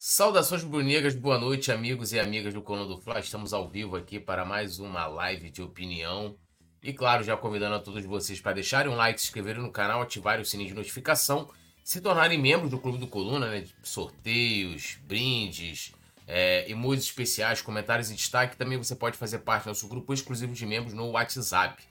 Saudações 0.00 0.62
brunegas, 0.62 1.16
boa 1.16 1.40
noite, 1.40 1.72
amigos 1.72 2.12
e 2.12 2.20
amigas 2.20 2.54
do 2.54 2.62
Coluna 2.62 2.86
do 2.86 3.00
Fla. 3.00 3.18
Estamos 3.18 3.52
ao 3.52 3.68
vivo 3.68 3.96
aqui 3.96 4.20
para 4.20 4.44
mais 4.44 4.78
uma 4.78 5.08
live 5.08 5.50
de 5.50 5.60
opinião. 5.60 6.36
E 6.80 6.92
claro, 6.92 7.24
já 7.24 7.36
convidando 7.36 7.74
a 7.74 7.80
todos 7.80 8.04
vocês 8.04 8.40
para 8.40 8.52
deixarem 8.52 8.92
um 8.92 8.94
like, 8.94 9.20
se 9.20 9.26
inscreverem 9.26 9.60
no 9.60 9.72
canal, 9.72 10.00
ativarem 10.00 10.40
o 10.40 10.44
sininho 10.44 10.68
de 10.68 10.74
notificação, 10.76 11.50
se 11.82 12.00
tornarem 12.00 12.38
membros 12.38 12.70
do 12.70 12.78
Clube 12.78 12.98
do 12.98 13.08
Coluna, 13.08 13.50
né? 13.50 13.64
Sorteios, 13.82 14.98
brindes, 15.02 15.92
é, 16.28 16.70
emojis 16.70 17.06
especiais, 17.06 17.60
comentários 17.60 18.08
e 18.08 18.14
destaque. 18.14 18.56
Também 18.56 18.78
você 18.78 18.94
pode 18.94 19.16
fazer 19.16 19.40
parte 19.40 19.64
do 19.64 19.70
nosso 19.70 19.88
grupo 19.88 20.14
exclusivo 20.14 20.52
de 20.52 20.64
membros 20.64 20.94
no 20.94 21.10
WhatsApp. 21.10 21.82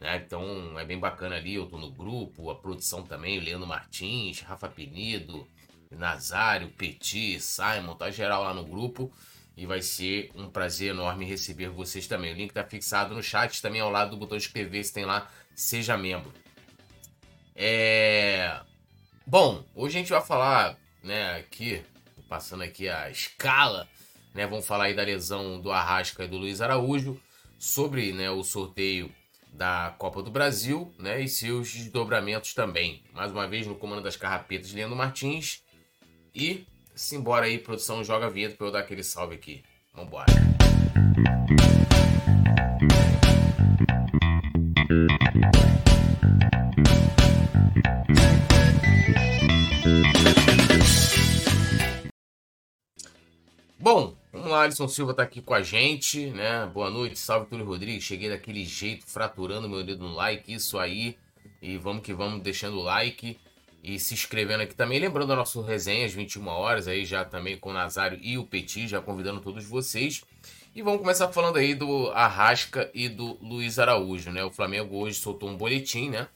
Né? 0.00 0.16
Então 0.26 0.76
é 0.80 0.84
bem 0.84 0.98
bacana 0.98 1.36
ali, 1.36 1.54
eu 1.54 1.66
tô 1.66 1.78
no 1.78 1.92
grupo, 1.92 2.50
a 2.50 2.56
produção 2.56 3.04
também, 3.04 3.38
Leandro 3.38 3.68
Martins, 3.68 4.40
Rafa 4.40 4.68
Penido, 4.68 5.46
Nazário, 5.96 6.70
Petit, 6.70 7.40
Simon, 7.40 7.94
tá 7.94 8.10
geral 8.10 8.44
lá 8.44 8.54
no 8.54 8.64
grupo. 8.64 9.12
E 9.54 9.66
vai 9.66 9.82
ser 9.82 10.30
um 10.34 10.48
prazer 10.48 10.90
enorme 10.90 11.26
receber 11.26 11.68
vocês 11.68 12.06
também. 12.06 12.32
O 12.32 12.36
link 12.36 12.52
tá 12.52 12.64
fixado 12.64 13.14
no 13.14 13.22
chat, 13.22 13.60
também 13.60 13.80
ao 13.82 13.90
lado 13.90 14.12
do 14.12 14.16
botão 14.16 14.38
de 14.38 14.44
inscrever, 14.44 14.82
se 14.82 14.94
tem 14.94 15.04
lá, 15.04 15.30
seja 15.54 15.96
membro. 15.96 16.32
É... 17.54 18.60
Bom, 19.26 19.62
hoje 19.74 19.96
a 19.96 20.00
gente 20.00 20.10
vai 20.10 20.22
falar, 20.22 20.78
né, 21.02 21.36
aqui, 21.36 21.82
passando 22.28 22.62
aqui 22.62 22.88
a 22.88 23.10
escala, 23.10 23.86
né, 24.34 24.46
vamos 24.46 24.66
falar 24.66 24.84
aí 24.84 24.94
da 24.94 25.02
lesão 25.02 25.60
do 25.60 25.70
Arrasca 25.70 26.24
e 26.24 26.28
do 26.28 26.38
Luiz 26.38 26.60
Araújo, 26.62 27.20
sobre, 27.58 28.12
né, 28.12 28.30
o 28.30 28.42
sorteio 28.42 29.14
da 29.52 29.94
Copa 29.98 30.22
do 30.22 30.30
Brasil, 30.30 30.92
né, 30.98 31.20
e 31.20 31.28
seus 31.28 31.72
desdobramentos 31.72 32.54
também. 32.54 33.04
Mais 33.12 33.30
uma 33.30 33.46
vez 33.46 33.66
no 33.66 33.74
comando 33.74 34.02
das 34.02 34.16
carrapetas, 34.16 34.72
Leandro 34.72 34.96
Martins, 34.96 35.61
e 36.34 36.64
simbora 36.94 37.46
aí, 37.46 37.58
produção, 37.58 38.02
joga 38.02 38.26
a 38.26 38.30
vinheta 38.30 38.56
pra 38.56 38.66
eu 38.66 38.72
dar 38.72 38.80
aquele 38.80 39.02
salve 39.02 39.34
aqui. 39.34 39.62
Vambora. 39.94 40.32
Bom, 53.78 54.14
vamos 54.32 54.50
lá, 54.50 54.62
Alisson 54.62 54.88
Silva 54.88 55.12
tá 55.12 55.24
aqui 55.24 55.42
com 55.42 55.54
a 55.54 55.62
gente, 55.62 56.30
né? 56.30 56.64
Boa 56.66 56.88
noite, 56.88 57.18
salve 57.18 57.46
Túlio 57.46 57.66
Rodrigues. 57.66 58.04
Cheguei 58.04 58.30
daquele 58.30 58.64
jeito, 58.64 59.04
fraturando 59.06 59.68
meu 59.68 59.84
dedo 59.84 60.08
no 60.08 60.14
like, 60.14 60.52
isso 60.52 60.78
aí. 60.78 61.18
E 61.60 61.76
vamos 61.76 62.02
que 62.02 62.14
vamos, 62.14 62.42
deixando 62.42 62.78
o 62.78 62.82
like 62.82 63.38
e 63.82 63.98
se 63.98 64.14
inscrevendo 64.14 64.62
aqui 64.62 64.74
também. 64.74 65.00
Lembrando 65.00 65.32
a 65.32 65.36
nossa 65.36 65.60
resenha 65.62 66.06
às 66.06 66.12
21 66.12 66.46
horas, 66.46 66.86
aí 66.86 67.04
já 67.04 67.24
também 67.24 67.56
com 67.56 67.70
o 67.70 67.72
Nazário 67.72 68.18
e 68.22 68.38
o 68.38 68.46
Petit, 68.46 68.86
já 68.86 69.00
convidando 69.00 69.40
todos 69.40 69.64
vocês. 69.64 70.22
E 70.74 70.80
vamos 70.80 71.00
começar 71.00 71.28
falando 71.28 71.56
aí 71.58 71.74
do 71.74 72.08
Arrasca 72.10 72.90
e 72.94 73.08
do 73.08 73.36
Luiz 73.42 73.78
Araújo, 73.78 74.30
né? 74.30 74.44
O 74.44 74.50
Flamengo 74.50 74.96
hoje 74.96 75.18
soltou 75.18 75.50
um 75.50 75.56
boletim, 75.56 76.08
né? 76.10 76.28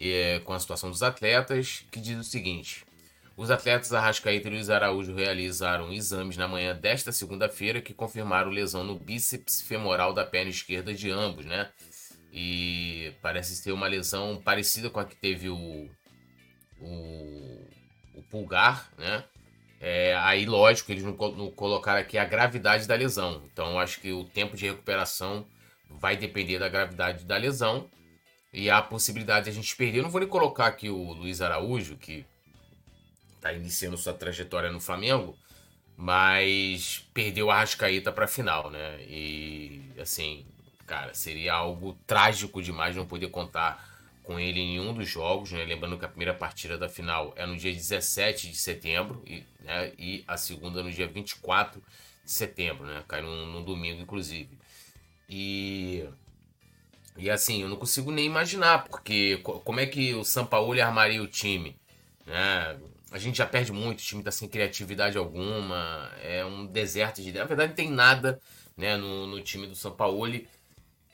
É, 0.00 0.40
com 0.44 0.52
a 0.52 0.60
situação 0.60 0.90
dos 0.90 1.02
atletas, 1.02 1.84
que 1.90 1.98
diz 1.98 2.18
o 2.18 2.22
seguinte: 2.22 2.84
os 3.36 3.50
atletas 3.50 3.92
Arrascaeta 3.92 4.46
e 4.46 4.50
Luiz 4.50 4.70
Araújo 4.70 5.14
realizaram 5.14 5.92
exames 5.92 6.36
na 6.36 6.46
manhã 6.46 6.76
desta 6.76 7.10
segunda-feira 7.10 7.80
que 7.80 7.94
confirmaram 7.94 8.50
lesão 8.50 8.84
no 8.84 8.96
bíceps 8.96 9.62
femoral 9.62 10.12
da 10.12 10.24
perna 10.24 10.50
esquerda 10.50 10.92
de 10.92 11.10
ambos, 11.10 11.46
né? 11.46 11.70
E 12.32 13.12
parece 13.22 13.56
ser 13.56 13.72
uma 13.72 13.88
lesão 13.88 14.40
parecida 14.44 14.90
com 14.90 15.00
a 15.00 15.04
que 15.04 15.16
teve 15.16 15.48
o 15.48 15.88
o, 16.84 18.18
o 18.18 18.22
pulgar, 18.22 18.90
né? 18.98 19.24
É, 19.80 20.16
aí, 20.16 20.46
lógico, 20.46 20.90
eles 20.92 21.02
não, 21.04 21.14
colocaram 21.14 22.00
aqui 22.00 22.16
a 22.16 22.24
gravidade 22.24 22.86
da 22.86 22.94
lesão. 22.94 23.42
Então, 23.52 23.78
acho 23.78 24.00
que 24.00 24.12
o 24.12 24.24
tempo 24.24 24.56
de 24.56 24.66
recuperação 24.66 25.46
vai 25.90 26.16
depender 26.16 26.58
da 26.58 26.68
gravidade 26.68 27.24
da 27.24 27.36
lesão 27.36 27.88
e 28.52 28.70
a 28.70 28.80
possibilidade 28.80 29.44
de 29.44 29.50
a 29.50 29.52
gente 29.52 29.76
perder. 29.76 29.98
Eu 29.98 30.04
não 30.04 30.10
vou 30.10 30.20
nem 30.20 30.28
colocar 30.28 30.66
aqui 30.66 30.88
o 30.88 31.12
Luiz 31.12 31.40
Araújo, 31.40 31.96
que 31.96 32.24
está 33.36 33.52
iniciando 33.52 33.98
sua 33.98 34.14
trajetória 34.14 34.72
no 34.72 34.80
Flamengo, 34.80 35.36
mas 35.96 37.06
perdeu 37.12 37.50
a 37.50 37.58
Rascaeta 37.58 38.10
para 38.10 38.24
a 38.24 38.28
final, 38.28 38.70
né? 38.70 39.02
E, 39.02 39.92
assim, 40.00 40.46
cara, 40.86 41.12
seria 41.12 41.52
algo 41.52 41.92
trágico 42.06 42.62
demais 42.62 42.96
não 42.96 43.06
poder 43.06 43.28
contar 43.28 43.93
com 44.24 44.40
ele 44.40 44.58
em 44.58 44.78
nenhum 44.78 44.92
dos 44.92 45.08
jogos, 45.08 45.52
né? 45.52 45.64
lembrando 45.64 45.98
que 45.98 46.04
a 46.04 46.08
primeira 46.08 46.34
partida 46.34 46.76
da 46.78 46.88
final 46.88 47.32
é 47.36 47.46
no 47.46 47.56
dia 47.56 47.72
17 47.72 48.50
de 48.50 48.56
setembro 48.56 49.22
e, 49.26 49.44
né? 49.60 49.92
e 49.98 50.24
a 50.26 50.36
segunda 50.36 50.82
no 50.82 50.90
dia 50.90 51.06
24 51.06 51.80
de 52.24 52.32
setembro, 52.32 52.86
né? 52.86 53.04
cai 53.06 53.20
num, 53.20 53.46
num 53.46 53.62
domingo, 53.62 54.00
inclusive. 54.00 54.58
E, 55.28 56.08
e 57.18 57.30
assim, 57.30 57.62
eu 57.62 57.68
não 57.68 57.76
consigo 57.76 58.10
nem 58.10 58.24
imaginar, 58.24 58.84
porque 58.84 59.38
como 59.42 59.78
é 59.78 59.86
que 59.86 60.14
o 60.14 60.24
São 60.24 60.46
Paulo 60.46 60.80
armaria 60.80 61.22
o 61.22 61.28
time? 61.28 61.76
Né? 62.26 62.78
A 63.12 63.18
gente 63.18 63.36
já 63.36 63.46
perde 63.46 63.72
muito, 63.72 64.00
o 64.00 64.02
time 64.02 64.22
está 64.22 64.30
sem 64.30 64.48
criatividade 64.48 65.18
alguma, 65.18 66.10
é 66.22 66.44
um 66.44 66.66
deserto 66.66 67.22
de. 67.22 67.30
Na 67.30 67.44
verdade, 67.44 67.68
não 67.68 67.76
tem 67.76 67.90
nada 67.90 68.40
né, 68.76 68.96
no, 68.96 69.26
no 69.26 69.40
time 69.40 69.66
do 69.66 69.76
São 69.76 69.92
Paulo. 69.92 70.40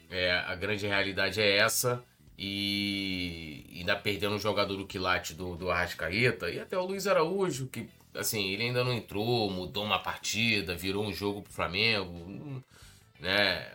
É, 0.09 0.32
a 0.32 0.54
grande 0.54 0.87
realidade 0.87 1.41
é 1.41 1.59
essa 1.59 2.03
e 2.43 3.67
ainda 3.77 3.95
perdendo 3.95 4.37
o 4.37 4.39
jogador 4.39 4.75
do 4.75 4.87
quilate 4.87 5.34
do, 5.34 5.56
do 5.56 5.71
Arrascaeta 5.71 6.49
e 6.49 6.59
até 6.59 6.78
o 6.78 6.87
Luiz 6.87 7.06
Araújo, 7.06 7.67
que 7.67 7.87
assim, 8.15 8.49
ele 8.49 8.62
ainda 8.62 8.83
não 8.83 8.95
entrou, 8.95 9.51
mudou 9.51 9.84
uma 9.84 9.99
partida, 9.99 10.75
virou 10.75 11.05
um 11.05 11.12
jogo 11.12 11.43
pro 11.43 11.53
Flamengo, 11.53 12.65
né? 13.21 13.71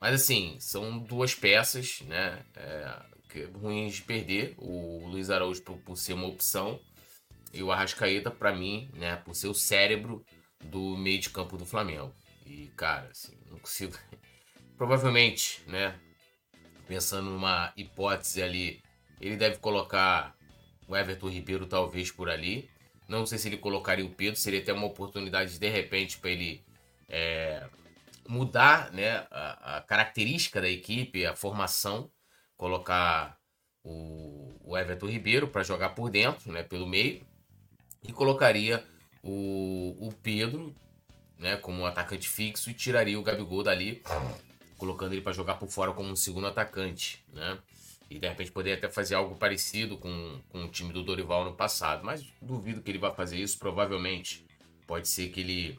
Mas 0.00 0.22
assim, 0.22 0.56
são 0.60 0.96
duas 0.96 1.34
peças, 1.34 2.02
né? 2.02 2.40
É, 2.54 3.02
ruins 3.60 3.96
de 3.96 4.02
perder. 4.02 4.54
O 4.58 5.04
Luiz 5.08 5.28
Araújo 5.28 5.60
por, 5.62 5.76
por 5.78 5.96
ser 5.96 6.12
uma 6.12 6.28
opção 6.28 6.78
e 7.52 7.64
o 7.64 7.72
Arrascaeta, 7.72 8.30
para 8.30 8.54
mim, 8.54 8.88
né, 8.94 9.16
por 9.16 9.34
ser 9.34 9.48
o 9.48 9.54
cérebro 9.54 10.24
do 10.62 10.96
meio 10.96 11.18
de 11.18 11.30
campo 11.30 11.56
do 11.56 11.66
Flamengo. 11.66 12.14
E, 12.46 12.68
cara, 12.76 13.08
assim, 13.10 13.36
não 13.50 13.58
consigo. 13.58 13.98
Provavelmente, 14.78 15.62
né? 15.66 15.98
Pensando 16.86 17.30
numa 17.30 17.72
hipótese 17.76 18.42
ali, 18.42 18.82
ele 19.20 19.36
deve 19.36 19.58
colocar 19.58 20.34
o 20.88 20.96
Everton 20.96 21.28
Ribeiro 21.28 21.66
talvez 21.66 22.10
por 22.10 22.28
ali. 22.28 22.68
Não 23.08 23.26
sei 23.26 23.38
se 23.38 23.48
ele 23.48 23.58
colocaria 23.58 24.04
o 24.04 24.10
Pedro, 24.10 24.38
seria 24.38 24.60
até 24.60 24.72
uma 24.72 24.86
oportunidade 24.86 25.58
de 25.58 25.68
repente 25.68 26.18
para 26.18 26.30
ele 26.30 26.64
é, 27.08 27.64
mudar 28.28 28.92
né, 28.92 29.26
a, 29.30 29.76
a, 29.76 29.80
característica 29.82 30.60
da 30.60 30.68
equipe, 30.68 31.24
a 31.24 31.36
formação, 31.36 32.10
colocar 32.56 33.38
o, 33.84 34.56
o 34.64 34.76
Everton 34.76 35.06
Ribeiro 35.06 35.48
para 35.48 35.62
jogar 35.62 35.90
por 35.90 36.10
dentro, 36.10 36.52
né, 36.52 36.62
pelo 36.62 36.86
meio, 36.86 37.24
e 38.02 38.12
colocaria 38.12 38.84
o, 39.22 39.96
o 40.08 40.12
Pedro 40.22 40.74
né, 41.38 41.56
como 41.56 41.82
um 41.82 41.86
atacante 41.86 42.28
fixo 42.28 42.70
e 42.70 42.74
tiraria 42.74 43.18
o 43.18 43.22
Gabigol 43.22 43.62
dali 43.62 44.02
colocando 44.78 45.12
ele 45.12 45.22
para 45.22 45.32
jogar 45.32 45.54
por 45.54 45.68
fora 45.68 45.92
como 45.92 46.10
um 46.10 46.16
segundo 46.16 46.46
atacante, 46.46 47.24
né? 47.32 47.58
E 48.08 48.18
de 48.18 48.28
repente 48.28 48.52
poder 48.52 48.74
até 48.74 48.88
fazer 48.88 49.14
algo 49.14 49.36
parecido 49.36 49.96
com, 49.98 50.40
com 50.50 50.64
o 50.64 50.68
time 50.68 50.92
do 50.92 51.02
Dorival 51.02 51.44
no 51.44 51.54
passado. 51.54 52.04
Mas 52.04 52.24
duvido 52.40 52.80
que 52.80 52.90
ele 52.90 52.98
vá 52.98 53.12
fazer 53.12 53.38
isso. 53.38 53.58
Provavelmente 53.58 54.46
pode 54.86 55.08
ser 55.08 55.28
que 55.30 55.40
ele 55.40 55.78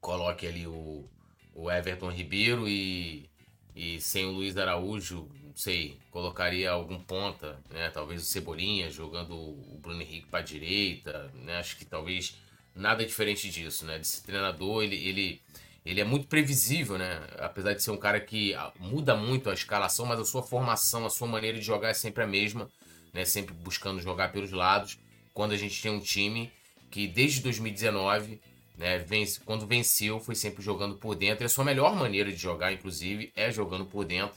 coloque 0.00 0.46
ali 0.46 0.66
o, 0.66 1.08
o 1.54 1.70
Everton 1.70 2.10
Ribeiro 2.10 2.68
e, 2.68 3.30
e 3.74 4.00
sem 4.00 4.26
o 4.26 4.32
Luiz 4.32 4.56
Araújo, 4.56 5.28
não 5.44 5.56
sei, 5.56 5.96
colocaria 6.10 6.70
algum 6.70 6.98
ponta, 6.98 7.62
né? 7.70 7.88
Talvez 7.90 8.22
o 8.22 8.26
Cebolinha 8.26 8.90
jogando 8.90 9.34
o 9.34 9.78
Bruno 9.80 10.02
Henrique 10.02 10.26
para 10.26 10.42
direita, 10.42 11.30
né? 11.34 11.58
Acho 11.58 11.76
que 11.76 11.84
talvez 11.84 12.36
nada 12.74 13.04
diferente 13.04 13.48
disso, 13.48 13.84
né? 13.84 13.98
Desse 13.98 14.24
treinador, 14.24 14.82
ele, 14.82 14.96
ele 14.96 15.42
ele 15.84 16.00
é 16.00 16.04
muito 16.04 16.28
previsível, 16.28 16.96
né? 16.96 17.20
Apesar 17.38 17.74
de 17.74 17.82
ser 17.82 17.90
um 17.90 17.96
cara 17.96 18.20
que 18.20 18.54
ah, 18.54 18.72
muda 18.78 19.16
muito 19.16 19.50
a 19.50 19.54
escalação, 19.54 20.06
mas 20.06 20.20
a 20.20 20.24
sua 20.24 20.42
formação, 20.42 21.04
a 21.04 21.10
sua 21.10 21.26
maneira 21.26 21.58
de 21.58 21.64
jogar 21.64 21.88
é 21.88 21.94
sempre 21.94 22.22
a 22.22 22.26
mesma, 22.26 22.70
né? 23.12 23.24
Sempre 23.24 23.52
buscando 23.52 24.00
jogar 24.00 24.30
pelos 24.32 24.52
lados. 24.52 24.98
Quando 25.34 25.52
a 25.52 25.56
gente 25.56 25.82
tem 25.82 25.90
um 25.90 25.98
time 26.00 26.52
que 26.90 27.08
desde 27.08 27.40
2019, 27.40 28.40
né, 28.76 28.98
vence, 28.98 29.40
quando 29.40 29.66
venceu, 29.66 30.20
foi 30.20 30.34
sempre 30.34 30.62
jogando 30.62 30.96
por 30.96 31.16
dentro. 31.16 31.44
E 31.44 31.46
a 31.46 31.48
sua 31.48 31.64
melhor 31.64 31.96
maneira 31.96 32.30
de 32.30 32.36
jogar, 32.36 32.72
inclusive, 32.72 33.32
é 33.34 33.50
jogando 33.50 33.84
por 33.84 34.04
dentro. 34.04 34.36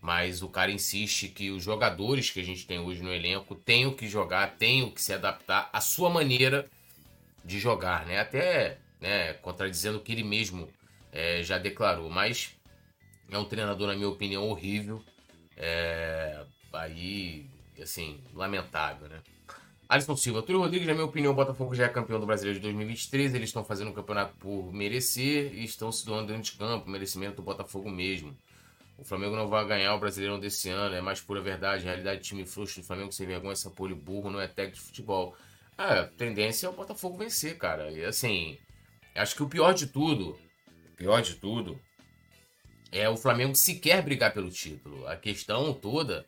Mas 0.00 0.42
o 0.42 0.48
cara 0.48 0.70
insiste 0.70 1.28
que 1.28 1.50
os 1.50 1.62
jogadores 1.62 2.30
que 2.30 2.38
a 2.38 2.44
gente 2.44 2.66
tem 2.66 2.78
hoje 2.78 3.02
no 3.02 3.12
elenco 3.12 3.54
tenham 3.54 3.92
que 3.92 4.06
jogar, 4.06 4.54
tenham 4.58 4.90
que 4.90 5.02
se 5.02 5.12
adaptar 5.12 5.70
à 5.72 5.80
sua 5.80 6.10
maneira 6.10 6.68
de 7.44 7.58
jogar, 7.58 8.06
né? 8.06 8.20
Até 8.20 8.78
né, 9.00 9.32
contradizendo 9.34 9.98
o 9.98 10.00
que 10.00 10.12
ele 10.12 10.22
mesmo 10.22 10.68
é, 11.14 11.42
já 11.42 11.56
declarou. 11.56 12.10
Mas 12.10 12.56
é 13.30 13.38
um 13.38 13.44
treinador, 13.44 13.86
na 13.86 13.94
minha 13.94 14.08
opinião, 14.08 14.48
horrível. 14.48 15.02
É, 15.56 16.44
aí, 16.72 17.46
assim, 17.80 18.20
lamentável, 18.34 19.08
né? 19.08 19.22
Alisson 19.88 20.16
Silva, 20.16 20.42
Túlio 20.42 20.60
Rodrigues, 20.60 20.88
na 20.88 20.94
minha 20.94 21.04
opinião, 21.04 21.32
o 21.32 21.36
Botafogo 21.36 21.74
já 21.74 21.84
é 21.84 21.88
campeão 21.88 22.18
do 22.18 22.26
Brasileiro 22.26 22.58
de 22.58 22.62
2023. 22.64 23.34
Eles 23.34 23.50
estão 23.50 23.62
fazendo 23.62 23.90
um 23.90 23.94
campeonato 23.94 24.34
por 24.38 24.72
merecer 24.72 25.54
e 25.54 25.62
estão 25.62 25.92
se 25.92 26.04
doando 26.04 26.28
dentro 26.28 26.42
de 26.42 26.52
campo. 26.58 26.90
Merecimento 26.90 27.36
do 27.36 27.42
Botafogo 27.42 27.88
mesmo. 27.88 28.36
O 28.96 29.04
Flamengo 29.04 29.36
não 29.36 29.48
vai 29.48 29.66
ganhar 29.66 29.94
o 29.94 29.98
Brasileirão 29.98 30.38
desse 30.38 30.68
ano, 30.68 30.94
é 30.94 31.00
mais 31.00 31.20
pura 31.20 31.40
verdade. 31.40 31.84
Realidade, 31.84 32.22
time 32.22 32.46
frouxo 32.46 32.80
do 32.80 32.86
Flamengo 32.86 33.12
sem 33.12 33.26
vergonha, 33.26 33.52
essa 33.52 33.70
pole 33.70 33.94
burro, 33.94 34.30
não 34.30 34.40
é 34.40 34.48
técnico 34.48 34.78
de 34.78 34.84
futebol. 34.84 35.36
É, 35.76 36.00
a 36.00 36.06
tendência 36.06 36.66
é 36.66 36.70
o 36.70 36.72
Botafogo 36.72 37.18
vencer, 37.18 37.58
cara. 37.58 37.90
E 37.90 38.04
assim, 38.04 38.56
acho 39.14 39.36
que 39.36 39.42
o 39.42 39.48
pior 39.48 39.74
de 39.74 39.88
tudo, 39.88 40.30
o 40.30 40.43
pior 41.04 41.20
de 41.20 41.34
tudo, 41.34 41.78
é 42.90 43.06
o 43.10 43.16
Flamengo 43.16 43.54
sequer 43.54 44.02
brigar 44.02 44.32
pelo 44.32 44.50
título. 44.50 45.06
A 45.06 45.16
questão 45.16 45.74
toda 45.74 46.24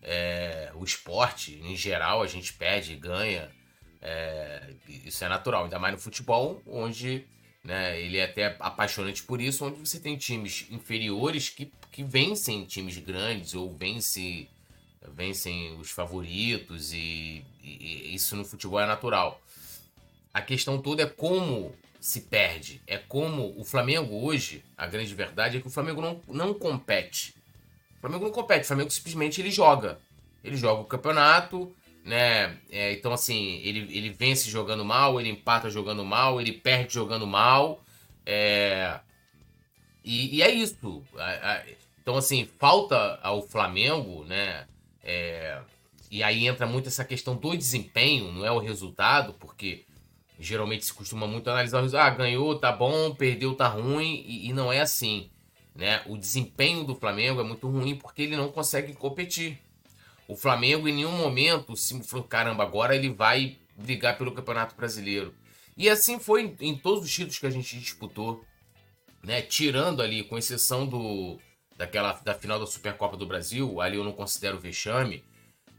é 0.00 0.70
o 0.76 0.84
esporte, 0.84 1.60
em 1.64 1.74
geral, 1.74 2.22
a 2.22 2.28
gente 2.28 2.52
perde 2.52 2.92
e 2.92 2.96
ganha. 2.96 3.50
É, 4.00 4.72
isso 4.88 5.24
é 5.24 5.28
natural, 5.28 5.64
ainda 5.64 5.80
mais 5.80 5.94
no 5.94 6.00
futebol, 6.00 6.62
onde 6.64 7.26
né, 7.64 8.00
ele 8.00 8.18
é 8.18 8.24
até 8.24 8.56
apaixonante 8.60 9.24
por 9.24 9.40
isso, 9.40 9.66
onde 9.66 9.80
você 9.80 9.98
tem 9.98 10.16
times 10.16 10.64
inferiores 10.70 11.48
que, 11.48 11.70
que 11.90 12.04
vencem 12.04 12.64
times 12.64 12.98
grandes 12.98 13.54
ou 13.54 13.74
vencem, 13.76 14.48
vencem 15.12 15.76
os 15.76 15.90
favoritos, 15.90 16.92
e, 16.92 17.44
e 17.64 18.14
isso 18.14 18.36
no 18.36 18.44
futebol 18.44 18.78
é 18.78 18.86
natural. 18.86 19.42
A 20.32 20.40
questão 20.40 20.80
toda 20.80 21.02
é 21.02 21.06
como 21.06 21.74
se 22.00 22.22
perde. 22.22 22.82
É 22.86 22.96
como 22.96 23.54
o 23.58 23.62
Flamengo 23.62 24.24
hoje, 24.24 24.64
a 24.76 24.86
grande 24.86 25.14
verdade 25.14 25.58
é 25.58 25.60
que 25.60 25.66
o 25.66 25.70
Flamengo 25.70 26.00
não, 26.00 26.20
não 26.26 26.54
compete. 26.54 27.34
O 27.98 28.00
Flamengo 28.00 28.24
não 28.24 28.32
compete, 28.32 28.64
o 28.64 28.66
Flamengo 28.66 28.90
simplesmente 28.90 29.40
ele 29.40 29.50
joga. 29.50 30.00
Ele 30.42 30.56
joga 30.56 30.80
o 30.80 30.86
campeonato, 30.86 31.70
né? 32.02 32.56
É, 32.70 32.92
então, 32.92 33.12
assim, 33.12 33.60
ele, 33.62 33.80
ele 33.94 34.08
vence 34.08 34.48
jogando 34.48 34.82
mal, 34.82 35.20
ele 35.20 35.28
empata 35.28 35.68
jogando 35.68 36.02
mal, 36.02 36.40
ele 36.40 36.52
perde 36.52 36.94
jogando 36.94 37.26
mal. 37.26 37.84
É... 38.24 38.98
E, 40.02 40.36
e 40.36 40.42
é 40.42 40.50
isso. 40.50 41.04
Então, 42.00 42.16
assim, 42.16 42.48
falta 42.58 43.20
ao 43.22 43.42
Flamengo, 43.42 44.24
né? 44.24 44.66
É... 45.04 45.60
E 46.10 46.22
aí 46.22 46.46
entra 46.46 46.66
muito 46.66 46.88
essa 46.88 47.04
questão 47.04 47.36
do 47.36 47.54
desempenho, 47.54 48.32
não 48.32 48.44
é 48.44 48.50
o 48.50 48.58
resultado, 48.58 49.34
porque 49.34 49.84
geralmente 50.40 50.86
se 50.86 50.94
costuma 50.94 51.26
muito 51.26 51.50
analisar 51.50 51.78
o 51.78 51.82
resultado. 51.82 52.06
Ah, 52.06 52.16
ganhou, 52.16 52.58
tá 52.58 52.72
bom, 52.72 53.14
perdeu, 53.14 53.54
tá 53.54 53.68
ruim, 53.68 54.24
e, 54.26 54.48
e, 54.48 54.52
não 54.52 54.72
é 54.72 54.80
assim. 54.80 55.30
Né? 55.74 56.02
O 56.06 56.16
desempenho 56.16 56.82
do 56.82 56.94
Flamengo 56.94 57.40
é 57.40 57.44
muito 57.44 57.68
ruim 57.68 57.94
porque 57.94 58.22
ele 58.22 58.36
não 58.36 58.50
consegue 58.50 58.94
competir. 58.94 59.58
O 60.26 60.34
Flamengo 60.34 60.88
em 60.88 60.94
nenhum 60.94 61.12
momento 61.12 61.76
se 61.76 62.02
falou, 62.02 62.24
caramba, 62.24 62.62
agora 62.62 62.96
ele 62.96 63.10
vai 63.10 63.58
brigar 63.76 64.16
pelo 64.16 64.32
Campeonato 64.32 64.74
Brasileiro. 64.74 65.34
E 65.76 65.88
assim 65.88 66.18
foi 66.18 66.42
em, 66.42 66.68
em 66.68 66.76
todos 66.76 67.04
os 67.04 67.12
títulos 67.12 67.38
que 67.38 67.46
a 67.46 67.50
gente 67.50 67.78
disputou, 67.78 68.44
né? 69.22 69.42
Tirando 69.42 70.02
ali, 70.02 70.24
com 70.24 70.38
exceção 70.38 70.86
do 70.86 71.38
daquela 71.76 72.12
da 72.12 72.34
final 72.34 72.60
da 72.60 72.66
Supercopa 72.66 73.16
do 73.16 73.26
Brasil, 73.26 73.80
ali 73.80 73.96
eu 73.96 74.04
não 74.04 74.12
considero 74.12 74.58
vexame, 74.58 75.24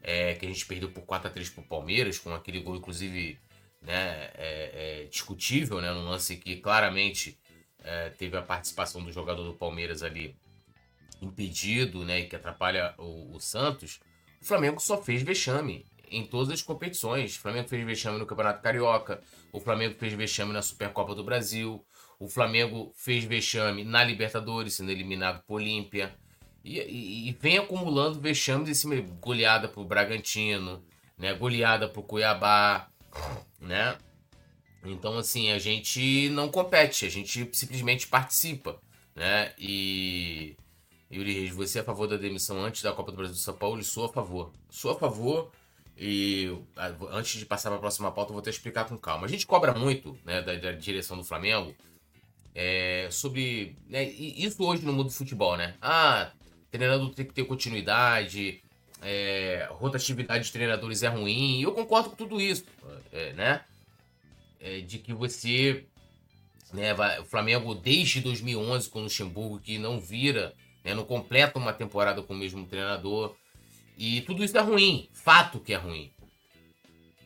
é, 0.01 0.33
que 0.33 0.45
a 0.45 0.49
gente 0.49 0.65
perdeu 0.65 0.89
por 0.89 1.03
4 1.03 1.27
a 1.27 1.31
3 1.31 1.49
pro 1.51 1.61
Palmeiras, 1.63 2.17
com 2.17 2.33
aquele 2.33 2.59
gol 2.59 2.75
inclusive 2.75 3.37
né, 3.81 4.29
é, 4.35 5.03
é 5.03 5.07
discutível, 5.09 5.81
né, 5.81 5.91
num 5.91 6.05
lance 6.05 6.37
que 6.37 6.57
claramente 6.57 7.37
é, 7.83 8.09
teve 8.09 8.37
a 8.37 8.41
participação 8.41 9.03
do 9.03 9.11
jogador 9.11 9.43
do 9.43 9.53
Palmeiras 9.53 10.03
ali 10.03 10.35
impedido, 11.21 12.03
né, 12.03 12.21
e 12.21 12.27
que 12.27 12.35
atrapalha 12.35 12.93
o, 12.97 13.35
o, 13.35 13.39
Santos, 13.39 13.99
o 14.41 14.45
Flamengo 14.45 14.79
só 14.79 15.01
fez 15.01 15.21
vexame 15.21 15.85
em 16.09 16.25
todas 16.25 16.51
as 16.51 16.61
competições. 16.61 17.35
O 17.35 17.39
Flamengo 17.39 17.69
fez 17.69 17.85
vexame 17.85 18.17
no 18.17 18.25
Campeonato 18.25 18.61
Carioca, 18.61 19.21
o 19.51 19.59
Flamengo 19.59 19.95
fez 19.97 20.13
vexame 20.13 20.51
na 20.51 20.61
Supercopa 20.61 21.15
do 21.15 21.23
Brasil, 21.23 21.85
o 22.19 22.27
Flamengo 22.27 22.91
fez 22.95 23.23
vexame 23.23 23.83
na 23.83 24.03
Libertadores, 24.03 24.73
sendo 24.73 24.91
eliminado 24.91 25.43
por 25.43 25.55
Olímpia. 25.55 26.13
E, 26.63 26.79
e, 26.79 27.29
e, 27.29 27.31
vem 27.33 27.57
acumulando 27.57 28.19
vexames 28.19 28.69
em 28.69 28.73
cima, 28.73 28.95
goleada 29.19 29.67
pro 29.67 29.83
Bragantino, 29.83 30.83
né, 31.17 31.33
goleada 31.33 31.87
pro 31.87 32.03
Cuiabá, 32.03 32.90
né? 33.59 33.97
Então, 34.83 35.17
assim, 35.17 35.51
a 35.51 35.59
gente 35.59 36.29
não 36.29 36.49
compete, 36.49 37.05
a 37.05 37.09
gente 37.09 37.49
simplesmente 37.53 38.07
participa, 38.07 38.79
né? 39.15 39.53
E. 39.57 40.55
Yuri 41.13 41.33
Reis, 41.33 41.53
você 41.53 41.79
é 41.79 41.81
a 41.81 41.83
favor 41.83 42.07
da 42.07 42.15
demissão 42.15 42.63
antes 42.63 42.81
da 42.81 42.93
Copa 42.93 43.11
do 43.11 43.17
Brasil 43.17 43.35
de 43.35 43.41
São 43.41 43.53
Paulo? 43.53 43.83
Sou 43.83 44.05
a 44.05 44.09
favor. 44.09 44.53
Sou 44.69 44.91
a 44.91 44.95
favor. 44.95 45.51
E 45.97 46.49
antes 47.11 47.37
de 47.37 47.45
passar 47.45 47.69
para 47.69 47.77
a 47.77 47.81
próxima 47.81 48.11
pauta, 48.11 48.31
eu 48.31 48.33
vou 48.33 48.41
te 48.41 48.49
explicar 48.49 48.85
com 48.85 48.97
calma. 48.97 49.25
A 49.25 49.29
gente 49.29 49.45
cobra 49.45 49.73
muito 49.73 50.17
né, 50.25 50.41
da, 50.41 50.55
da 50.55 50.71
direção 50.71 51.17
do 51.17 51.23
Flamengo 51.23 51.75
é, 52.55 53.09
sobre. 53.11 53.75
Né, 53.89 54.05
isso 54.05 54.63
hoje 54.63 54.85
no 54.85 54.93
mundo 54.93 55.07
do 55.07 55.13
futebol, 55.13 55.57
né? 55.57 55.75
Ah, 55.81 56.31
treinador 56.71 57.13
tem 57.13 57.25
que 57.25 57.33
ter 57.33 57.43
continuidade, 57.43 58.63
é, 59.01 59.68
rotatividade 59.71 60.45
de 60.45 60.51
treinadores 60.51 61.03
é 61.03 61.07
ruim. 61.07 61.59
E 61.59 61.63
eu 61.63 61.71
concordo 61.71 62.12
com 62.12 62.15
tudo 62.15 62.39
isso, 62.39 62.65
é, 63.12 63.33
né? 63.33 63.62
É, 64.59 64.80
de 64.81 65.00
que 65.00 65.13
você, 65.13 65.86
né, 66.71 66.94
vai, 66.94 67.19
o 67.19 67.25
Flamengo 67.25 67.74
desde 67.74 68.21
2011 68.21 68.89
com 68.89 69.00
o 69.00 69.03
Luxemburgo 69.03 69.59
que 69.59 69.80
não 69.80 70.00
vira, 70.00 70.53
né, 70.83 70.94
não 70.94 71.03
completa 71.03 71.57
uma 71.57 71.74
temporada 71.74 72.21
com 72.21 72.33
o 72.33 72.38
mesmo 72.38 72.65
treinador. 72.68 73.36
E 73.98 74.21
tudo 74.21 74.44
isso 74.44 74.57
é 74.57 74.62
ruim, 74.62 75.09
fato 75.13 75.59
que 75.59 75.74
é 75.74 75.77
ruim. 75.77 76.12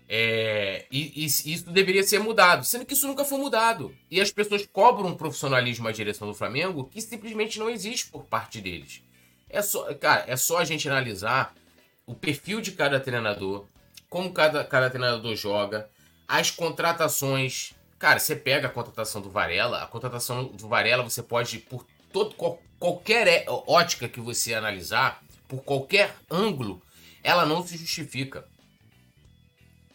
É, 0.08 0.86
e, 0.92 1.24
e, 1.24 1.26
isso 1.26 1.70
deveria 1.72 2.04
ser 2.04 2.20
mudado, 2.20 2.64
sendo 2.64 2.86
que 2.86 2.94
isso 2.94 3.08
nunca 3.08 3.26
foi 3.26 3.38
mudado. 3.38 3.94
E 4.10 4.22
as 4.22 4.32
pessoas 4.32 4.66
cobram 4.66 5.10
um 5.10 5.16
profissionalismo 5.16 5.88
à 5.88 5.92
direção 5.92 6.28
do 6.28 6.34
Flamengo 6.34 6.86
que 6.86 7.02
simplesmente 7.02 7.60
não 7.60 7.70
existe 7.70 8.08
por 8.08 8.24
parte 8.24 8.62
deles. 8.62 9.02
É 9.50 9.62
só, 9.62 9.94
cara, 9.96 10.26
é 10.28 10.36
só 10.36 10.60
a 10.60 10.66
gente 10.66 10.88
analisar 10.88 11.56
o 12.06 12.14
perfil 12.14 12.62
de 12.62 12.72
cada 12.72 13.00
treinador, 13.00 13.66
como 14.10 14.32
cada, 14.32 14.64
cada 14.64 14.90
treinador 14.90 15.36
joga, 15.36 15.90
as 16.28 16.52
contratações. 16.52 17.74
Cara, 17.98 18.20
você 18.20 18.36
pega 18.36 18.68
a 18.68 18.72
contratação 18.72 19.22
do 19.22 19.30
Varela, 19.30 19.82
a 19.82 19.88
contratação 19.88 20.46
do 20.46 20.68
Varela 20.68 21.04
você 21.04 21.24
pode, 21.24 21.60
por 21.60 21.86
todo, 22.12 22.36
qualquer 22.80 23.28
é, 23.28 23.46
ótica 23.48 24.08
que 24.08 24.20
você 24.20 24.54
analisar, 24.54 25.24
por 25.48 25.64
qualquer 25.64 26.16
ângulo, 26.30 26.82
ela 27.24 27.46
não 27.46 27.66
se 27.66 27.78
justifica. 27.78 28.46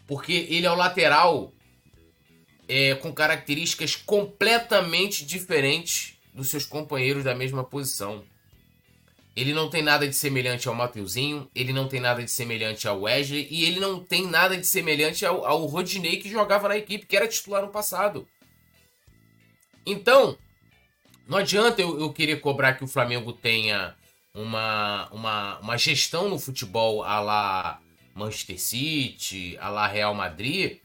Porque 0.07 0.33
ele 0.51 0.67
é 0.67 0.71
o 0.71 0.75
lateral 0.75 1.53
é, 2.67 2.95
com 2.97 3.13
características 3.13 3.95
completamente 3.95 5.25
diferentes 5.25 6.15
dos 6.35 6.49
seus 6.49 6.65
companheiros 6.65 7.25
da 7.25 7.35
mesma 7.35 7.65
posição. 7.65 8.25
Ele 9.37 9.53
não 9.53 9.71
tem 9.71 9.83
nada 9.83 10.09
de 10.09 10.15
semelhante 10.15 10.69
ao 10.69 10.75
Mateuzinho, 10.75 11.49
ele 11.55 11.73
não 11.73 11.89
tem 11.89 12.01
nada 12.01 12.23
de 12.23 12.31
semelhante 12.31 12.89
ao 12.89 13.03
Wesley 13.03 13.47
e 13.51 13.65
ele 13.65 13.79
não 13.79 14.03
tem 14.03 14.27
nada 14.27 14.57
de 14.57 14.67
semelhante 14.67 15.25
ao, 15.25 15.45
ao 15.45 15.65
Rodinei 15.67 16.17
que 16.17 16.29
jogava 16.29 16.69
na 16.69 16.77
equipe, 16.77 17.07
que 17.07 17.17
era 17.17 17.29
titular 17.29 17.63
no 17.63 17.69
passado. 17.69 18.27
Então, 19.87 20.37
não 21.27 21.39
adianta 21.39 21.81
eu, 21.81 21.99
eu 21.99 22.13
querer 22.13 22.41
cobrar 22.41 22.75
que 22.75 22.85
o 22.85 22.89
Flamengo 22.89 23.33
tenha 23.33 23.95
uma, 24.35 25.09
uma, 25.13 25.59
uma 25.61 25.77
gestão 25.77 26.29
no 26.29 26.39
futebol 26.39 27.03
a 27.03 27.21
la 27.21 27.81
Manchester 28.15 28.61
City, 28.61 29.57
a 29.61 29.69
la 29.69 29.87
Real 29.87 30.15
Madrid, 30.15 30.79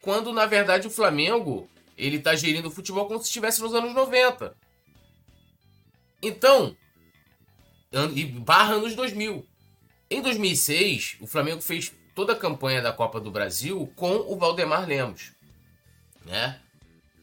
quando 0.00 0.32
na 0.32 0.46
verdade 0.46 0.86
o 0.86 0.90
Flamengo 0.90 1.68
ele 1.96 2.16
está 2.16 2.34
gerindo 2.34 2.68
o 2.68 2.70
futebol 2.70 3.06
como 3.06 3.20
se 3.20 3.26
estivesse 3.26 3.60
nos 3.60 3.74
anos 3.74 3.94
90. 3.94 4.56
Então, 6.22 6.76
e 8.14 8.24
barra 8.24 8.74
anos 8.74 8.94
2000. 8.94 9.46
Em 10.08 10.22
2006, 10.22 11.16
o 11.20 11.26
Flamengo 11.26 11.60
fez 11.60 11.92
toda 12.14 12.32
a 12.32 12.38
campanha 12.38 12.80
da 12.80 12.92
Copa 12.92 13.20
do 13.20 13.30
Brasil 13.30 13.92
com 13.96 14.14
o 14.14 14.36
Valdemar 14.36 14.86
Lemos, 14.86 15.32
né? 16.24 16.60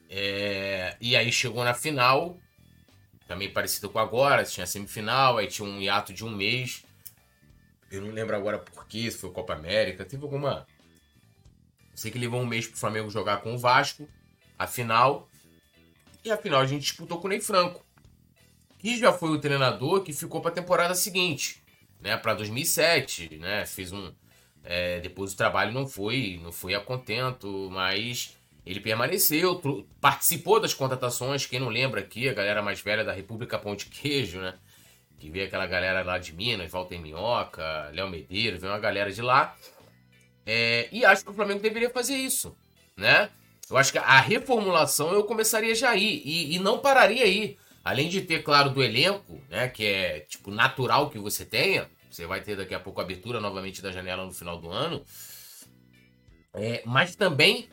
É, 0.10 0.98
e 1.00 1.16
aí 1.16 1.32
chegou 1.32 1.64
na 1.64 1.74
final, 1.74 2.38
também 3.28 3.52
parecido 3.52 3.90
com 3.90 4.00
agora, 4.00 4.44
tinha 4.44 4.66
semifinal, 4.66 5.38
aí 5.38 5.48
tinha 5.48 5.68
um 5.68 5.80
hiato 5.80 6.12
de 6.12 6.26
um 6.26 6.36
mês. 6.36 6.84
Eu 7.92 8.02
não 8.02 8.12
lembro 8.12 8.36
agora 8.36 8.58
por 8.58 8.88
que, 8.88 9.10
se 9.10 9.18
foi 9.18 9.32
Copa 9.32 9.54
América, 9.54 10.04
teve 10.04 10.24
alguma. 10.24 10.68
Sei 11.96 12.12
que 12.12 12.18
levou 12.18 12.42
um 12.42 12.46
mês 12.46 12.68
pro 12.68 12.78
Flamengo 12.78 13.10
jogar 13.10 13.42
com 13.42 13.54
o 13.54 13.58
Vasco, 13.58 14.10
a 14.58 14.66
final. 14.66 15.30
E 16.24 16.32
a 16.32 16.38
final 16.38 16.62
a 16.62 16.66
gente 16.66 16.82
disputou 16.82 17.20
com 17.20 17.28
o 17.28 17.30
Ney 17.30 17.40
Franco 17.40 17.86
que 18.80 18.98
já 18.98 19.14
foi 19.14 19.30
o 19.30 19.40
treinador 19.40 20.02
que 20.02 20.14
ficou 20.14 20.42
para 20.42 20.50
a 20.50 20.54
temporada 20.56 20.96
seguinte, 20.96 21.62
né, 22.02 22.18
para 22.18 22.34
2007, 22.34 23.38
né, 23.38 23.66
fez 23.66 23.92
um 23.92 24.12
é, 24.64 25.00
depois 25.00 25.34
o 25.34 25.38
trabalho 25.38 25.72
não 25.72 25.88
foi, 25.88 26.40
não 26.44 26.52
foi 26.52 26.76
a 26.76 26.80
contento, 26.80 27.70
mas 27.72 28.38
ele 28.66 28.80
permaneceu, 28.80 29.62
participou 30.02 30.60
das 30.60 30.74
contratações, 30.74 31.46
quem 31.46 31.60
não 31.60 31.70
lembra 31.70 32.02
aqui, 32.02 32.28
a 32.28 32.34
galera 32.34 32.62
mais 32.62 32.82
velha 32.82 33.04
da 33.04 33.14
República 33.14 33.58
Pão 33.58 33.76
de 33.76 33.86
Queijo, 33.86 34.40
né, 34.40 34.56
que 35.20 35.30
veio 35.30 35.46
aquela 35.46 35.68
galera 35.68 36.02
lá 36.04 36.18
de 36.18 36.34
Minas, 36.34 36.72
Walter 36.72 37.00
Minhoca, 37.00 37.90
Léo 37.94 38.10
Medeiros, 38.10 38.62
veio 38.62 38.72
uma 38.72 38.80
galera 38.80 39.12
de 39.12 39.22
lá. 39.22 39.56
É, 40.46 40.88
e 40.92 41.04
acho 41.06 41.24
que 41.24 41.32
o 41.32 41.34
Flamengo 41.34 41.60
deveria 41.60 41.90
fazer 41.90 42.16
isso, 42.16 42.56
né? 42.96 43.30
Eu 43.70 43.78
acho 43.78 43.92
que 43.92 43.98
a 44.00 44.20
reformulação 44.20 45.12
eu 45.14 45.24
começaria 45.26 45.76
já 45.76 45.92
aí 45.92 46.24
e, 46.26 46.56
e 46.56 46.60
não 46.60 46.80
pararia 46.80 47.24
aí. 47.24 47.58
Além 47.90 48.08
de 48.08 48.22
ter, 48.22 48.44
claro, 48.44 48.70
do 48.70 48.84
elenco, 48.84 49.42
né? 49.50 49.68
Que 49.68 49.84
é 49.84 50.20
tipo 50.20 50.52
natural 50.52 51.10
que 51.10 51.18
você 51.18 51.44
tenha. 51.44 51.90
Você 52.08 52.28
vai 52.28 52.40
ter 52.40 52.56
daqui 52.56 52.76
a 52.76 52.80
pouco 52.80 53.02
a 53.02 53.04
abertura 53.04 53.40
novamente 53.40 53.82
da 53.82 53.92
janela 53.92 54.24
no 54.24 54.32
final 54.32 54.60
do 54.60 54.70
ano. 54.70 55.04
É, 56.54 56.84
mas 56.86 57.16
também 57.16 57.68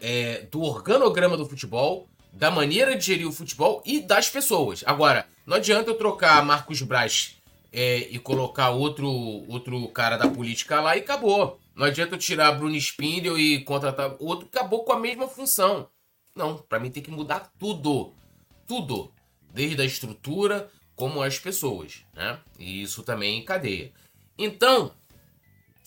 é, 0.00 0.46
do 0.50 0.62
organograma 0.62 1.36
do 1.36 1.46
futebol, 1.46 2.08
da 2.32 2.50
maneira 2.50 2.96
de 2.96 3.04
gerir 3.04 3.28
o 3.28 3.32
futebol 3.32 3.82
e 3.84 4.00
das 4.00 4.26
pessoas. 4.30 4.82
Agora, 4.86 5.26
não 5.44 5.58
adianta 5.58 5.90
eu 5.90 5.98
trocar 5.98 6.42
Marcos 6.42 6.80
Braz 6.80 7.36
é, 7.70 8.08
e 8.10 8.18
colocar 8.18 8.70
outro, 8.70 9.06
outro 9.50 9.86
cara 9.88 10.16
da 10.16 10.28
política 10.28 10.80
lá 10.80 10.96
e 10.96 11.00
acabou. 11.00 11.60
Não 11.76 11.84
adianta 11.84 12.14
eu 12.14 12.18
tirar 12.18 12.52
Bruno 12.52 12.76
Spindel 12.76 13.38
e 13.38 13.62
contratar 13.64 14.16
outro, 14.18 14.48
acabou 14.50 14.82
com 14.82 14.92
a 14.94 14.98
mesma 14.98 15.28
função. 15.28 15.90
Não, 16.34 16.56
para 16.56 16.80
mim 16.80 16.90
tem 16.90 17.02
que 17.02 17.10
mudar 17.10 17.52
tudo. 17.58 18.14
Tudo. 18.66 19.12
Desde 19.52 19.82
a 19.82 19.84
estrutura 19.84 20.70
como 20.96 21.22
as 21.22 21.38
pessoas, 21.38 22.04
né? 22.14 22.38
E 22.58 22.82
isso 22.82 23.02
também 23.02 23.38
em 23.38 23.44
cadeia. 23.44 23.92
Então, 24.38 24.92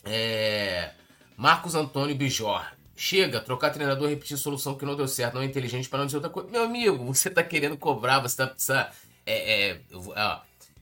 é... 0.03 0.91
Marcos 1.35 1.75
Antônio 1.75 2.15
Bijor. 2.15 2.65
Chega, 2.95 3.41
trocar 3.41 3.71
treinador, 3.71 4.07
repetir 4.07 4.37
solução 4.37 4.75
que 4.75 4.85
não 4.85 4.95
deu 4.95 5.07
certo, 5.07 5.33
não 5.33 5.41
é 5.41 5.45
inteligente 5.45 5.89
para 5.89 5.99
não 5.99 6.05
dizer 6.05 6.17
outra 6.17 6.31
coisa. 6.31 6.49
Meu 6.49 6.63
amigo, 6.63 7.03
você 7.13 7.29
tá 7.29 7.43
querendo 7.43 7.77
cobrar, 7.77 8.19
você 8.21 8.37
tá. 8.37 8.47
Precisa, 8.47 8.89
é, 9.25 9.71
é, 9.71 9.81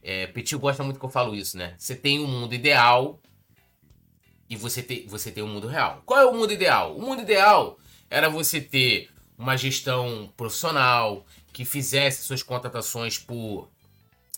é, 0.04 0.28
Petit 0.28 0.56
gosta 0.58 0.84
muito 0.84 1.00
que 1.00 1.06
eu 1.06 1.10
falo 1.10 1.34
isso, 1.34 1.58
né? 1.58 1.74
Você 1.75 1.96
tem 1.96 2.20
um 2.20 2.28
mundo 2.28 2.54
ideal 2.54 3.20
e 4.48 4.56
você 4.56 4.84
tem, 4.84 5.08
você 5.08 5.32
tem 5.32 5.44
um 5.44 5.48
mundo 5.48 5.68
real. 5.68 6.04
Qual 6.06 6.20
é 6.20 6.25
o 6.25 6.34
mundo 6.36 6.54
ideal? 6.54 6.96
O 6.96 7.02
mundo 7.02 7.24
ideal 7.24 7.80
era 8.10 8.30
você 8.30 8.62
ter 8.62 9.10
uma 9.36 9.58
gestão 9.58 10.32
profissional 10.38 11.25
que 11.54 11.64
fizesse 11.64 12.24
suas 12.24 12.42
contratações 12.42 13.20
por, 13.20 13.70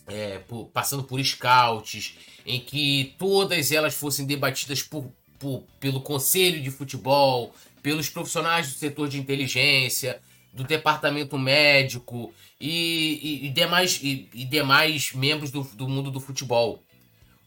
é, 0.06 0.38
por 0.40 0.66
passando 0.66 1.02
por 1.02 1.22
scouts, 1.24 2.14
em 2.44 2.60
que 2.60 3.14
todas 3.18 3.72
elas 3.72 3.94
fossem 3.94 4.26
debatidas 4.26 4.82
por, 4.82 5.10
por, 5.38 5.64
pelo 5.80 6.02
conselho 6.02 6.62
de 6.62 6.70
futebol, 6.70 7.54
pelos 7.82 8.10
profissionais 8.10 8.68
do 8.68 8.78
setor 8.78 9.08
de 9.08 9.18
inteligência, 9.18 10.20
do 10.52 10.62
departamento 10.62 11.38
médico 11.38 12.32
e, 12.60 13.20
e, 13.22 13.46
e 13.46 13.50
demais, 13.50 13.98
e, 14.02 14.28
e, 14.32 14.44
demais 14.44 15.12
membros 15.12 15.50
do, 15.50 15.62
do 15.62 15.88
mundo 15.88 16.10
do 16.10 16.20
futebol. 16.20 16.82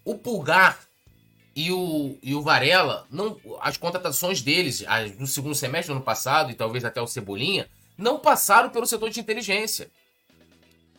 O 0.04 0.16
Pulgar 0.16 0.80
e 1.56 1.72
o, 1.72 2.18
e 2.24 2.34
o 2.34 2.42
Varela, 2.42 3.06
não, 3.12 3.38
as 3.62 3.78
contratações 3.78 4.42
deles 4.42 4.84
as, 4.88 5.16
no 5.18 5.28
segundo 5.28 5.56
semestre 5.56 5.94
do 5.94 5.98
ano 5.98 6.06
passado, 6.06 6.52
e 6.52 6.56
talvez 6.56 6.86
até 6.86 7.02
o 7.02 7.08
Cebolinha, 7.08 7.68
não 8.00 8.20
passaram 8.20 8.70
pelo 8.70 8.88
setor 8.88 9.10
de 9.10 9.20
inteligência. 9.20 9.91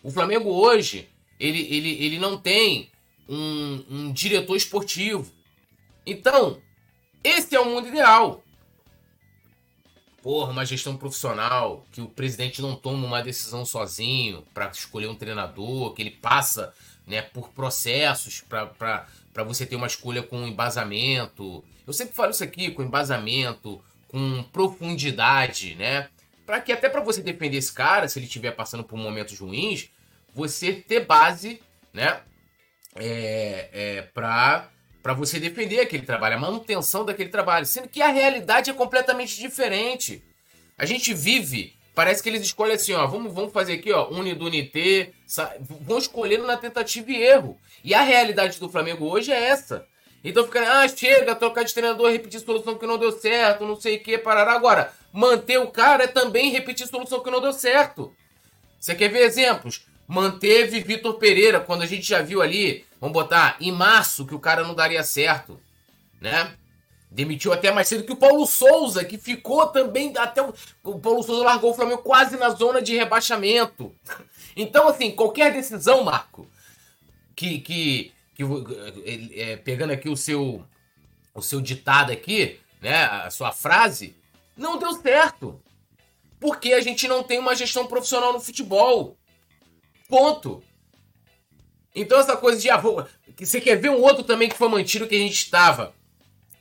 O 0.03 0.11
Flamengo 0.11 0.51
hoje, 0.51 1.09
ele, 1.39 1.61
ele, 1.75 2.05
ele 2.05 2.19
não 2.19 2.37
tem 2.39 2.91
um, 3.29 3.85
um 3.91 4.13
diretor 4.13 4.57
esportivo. 4.57 5.31
Então, 6.07 6.61
esse 7.23 7.55
é 7.55 7.61
o 7.61 7.67
mundo 7.67 7.89
ideal 7.89 8.43
porra, 10.23 10.53
uma 10.53 10.65
gestão 10.65 10.97
profissional, 10.97 11.85
que 11.93 12.01
o 12.01 12.07
presidente 12.07 12.61
não 12.61 12.77
toma 12.77 13.07
uma 13.07 13.23
decisão 13.23 13.65
sozinho 13.65 14.45
para 14.53 14.69
escolher 14.69 15.09
um 15.09 15.15
treinador, 15.15 15.93
que 15.95 16.03
ele 16.03 16.11
passa 16.11 16.73
né, 17.07 17.23
por 17.23 17.49
processos 17.51 18.43
para 18.49 19.45
você 19.45 19.65
ter 19.65 19.77
uma 19.77 19.87
escolha 19.87 20.23
com 20.23 20.47
embasamento. 20.47 21.65
Eu 21.87 21.93
sempre 21.93 22.15
falo 22.15 22.31
isso 22.31 22.45
aqui, 22.45 22.71
com 22.71 22.83
embasamento, 22.83 23.83
com 24.09 24.43
profundidade, 24.53 25.75
né? 25.75 26.09
Para 26.51 26.61
que 26.61 26.73
até 26.73 26.89
para 26.89 27.01
você 27.01 27.23
defender 27.23 27.59
esse 27.59 27.73
cara, 27.73 28.09
se 28.09 28.19
ele 28.19 28.27
estiver 28.27 28.51
passando 28.51 28.83
por 28.83 28.99
momentos 28.99 29.39
ruins, 29.39 29.89
você 30.35 30.73
ter 30.73 31.07
base, 31.07 31.63
né? 31.93 32.23
É, 32.97 33.69
é, 33.73 34.03
para 34.03 34.69
para 35.01 35.15
você 35.15 35.39
defender 35.39 35.79
aquele 35.79 36.05
trabalho, 36.05 36.35
a 36.35 36.41
manutenção 36.41 37.05
daquele 37.05 37.29
trabalho, 37.29 37.65
sendo 37.67 37.87
que 37.87 38.03
a 38.03 38.09
realidade 38.09 38.69
é 38.69 38.75
completamente 38.75 39.39
diferente. 39.39 40.25
A 40.77 40.85
gente 40.85 41.15
vive, 41.15 41.73
parece 41.95 42.21
que 42.21 42.29
eles 42.29 42.43
escolhem 42.43 42.75
assim, 42.75 42.95
ó, 42.95 43.07
vamos, 43.07 43.33
vamos 43.33 43.53
fazer 43.53 43.75
aqui, 43.75 43.93
ó, 43.93 44.09
unidunité, 44.09 45.13
vão 45.61 45.99
escolhendo 45.99 46.49
na 46.49 46.57
tentativa 46.57 47.13
e 47.13 47.23
erro. 47.23 47.57
E 47.85 47.95
a 47.95 48.03
realidade 48.03 48.59
do 48.59 48.69
Flamengo 48.69 49.07
hoje 49.07 49.31
é 49.31 49.41
essa. 49.41 49.87
Então 50.23 50.45
fica, 50.45 50.61
ah, 50.61 50.89
chega, 50.89 51.35
trocar 51.35 51.65
de 51.65 51.73
treinador, 51.73 52.11
repetir 52.11 52.41
solução 52.41 52.77
que 52.77 52.87
não 52.87 52.99
deu 52.99 53.13
certo, 53.13 53.67
não 53.67 53.81
sei 53.81 53.97
o 53.97 54.01
que, 54.01 54.19
parará. 54.19 54.53
Agora, 54.53 54.93
manter 55.13 55.59
o 55.59 55.69
cara 55.69 56.05
é 56.05 56.07
também 56.07 56.51
repetir 56.51 56.87
solução 56.87 57.21
que 57.21 57.31
não 57.31 57.41
deu 57.41 57.53
certo. 57.53 58.15
Você 58.79 58.95
quer 58.95 59.09
ver 59.09 59.23
exemplos? 59.23 59.87
Manteve 60.07 60.81
Vitor 60.81 61.15
Pereira, 61.15 61.61
quando 61.61 61.83
a 61.83 61.87
gente 61.87 62.03
já 62.03 62.21
viu 62.21 62.43
ali, 62.43 62.85
vamos 63.01 63.15
botar, 63.15 63.57
em 63.61 63.73
março, 63.73 64.27
que 64.27 64.35
o 64.35 64.41
cara 64.41 64.63
não 64.65 64.75
daria 64.75 65.03
certo, 65.03 65.61
né? 66.21 66.53
Demitiu 67.11 67.53
até 67.53 67.73
mais 67.73 67.89
cedo 67.89 68.05
que 68.05 68.13
o 68.13 68.17
Paulo 68.17 68.47
Souza, 68.47 69.05
que 69.05 69.17
ficou 69.17 69.67
também 69.69 70.13
até 70.17 70.43
o, 70.43 70.55
o 70.85 70.99
Paulo 70.99 71.23
Souza 71.23 71.43
largou 71.43 71.71
o 71.71 71.75
Flamengo 71.75 72.03
quase 72.03 72.37
na 72.37 72.51
zona 72.51 72.83
de 72.83 72.97
rebaixamento. 72.97 73.95
Então, 74.57 74.89
assim, 74.89 75.11
qualquer 75.11 75.53
decisão, 75.53 76.05
Marco, 76.05 76.47
que, 77.35 77.61
que, 77.61 78.13
que 78.47 79.41
é, 79.41 79.57
pegando 79.57 79.93
aqui 79.93 80.09
o 80.09 80.17
seu 80.17 80.65
o 81.35 81.41
seu 81.43 81.61
ditado 81.61 82.11
aqui, 82.13 82.59
né, 82.81 83.05
a 83.05 83.31
sua 83.31 83.53
frase, 83.53 84.17
não 84.57 84.79
deu 84.79 84.93
certo. 84.95 85.61
Porque 86.41 86.73
a 86.73 86.81
gente 86.81 87.07
não 87.07 87.23
tem 87.23 87.39
uma 87.39 87.55
gestão 87.55 87.87
profissional 87.87 88.33
no 88.33 88.41
futebol. 88.41 89.17
Ponto. 90.09 90.63
Então 91.95 92.19
essa 92.19 92.37
coisa 92.37 92.61
de 92.61 92.71
ah, 92.71 92.81
você 93.39 93.61
quer 93.61 93.77
ver 93.77 93.91
um 93.91 94.01
outro 94.01 94.25
também 94.25 94.49
que 94.49 94.57
foi 94.57 94.69
mantido 94.69 95.07
que 95.07 95.15
a 95.15 95.19
gente 95.19 95.35
estava 95.35 95.95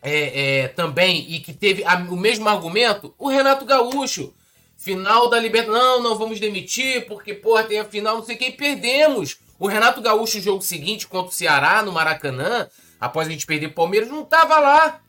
é, 0.01 0.61
é, 0.61 0.67
também 0.67 1.25
e 1.29 1.39
que 1.39 1.53
teve 1.53 1.83
a, 1.83 1.95
o 1.95 2.15
mesmo 2.15 2.47
argumento? 2.47 3.13
O 3.17 3.29
Renato 3.29 3.65
Gaúcho. 3.65 4.33
Final 4.77 5.29
da 5.29 5.39
Libertadores. 5.39 5.83
Não, 5.83 6.01
não 6.01 6.17
vamos 6.17 6.39
demitir 6.39 7.05
porque, 7.05 7.33
porra, 7.33 7.65
tem 7.65 7.79
a 7.79 7.85
final, 7.85 8.17
não 8.17 8.23
sei 8.23 8.37
quem. 8.37 8.51
Perdemos. 8.51 9.37
O 9.59 9.67
Renato 9.67 10.01
Gaúcho, 10.01 10.37
o 10.37 10.41
jogo 10.41 10.61
seguinte 10.61 11.05
contra 11.05 11.29
o 11.29 11.33
Ceará, 11.33 11.83
no 11.83 11.91
Maracanã, 11.91 12.69
após 12.99 13.27
a 13.27 13.31
gente 13.31 13.45
perder 13.45 13.67
o 13.67 13.73
Palmeiras, 13.73 14.09
não 14.09 14.23
estava 14.23 14.57
lá. 14.57 15.01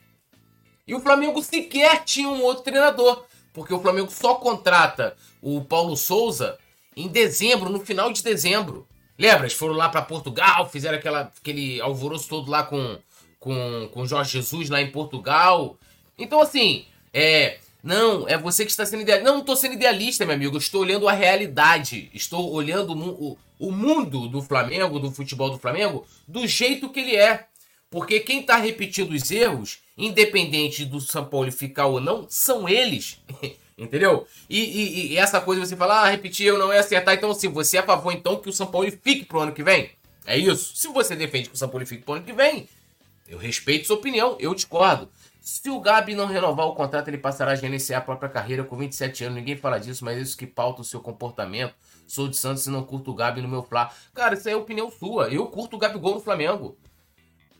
E 0.86 0.94
o 0.94 1.00
Flamengo 1.00 1.40
sequer 1.40 2.02
tinha 2.04 2.28
um 2.28 2.42
outro 2.42 2.64
treinador. 2.64 3.24
Porque 3.52 3.72
o 3.72 3.80
Flamengo 3.80 4.10
só 4.10 4.34
contrata 4.34 5.16
o 5.40 5.62
Paulo 5.62 5.96
Souza 5.96 6.58
em 6.96 7.06
dezembro, 7.08 7.70
no 7.70 7.80
final 7.80 8.12
de 8.12 8.22
dezembro. 8.22 8.86
Lembra? 9.16 9.42
Eles 9.42 9.54
foram 9.54 9.74
lá 9.74 9.88
para 9.88 10.02
Portugal, 10.02 10.68
fizeram 10.68 10.98
aquela, 10.98 11.32
aquele 11.40 11.80
alvoroço 11.80 12.28
todo 12.28 12.50
lá 12.50 12.62
com, 12.62 12.98
com, 13.38 13.88
com 13.92 14.06
Jorge 14.06 14.32
Jesus 14.32 14.68
lá 14.68 14.80
em 14.80 14.90
Portugal. 14.90 15.76
Então, 16.18 16.40
assim, 16.40 16.86
é. 17.12 17.58
Não, 17.82 18.28
é 18.28 18.36
você 18.36 18.64
que 18.64 18.70
está 18.70 18.84
sendo 18.84 19.02
idealista. 19.02 19.26
Não, 19.26 19.34
não 19.36 19.40
estou 19.40 19.56
sendo 19.56 19.74
idealista, 19.74 20.26
meu 20.26 20.34
amigo. 20.34 20.56
estou 20.56 20.82
olhando 20.82 21.08
a 21.08 21.12
realidade. 21.12 22.10
Estou 22.12 22.52
olhando 22.52 22.92
o, 22.92 23.38
o 23.60 23.70
mundo 23.70 24.26
do 24.26 24.40
Flamengo, 24.40 24.98
do 24.98 25.10
futebol 25.12 25.50
do 25.50 25.58
Flamengo, 25.58 26.06
do 26.26 26.46
jeito 26.46 26.88
que 26.88 27.00
ele 27.00 27.14
é. 27.14 27.46
Porque 27.90 28.20
quem 28.20 28.40
está 28.40 28.56
repetindo 28.56 29.10
os 29.10 29.30
erros, 29.30 29.80
independente 29.98 30.84
do 30.84 30.98
São 30.98 31.26
Paulo 31.26 31.52
ficar 31.52 31.86
ou 31.86 32.00
não, 32.00 32.26
são 32.28 32.66
eles. 32.66 33.20
Entendeu? 33.76 34.26
E, 34.48 34.58
e, 34.58 35.12
e, 35.12 35.16
essa 35.16 35.40
coisa 35.40 35.64
você 35.64 35.76
fala, 35.76 36.02
ah, 36.02 36.10
repetir 36.10 36.46
eu 36.46 36.58
não 36.58 36.72
é 36.72 36.78
acertar. 36.78 37.14
Então, 37.14 37.30
assim, 37.30 37.48
você 37.48 37.76
é 37.76 37.80
a 37.80 37.82
favor, 37.82 38.12
então, 38.12 38.36
que 38.36 38.48
o 38.48 38.52
São 38.52 38.66
Paulo 38.66 38.90
fique 38.90 39.24
pro 39.24 39.40
ano 39.40 39.52
que 39.52 39.62
vem? 39.62 39.90
É 40.26 40.38
isso? 40.38 40.76
Se 40.76 40.88
você 40.88 41.16
defende 41.16 41.48
que 41.48 41.54
o 41.54 41.58
São 41.58 41.68
Paulo 41.68 41.86
fique 41.86 42.02
pro 42.02 42.14
ano 42.14 42.24
que 42.24 42.32
vem, 42.32 42.68
eu 43.28 43.38
respeito 43.38 43.86
sua 43.86 43.96
opinião, 43.96 44.36
eu 44.38 44.54
discordo. 44.54 45.08
Se 45.40 45.70
o 45.70 45.80
Gabi 45.80 46.14
não 46.14 46.26
renovar 46.26 46.66
o 46.66 46.74
contrato, 46.74 47.08
ele 47.08 47.18
passará 47.18 47.52
a 47.52 47.56
gerenciar 47.56 48.02
a 48.02 48.04
própria 48.04 48.28
carreira 48.28 48.62
com 48.62 48.76
27 48.76 49.24
anos. 49.24 49.36
Ninguém 49.36 49.56
fala 49.56 49.78
disso, 49.78 50.04
mas 50.04 50.18
é 50.18 50.20
isso 50.20 50.36
que 50.36 50.46
pauta 50.46 50.82
o 50.82 50.84
seu 50.84 51.00
comportamento. 51.00 51.74
Sou 52.10 52.26
de 52.26 52.36
Santos 52.36 52.66
e 52.66 52.70
não 52.70 52.82
curto 52.82 53.12
o 53.12 53.14
Gabi 53.14 53.40
no 53.40 53.46
meu 53.46 53.62
Flá. 53.62 53.94
Cara, 54.12 54.34
isso 54.34 54.48
aí 54.48 54.54
é 54.54 54.56
opinião 54.56 54.90
sua. 54.90 55.28
Eu 55.28 55.46
curto 55.46 55.76
o 55.76 55.78
Gabigol 55.78 56.14
no 56.14 56.20
Flamengo. 56.20 56.76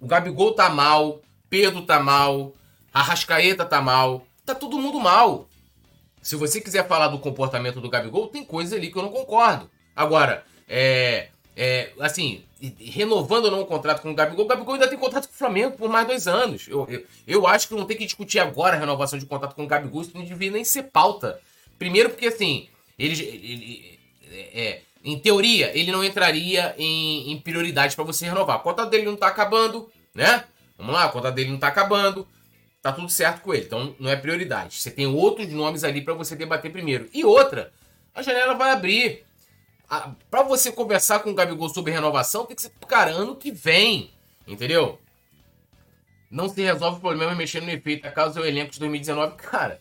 O 0.01 0.09
Gabigol 0.09 0.55
tá 0.55 0.69
mal, 0.69 1.21
Pedro 1.49 1.83
tá 1.83 2.01
mal, 2.01 2.53
a 2.93 3.01
Rascaeta 3.01 3.65
tá 3.65 3.81
mal. 3.81 4.27
Tá 4.45 4.53
todo 4.53 4.77
mundo 4.77 4.99
mal. 4.99 5.49
Se 6.21 6.35
você 6.35 6.61
quiser 6.61 6.89
falar 6.89 7.07
do 7.07 7.21
comportamento 7.21 7.81
do 7.81 7.89
Gabigol, 7.89 8.27
tem 8.27 8.45
coisas 8.45 8.73
ali 8.73 8.91
que 8.91 8.99
eu 8.99 9.05
não 9.05 9.13
concordo. 9.13 9.71
Agora, 9.95 10.45
é, 10.69 11.29
é, 11.57 11.93
assim, 12.01 12.43
renovando 12.81 13.45
ou 13.45 13.51
não 13.53 13.61
o 13.61 13.67
contrato 13.67 14.03
com 14.03 14.11
o 14.11 14.15
Gabigol, 14.17 14.47
o 14.47 14.49
Gabigol 14.49 14.75
ainda 14.75 14.89
tem 14.89 14.99
contrato 14.99 15.29
com 15.29 15.35
o 15.35 15.39
Flamengo 15.39 15.77
por 15.77 15.89
mais 15.89 16.09
dois 16.09 16.27
anos. 16.27 16.67
Eu, 16.67 16.89
eu, 16.91 17.07
eu 17.25 17.47
acho 17.47 17.69
que 17.69 17.75
não 17.75 17.87
tem 17.87 17.97
que 17.97 18.05
discutir 18.05 18.41
agora 18.41 18.77
a 18.77 18.81
renovação 18.81 19.17
de 19.17 19.27
contrato 19.27 19.55
com 19.55 19.63
o 19.63 19.69
Gabigol, 19.69 20.03
isso 20.03 20.11
não 20.13 20.25
devia 20.25 20.51
nem 20.51 20.65
ser 20.65 20.83
pauta. 20.85 21.41
Primeiro 21.79 22.11
porque, 22.11 22.27
assim, 22.27 22.69
ele, 22.99 23.23
ele 23.23 24.00
é, 24.31 24.81
em 25.03 25.19
teoria, 25.19 25.77
ele 25.77 25.91
não 25.91 26.05
entraria 26.05 26.75
em, 26.79 27.33
em 27.33 27.41
prioridade 27.41 27.97
para 27.97 28.05
você 28.05 28.27
renovar. 28.27 28.59
O 28.59 28.61
contrato 28.61 28.91
dele 28.91 29.07
não 29.07 29.17
tá 29.17 29.29
acabando, 29.29 29.91
né? 30.15 30.45
Vamos 30.77 30.95
lá, 30.95 31.07
o 31.07 31.13
contrato 31.13 31.35
dele 31.35 31.51
não 31.51 31.59
tá 31.59 31.69
acabando. 31.69 32.27
tá 32.83 32.93
tudo 32.93 33.09
certo 33.09 33.43
com 33.43 33.55
ele. 33.55 33.65
Então 33.65 33.95
não 33.99 34.11
é 34.11 34.17
prioridade. 34.17 34.77
Você 34.77 34.91
tem 34.91 35.07
outros 35.07 35.49
nomes 35.49 35.85
ali 35.85 36.03
para 36.03 36.15
você 36.15 36.37
debater 36.37 36.71
primeiro. 36.71 37.09
E 37.13 37.25
outra, 37.25 37.73
a 38.15 38.23
janela 38.23 38.55
vai 38.55 38.71
abrir. 38.71 39.25
Para 40.31 40.43
você 40.43 40.71
conversar 40.71 41.19
com 41.21 41.31
o 41.31 41.35
Gabigol 41.35 41.69
sobre 41.69 41.93
renovação, 41.93 42.47
tem 42.47 42.55
que 42.55 42.63
ser 42.63 42.73
cara 42.87 43.11
ano 43.11 43.35
que 43.35 43.51
vem. 43.51 44.11
Entendeu? 44.47 44.99
Não 46.31 46.49
se 46.49 46.63
resolve 46.63 46.99
o 46.99 47.01
problema 47.01 47.35
mexendo 47.35 47.65
no 47.65 47.71
efeito. 47.71 48.07
A 48.07 48.11
causa 48.11 48.39
é 48.39 48.43
o 48.43 48.47
elenco 48.47 48.71
de 48.71 48.79
2019. 48.79 49.37
Cara, 49.37 49.81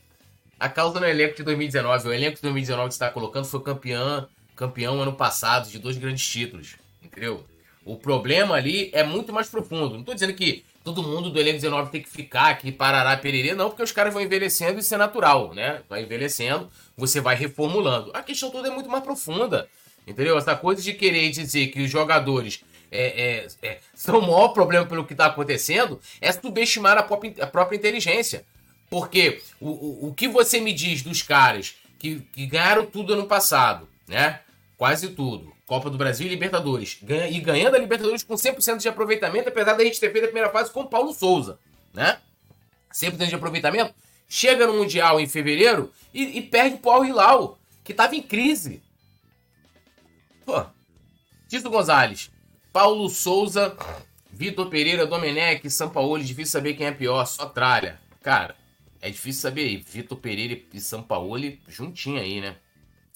a 0.59 0.67
causa 0.67 0.99
no 0.99 1.05
elenco 1.05 1.35
de 1.35 1.43
2019. 1.43 2.07
O 2.07 2.13
elenco 2.13 2.37
de 2.37 2.41
2019 2.41 2.87
que 2.87 2.95
você 2.95 3.03
está 3.03 3.11
colocando 3.11 3.45
foi 3.45 3.61
campeão, 3.61 4.27
campeão 4.59 5.01
ano 5.01 5.13
passado 5.13 5.69
de 5.69 5.79
dois 5.79 5.97
grandes 5.97 6.27
títulos. 6.27 6.75
Entendeu? 7.01 7.45
O 7.85 7.95
problema 7.95 8.55
ali 8.55 8.89
é 8.91 9.03
muito 9.05 9.31
mais 9.31 9.47
profundo. 9.47 9.93
Não 9.93 10.01
estou 10.01 10.13
dizendo 10.13 10.33
que 10.33 10.65
todo 10.83 11.01
mundo 11.01 11.29
do 11.29 11.39
elenco 11.39 11.55
19 11.55 11.91
tem 11.91 12.01
que 12.01 12.09
ficar 12.09 12.49
aqui, 12.49 12.69
parará, 12.69 13.15
pererê, 13.15 13.55
não, 13.55 13.69
porque 13.69 13.83
os 13.83 13.93
caras 13.93 14.13
vão 14.13 14.21
envelhecendo 14.21 14.77
e 14.77 14.81
isso 14.81 14.93
é 14.93 14.97
natural, 14.97 15.53
né? 15.53 15.81
Vai 15.87 16.03
envelhecendo, 16.03 16.69
você 16.97 17.21
vai 17.21 17.37
reformulando. 17.37 18.11
A 18.13 18.21
questão 18.21 18.51
toda 18.51 18.67
é 18.67 18.71
muito 18.71 18.89
mais 18.89 19.01
profunda, 19.01 19.69
entendeu? 20.05 20.37
Essa 20.37 20.57
coisa 20.57 20.81
de 20.81 20.93
querer 20.93 21.29
dizer 21.29 21.67
que 21.67 21.81
os 21.81 21.89
jogadores 21.89 22.61
é, 22.91 23.45
é, 23.63 23.67
é, 23.67 23.79
são 23.93 24.19
o 24.19 24.21
maior 24.21 24.49
problema 24.49 24.85
pelo 24.85 25.05
que 25.05 25.13
está 25.13 25.27
acontecendo 25.27 26.01
é 26.19 26.33
subestimar 26.33 26.97
a 26.97 27.03
própria, 27.03 27.33
a 27.39 27.47
própria 27.47 27.77
inteligência. 27.77 28.43
Porque 28.89 29.41
o, 29.61 29.69
o, 29.69 30.07
o 30.09 30.13
que 30.13 30.27
você 30.27 30.59
me 30.59 30.73
diz 30.73 31.01
dos 31.01 31.21
caras 31.21 31.75
que, 31.97 32.19
que 32.33 32.45
ganharam 32.45 32.85
tudo 32.85 33.13
ano 33.13 33.25
passado, 33.25 33.87
né? 34.05 34.41
Quase 34.79 35.09
tudo. 35.09 35.51
Copa 35.65 35.89
do 35.89 35.97
Brasil 35.97 36.25
e 36.25 36.29
Libertadores. 36.29 36.99
Ganha, 37.03 37.27
e 37.27 37.41
ganhando 37.41 37.75
a 37.75 37.77
Libertadores 37.77 38.23
com 38.23 38.35
100% 38.35 38.77
de 38.77 38.87
aproveitamento, 38.87 39.49
apesar 39.49 39.73
da 39.73 39.83
gente 39.83 39.99
ter 39.99 40.09
feito 40.09 40.23
a 40.23 40.27
primeira 40.27 40.49
fase 40.51 40.71
com 40.71 40.87
Paulo 40.87 41.13
Souza, 41.13 41.59
né? 41.93 42.17
100% 42.93 43.27
de 43.27 43.35
aproveitamento. 43.35 43.93
Chega 44.29 44.65
no 44.65 44.75
Mundial 44.75 45.19
em 45.19 45.27
fevereiro 45.27 45.91
e, 46.13 46.37
e 46.37 46.41
perde 46.41 46.77
pro 46.77 46.91
Al 46.91 47.05
Hilal, 47.05 47.59
que 47.83 47.93
tava 47.93 48.15
em 48.15 48.21
crise. 48.21 48.81
Pô. 50.45 50.65
Tito 51.49 51.69
Gonzalez, 51.69 52.31
Paulo 52.71 53.09
Souza, 53.09 53.75
Vitor 54.31 54.69
Pereira, 54.69 55.05
Domenech, 55.05 55.69
Sampaoli, 55.69 56.23
difícil 56.23 56.53
saber 56.53 56.75
quem 56.75 56.87
é 56.87 56.91
pior, 56.91 57.25
só 57.25 57.47
tralha. 57.47 57.99
Cara, 58.23 58.55
é 59.01 59.09
difícil 59.09 59.41
saber 59.41 59.63
aí. 59.63 59.75
Vitor 59.75 60.17
Pereira 60.17 60.57
e 60.73 60.79
Sampaoli 60.79 61.61
juntinho 61.67 62.21
aí, 62.21 62.39
né? 62.39 62.55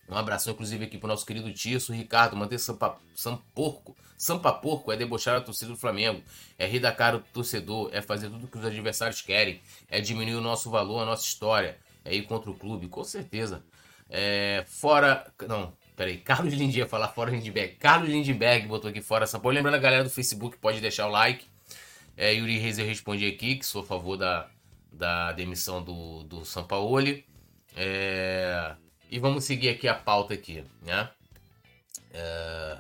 Um 0.10 0.15
abração, 0.15 0.53
inclusive, 0.53 0.86
aqui 0.86 0.98
pro 0.98 1.07
nosso 1.07 1.25
querido 1.25 1.51
Tirso, 1.53 1.93
Ricardo, 1.93 2.36
manter 2.36 2.60
Sampa, 2.60 2.98
Samporco. 3.15 3.95
Sampa 4.17 4.51
Porco 4.53 4.91
é 4.91 4.95
debochar 4.95 5.38
a 5.38 5.41
torcida 5.41 5.72
do 5.72 5.77
Flamengo, 5.77 6.24
é 6.57 6.65
rir 6.65 6.79
da 6.79 6.91
cara 6.91 7.17
do 7.17 7.25
torcedor, 7.33 7.89
é 7.91 8.01
fazer 8.01 8.29
tudo 8.29 8.48
que 8.48 8.57
os 8.57 8.63
adversários 8.63 9.22
querem, 9.22 9.62
é 9.89 10.00
diminuir 10.00 10.36
o 10.36 10.41
nosso 10.41 10.69
valor, 10.69 11.01
a 11.01 11.05
nossa 11.05 11.24
história, 11.25 11.77
é 12.05 12.15
ir 12.15 12.24
contra 12.24 12.50
o 12.50 12.53
clube, 12.53 12.88
com 12.88 13.03
certeza. 13.03 13.63
É, 14.10 14.63
fora. 14.67 15.25
Não, 15.48 15.74
peraí, 15.95 16.17
Carlos 16.17 16.53
Lindbergh, 16.53 16.89
falar 16.89 17.10
fora 17.10 17.31
Lindbergh. 17.31 17.75
Carlos 17.77 18.10
Lindbergh 18.10 18.67
botou 18.67 18.89
aqui 18.89 19.01
fora 19.01 19.25
São 19.25 19.39
Paulo. 19.39 19.55
Lembrando 19.55 19.75
a 19.75 19.79
galera 19.79 20.03
do 20.03 20.10
Facebook, 20.10 20.57
pode 20.57 20.79
deixar 20.79 21.07
o 21.07 21.12
like. 21.12 21.45
É, 22.15 22.33
Yuri 22.33 22.60
Reis 22.60 22.77
eu 22.77 22.86
respondi 22.86 23.27
aqui, 23.27 23.55
que 23.55 23.65
sou 23.65 23.81
a 23.81 23.86
favor 23.86 24.15
da, 24.17 24.48
da 24.91 25.31
demissão 25.31 25.83
do, 25.83 26.24
do 26.24 26.45
Sampaoli. 26.45 27.25
É, 27.75 28.75
e 29.13 29.20
vamos 29.20 29.43
seguir 29.43 29.70
aqui 29.70 29.88
a 29.88 29.93
pauta 29.93 30.34
aqui, 30.34 30.65
né? 30.82 31.08
É... 32.12 32.79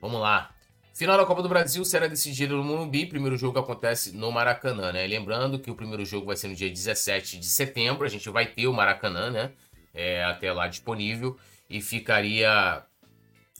Vamos 0.00 0.18
lá. 0.18 0.50
Final 0.94 1.18
da 1.18 1.26
Copa 1.26 1.42
do 1.42 1.48
Brasil 1.48 1.84
será 1.84 2.06
decidida 2.06 2.54
no 2.54 2.64
Morumbi. 2.64 3.04
Primeiro 3.04 3.36
jogo 3.36 3.58
acontece 3.58 4.16
no 4.16 4.32
Maracanã, 4.32 4.90
né? 4.92 5.06
Lembrando 5.06 5.58
que 5.58 5.70
o 5.70 5.74
primeiro 5.74 6.06
jogo 6.06 6.24
vai 6.24 6.36
ser 6.36 6.48
no 6.48 6.54
dia 6.54 6.70
17 6.70 7.38
de 7.38 7.44
setembro. 7.44 8.06
A 8.06 8.08
gente 8.08 8.30
vai 8.30 8.46
ter 8.46 8.66
o 8.66 8.72
Maracanã, 8.72 9.30
né? 9.30 9.52
É, 9.92 10.24
até 10.24 10.50
lá 10.54 10.68
disponível. 10.68 11.38
E 11.68 11.82
ficaria. 11.82 12.82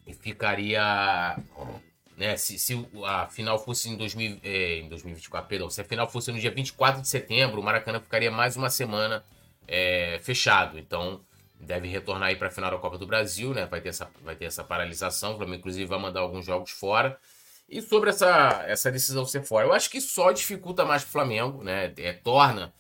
E 0.07 0.15
ficaria. 0.15 1.37
Né, 2.17 2.39
se, 2.39 2.59
se 2.59 2.89
a 3.05 3.27
final 3.27 3.63
fosse 3.63 3.91
em, 3.91 3.97
2000, 3.99 4.41
é, 4.43 4.79
em 4.79 4.89
2024, 4.89 5.47
perdão, 5.47 5.69
se 5.69 5.81
a 5.83 5.85
final 5.85 6.09
fosse 6.09 6.33
no 6.33 6.41
dia 6.41 6.51
24 6.51 7.03
de 7.03 7.09
setembro, 7.09 7.61
o 7.61 7.63
Maracanã 7.63 8.01
ficaria 8.01 8.31
mais 8.31 8.57
uma 8.57 8.71
semana 8.71 9.23
é, 9.69 10.19
fechado. 10.23 10.79
Então, 10.79 11.21
deve 11.61 11.89
retornar 11.89 12.29
aí 12.29 12.37
para 12.37 12.49
a 12.49 12.51
final 12.51 12.71
da 12.71 12.79
Copa 12.79 12.99
do 12.99 13.07
Brasil, 13.07 13.53
né? 13.53 13.67
Vai 13.67 13.81
ter 13.81 13.91
essa, 13.91 14.11
vai 14.23 14.37
ter 14.37 14.45
essa 14.45 14.63
paralisação. 14.63 15.35
O 15.35 15.37
Flamengo, 15.37 15.59
inclusive, 15.59 15.87
vai 15.87 15.99
mandar 15.99 16.21
alguns 16.21 16.45
jogos 16.45 16.71
fora. 16.71 17.19
E 17.69 17.83
sobre 17.83 18.11
essa, 18.11 18.65
essa 18.67 18.91
decisão 18.91 19.27
ser 19.27 19.43
fora, 19.43 19.67
eu 19.67 19.73
acho 19.73 19.91
que 19.91 20.01
só 20.01 20.33
dificulta 20.33 20.85
mais 20.85 21.03
para 21.03 21.09
o 21.09 21.13
Flamengo, 21.13 21.63
né? 21.63 21.93
É, 21.99 22.13
torna 22.13 22.73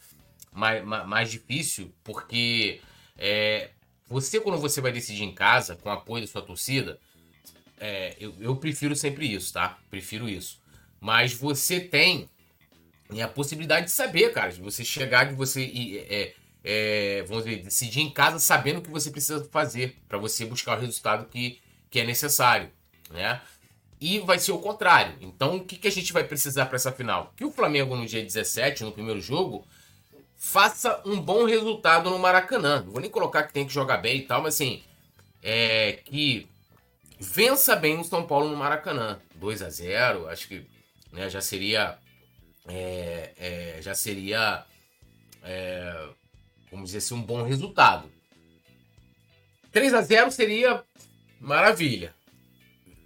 mais, 0.51 0.83
mais 0.85 1.31
difícil, 1.31 1.93
porque 2.03 2.81
é, 3.17 3.71
você, 4.07 4.41
quando 4.41 4.59
você 4.59 4.81
vai 4.81 4.91
decidir 4.91 5.25
em 5.25 5.35
casa, 5.35 5.77
com 5.77 5.91
apoio 5.91 6.23
da 6.23 6.31
sua 6.31 6.41
torcida, 6.41 6.99
é, 7.79 8.17
eu, 8.19 8.35
eu 8.41 8.57
prefiro 8.57 8.97
sempre 8.97 9.33
isso, 9.33 9.53
tá? 9.53 9.79
Prefiro 9.91 10.29
isso. 10.29 10.61
Mas 11.01 11.35
você 11.35 11.79
tem 11.79 12.29
né, 13.11 13.23
a 13.23 13.29
possibilidade 13.29 13.87
de 13.87 13.93
saber, 13.93 14.33
cara, 14.33 14.51
de 14.51 14.61
você 14.61 14.85
chegar, 14.85 15.25
de 15.25 15.35
você 15.35 15.63
é, 16.09 16.35
é, 16.65 17.25
vamos 17.27 17.45
dizer, 17.45 17.63
decidir 17.63 18.01
em 18.01 18.11
casa 18.11 18.39
sabendo 18.39 18.79
o 18.79 18.83
que 18.83 18.91
você 18.91 19.11
precisa 19.11 19.45
fazer 19.51 19.97
para 20.09 20.19
você 20.19 20.45
buscar 20.45 20.77
o 20.77 20.81
resultado 20.81 21.29
que, 21.29 21.61
que 21.91 22.01
é 22.01 22.05
necessário, 22.05 22.71
né? 23.11 23.41
E 24.01 24.21
vai 24.21 24.39
ser 24.39 24.53
o 24.53 24.59
contrário. 24.59 25.17
Então, 25.21 25.57
o 25.57 25.65
que, 25.65 25.77
que 25.77 25.89
a 25.89 25.93
gente 25.93 26.13
vai 26.13 26.23
precisar 26.23 26.67
para 26.67 26.77
essa 26.77 26.93
final? 26.93 27.33
Que 27.37 27.45
o 27.45 27.51
Flamengo, 27.51 27.97
no 27.97 28.07
dia 28.07 28.23
17, 28.23 28.85
no 28.85 28.93
primeiro 28.93 29.21
jogo, 29.21 29.67
faça 30.37 31.03
um 31.05 31.21
bom 31.21 31.45
resultado 31.45 32.09
no 32.09 32.19
Maracanã. 32.19 32.83
Não 32.83 32.93
vou 32.93 33.01
nem 33.01 33.11
colocar 33.11 33.43
que 33.43 33.53
tem 33.53 33.67
que 33.67 33.73
jogar 33.73 33.97
bem 33.97 34.19
e 34.19 34.23
tal, 34.23 34.41
mas 34.41 34.55
assim, 34.55 34.83
é, 35.43 35.95
que 36.05 36.49
vença 37.19 37.75
bem 37.75 37.99
o 37.99 38.05
São 38.05 38.25
Paulo 38.25 38.49
no 38.49 38.57
Maracanã. 38.57 39.19
2 39.35 39.63
a 39.63 39.71
0 39.71 40.29
acho 40.29 40.49
que 40.49 40.65
né, 41.13 41.29
já 41.29 41.41
seria. 41.41 41.99
É, 42.71 43.33
é, 43.39 43.79
já 43.81 43.95
seria 43.95 44.65
é, 45.43 46.09
vamos 46.71 46.87
dizer 46.87 46.99
assim, 46.99 47.15
um 47.15 47.23
bom 47.23 47.43
resultado. 47.43 48.11
3 49.73 49.95
a 49.95 50.03
0 50.03 50.31
seria 50.31 50.83
maravilha. 51.41 52.15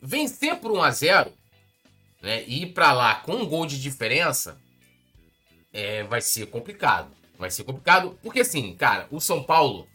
Vencer 0.00 0.56
por 0.56 0.72
1 0.72 0.82
a 0.82 0.90
0 0.90 1.32
né, 2.20 2.44
e 2.46 2.62
ir 2.62 2.66
para 2.72 2.92
lá 2.92 3.16
com 3.16 3.34
um 3.34 3.46
gol 3.46 3.66
de 3.66 3.80
diferença 3.80 4.60
é, 5.72 6.02
vai 6.04 6.20
ser 6.20 6.46
complicado. 6.46 7.10
Vai 7.38 7.50
ser 7.50 7.64
complicado 7.64 8.18
porque, 8.22 8.40
assim, 8.40 8.74
cara, 8.74 9.06
o 9.10 9.20
São 9.20 9.42
Paulo 9.42 9.88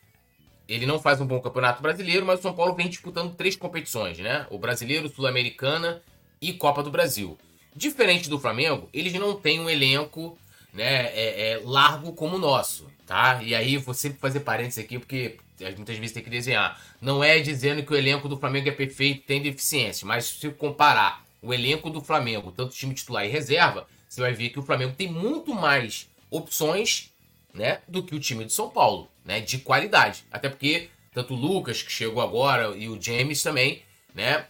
ele 0.67 0.85
não 0.85 0.99
faz 0.99 1.21
um 1.21 1.25
bom 1.25 1.39
campeonato 1.39 1.81
brasileiro, 1.81 2.25
mas 2.25 2.39
o 2.39 2.43
São 2.43 2.53
Paulo 2.53 2.75
vem 2.75 2.89
disputando 2.89 3.33
três 3.35 3.55
competições, 3.55 4.19
né? 4.19 4.45
O 4.49 4.57
brasileiro, 4.57 5.07
Sul-Americana 5.07 6.01
e 6.41 6.51
Copa 6.51 6.83
do 6.83 6.91
Brasil. 6.91 7.37
Diferente 7.73 8.29
do 8.29 8.39
Flamengo, 8.39 8.89
eles 8.93 9.13
não 9.13 9.39
têm 9.39 9.59
um 9.59 9.69
elenco 9.69 10.37
né, 10.77 11.07
é, 11.07 11.51
é 11.51 11.61
largo 11.63 12.13
como 12.13 12.37
o 12.37 12.39
nosso 12.39 12.87
tá? 13.07 13.41
E 13.41 13.55
aí 13.55 13.77
vou 13.77 13.93
sempre 13.95 14.19
fazer 14.19 14.41
parênteses 14.41 14.83
aqui, 14.83 14.99
porque 14.99 15.37
muitas 15.75 15.97
vezes 15.97 16.11
tem 16.11 16.21
que 16.21 16.29
desenhar. 16.29 16.79
Não 17.01 17.23
é 17.23 17.39
dizendo 17.39 17.81
que 17.81 17.91
o 17.91 17.95
elenco 17.95 18.27
do 18.27 18.37
Flamengo 18.37 18.67
é 18.67 18.71
perfeito, 18.71 19.25
tem 19.25 19.41
deficiência, 19.41 20.05
mas 20.05 20.25
se 20.25 20.49
comparar 20.51 21.25
o 21.41 21.53
elenco 21.53 21.89
do 21.89 22.01
Flamengo, 22.01 22.51
tanto 22.51 22.75
time 22.75 22.93
titular 22.93 23.25
e 23.25 23.29
reserva, 23.29 23.87
você 24.07 24.21
vai 24.21 24.33
ver 24.33 24.49
que 24.49 24.59
o 24.59 24.63
Flamengo 24.63 24.93
tem 24.95 25.09
muito 25.09 25.55
mais 25.55 26.07
opções, 26.29 27.11
né, 27.53 27.79
do 27.87 28.03
que 28.03 28.13
o 28.13 28.19
time 28.19 28.45
de 28.45 28.53
São 28.53 28.69
Paulo, 28.69 29.09
né, 29.23 29.39
de 29.39 29.59
qualidade. 29.59 30.25
Até 30.31 30.49
porque 30.49 30.89
tanto 31.13 31.33
o 31.33 31.37
Lucas 31.37 31.81
que 31.81 31.91
chegou 31.91 32.21
agora 32.21 32.75
e 32.75 32.89
o 32.89 33.01
James 33.01 33.41
também, 33.41 33.81
né, 34.13 34.45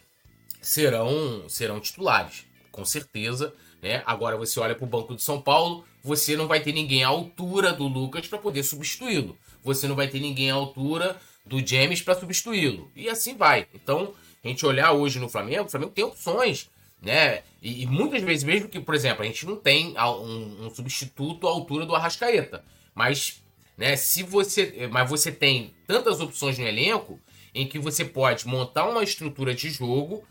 serão 0.61 1.47
serão 1.47 1.79
titulares, 1.79 2.45
com 2.71 2.83
certeza, 2.83 3.53
né? 3.81 4.01
Agora 4.05 4.37
você 4.37 4.59
olha 4.59 4.75
para 4.75 4.85
o 4.85 4.87
banco 4.87 5.15
de 5.15 5.21
São 5.21 5.41
Paulo, 5.41 5.85
você 6.03 6.35
não 6.35 6.47
vai 6.47 6.59
ter 6.59 6.71
ninguém 6.71 7.03
à 7.03 7.07
altura 7.07 7.73
do 7.73 7.87
Lucas 7.87 8.27
para 8.27 8.37
poder 8.37 8.63
substituí-lo. 8.63 9.37
Você 9.63 9.87
não 9.87 9.95
vai 9.95 10.07
ter 10.07 10.19
ninguém 10.19 10.51
à 10.51 10.55
altura 10.55 11.17
do 11.45 11.65
James 11.65 12.01
para 12.01 12.15
substituí-lo. 12.15 12.91
E 12.95 13.09
assim 13.09 13.35
vai. 13.35 13.67
Então, 13.73 14.13
a 14.43 14.47
gente 14.47 14.65
olhar 14.65 14.91
hoje 14.91 15.19
no 15.19 15.29
Flamengo, 15.29 15.65
o 15.65 15.69
Flamengo 15.69 15.91
tem 15.91 16.03
opções, 16.03 16.69
né? 17.01 17.43
E, 17.61 17.83
e 17.83 17.85
muitas 17.85 18.21
vezes, 18.21 18.43
mesmo 18.43 18.69
que, 18.69 18.79
por 18.79 18.95
exemplo, 18.95 19.23
a 19.23 19.25
gente 19.25 19.45
não 19.45 19.55
tem 19.55 19.95
um, 19.97 20.67
um 20.67 20.69
substituto 20.69 21.47
à 21.47 21.51
altura 21.51 21.85
do 21.85 21.95
Arrascaeta. 21.95 22.63
Mas, 22.93 23.41
né, 23.77 23.95
se 23.95 24.23
você. 24.23 24.87
Mas 24.91 25.09
você 25.09 25.31
tem 25.31 25.73
tantas 25.85 26.19
opções 26.19 26.57
no 26.57 26.65
elenco 26.65 27.19
em 27.53 27.67
que 27.67 27.79
você 27.79 28.05
pode 28.05 28.47
montar 28.47 28.87
uma 28.87 29.03
estrutura 29.03 29.53
de 29.53 29.69
jogo 29.69 30.23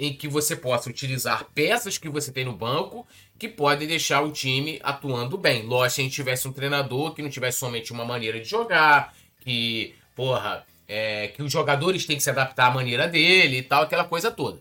em 0.00 0.14
que 0.14 0.26
você 0.26 0.56
possa 0.56 0.88
utilizar 0.88 1.44
peças 1.54 1.98
que 1.98 2.08
você 2.08 2.32
tem 2.32 2.42
no 2.42 2.54
banco 2.54 3.06
que 3.38 3.46
podem 3.46 3.86
deixar 3.86 4.22
o 4.22 4.32
time 4.32 4.80
atuando 4.82 5.36
bem. 5.36 5.62
Lógico, 5.62 5.96
se 5.96 6.00
a 6.00 6.04
gente 6.04 6.14
tivesse 6.14 6.48
um 6.48 6.52
treinador 6.54 7.12
que 7.12 7.20
não 7.20 7.28
tivesse 7.28 7.58
somente 7.58 7.92
uma 7.92 8.02
maneira 8.02 8.40
de 8.40 8.48
jogar, 8.48 9.14
que, 9.40 9.94
porra, 10.16 10.64
é, 10.88 11.28
que 11.28 11.42
os 11.42 11.52
jogadores 11.52 12.06
têm 12.06 12.16
que 12.16 12.22
se 12.22 12.30
adaptar 12.30 12.68
à 12.68 12.70
maneira 12.70 13.06
dele 13.06 13.58
e 13.58 13.62
tal, 13.62 13.82
aquela 13.82 14.04
coisa 14.04 14.30
toda. 14.30 14.58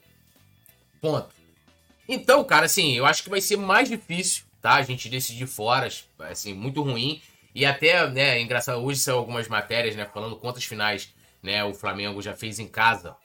Ponto. 0.99 1.30
Então, 2.06 2.43
cara, 2.43 2.65
assim, 2.65 2.97
eu 2.97 3.06
acho 3.06 3.23
que 3.23 3.30
vai 3.30 3.39
ser 3.39 3.56
mais 3.56 3.88
difícil, 3.88 4.43
tá? 4.62 4.73
A 4.73 4.82
gente 4.82 5.08
decidir 5.08 5.47
fora, 5.47 5.88
assim, 6.19 6.54
muito 6.54 6.82
ruim. 6.84 7.21
E 7.56 7.65
até, 7.65 8.10
né, 8.10 8.38
é 8.38 8.41
engraçado, 8.41 8.84
hoje 8.84 8.99
são 8.99 9.17
algumas 9.17 9.47
matérias, 9.47 9.95
né, 9.95 10.06
falando 10.06 10.36
quantas 10.36 10.65
finais, 10.65 11.13
né, 11.41 11.63
o 11.63 11.73
Flamengo 11.73 12.21
já 12.21 12.36
fez 12.36 12.60
em 12.60 12.67
casa 12.67 13.15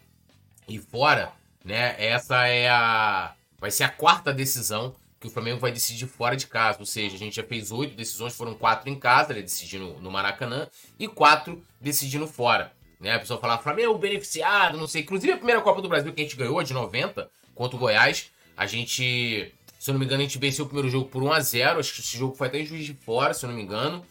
e 0.69 0.79
fora, 0.79 1.33
né? 1.65 1.97
Essa 1.99 2.47
é 2.47 2.69
a 2.69 3.35
vai 3.59 3.71
ser 3.71 3.85
a 3.85 3.89
quarta 3.89 4.33
decisão 4.33 4.95
que 5.19 5.27
o 5.27 5.31
Flamengo 5.31 5.59
vai 5.59 5.73
decidir 5.73 6.07
fora 6.07 6.37
de 6.37 6.47
casa. 6.47 6.81
Ou 6.81 6.85
seja, 6.85 7.17
a 7.17 7.19
gente 7.19 7.37
já 7.37 7.43
fez 7.43 7.73
oito 7.73 7.97
decisões, 7.97 8.37
foram 8.37 8.53
quatro 8.53 8.91
em 8.91 8.95
casa, 8.95 9.33
ele 9.33 9.41
decidindo 9.41 9.97
no 10.01 10.11
Maracanã, 10.11 10.69
e 10.99 11.09
quatro 11.09 11.63
decidindo 11.81 12.27
fora. 12.27 12.71
Né? 13.01 13.15
A 13.15 13.19
pessoa 13.19 13.41
fala, 13.41 13.57
Flamengo 13.57 13.97
beneficiado, 13.97 14.77
não 14.77 14.87
sei. 14.87 15.01
Inclusive 15.01 15.33
a 15.33 15.37
primeira 15.39 15.63
Copa 15.63 15.81
do 15.81 15.89
Brasil 15.89 16.13
que 16.13 16.21
a 16.21 16.25
gente 16.25 16.37
ganhou, 16.37 16.63
de 16.63 16.75
90, 16.75 17.31
contra 17.55 17.75
o 17.75 17.79
Goiás, 17.81 18.31
a 18.55 18.67
gente, 18.67 19.51
se 19.79 19.91
eu 19.91 19.95
não 19.95 19.99
me 19.99 20.05
engano, 20.05 20.21
a 20.21 20.25
gente 20.25 20.39
venceu 20.39 20.67
o 20.67 20.69
primeiro 20.69 20.91
jogo 20.91 21.09
por 21.09 21.23
1 21.23 21.33
a 21.33 21.41
0 21.41 21.81
Acho 21.81 21.95
que 21.95 22.01
esse 22.01 22.19
jogo 22.19 22.37
foi 22.37 22.49
até 22.49 22.61
em 22.61 22.67
Juiz 22.67 22.85
de 22.85 22.93
Fora, 22.93 23.33
se 23.33 23.47
eu 23.47 23.49
não 23.49 23.57
me 23.57 23.63
engano. 23.63 24.05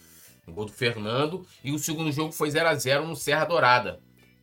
O 0.48 0.52
gol 0.52 0.66
do 0.66 0.72
Fernando. 0.72 1.46
E 1.64 1.72
o 1.72 1.78
segundo 1.78 2.12
jogo 2.12 2.32
foi 2.32 2.50
0 2.50 2.68
a 2.68 2.74
0 2.74 3.08
no 3.08 3.16
Serra 3.16 3.46
Dourada. 3.46 4.00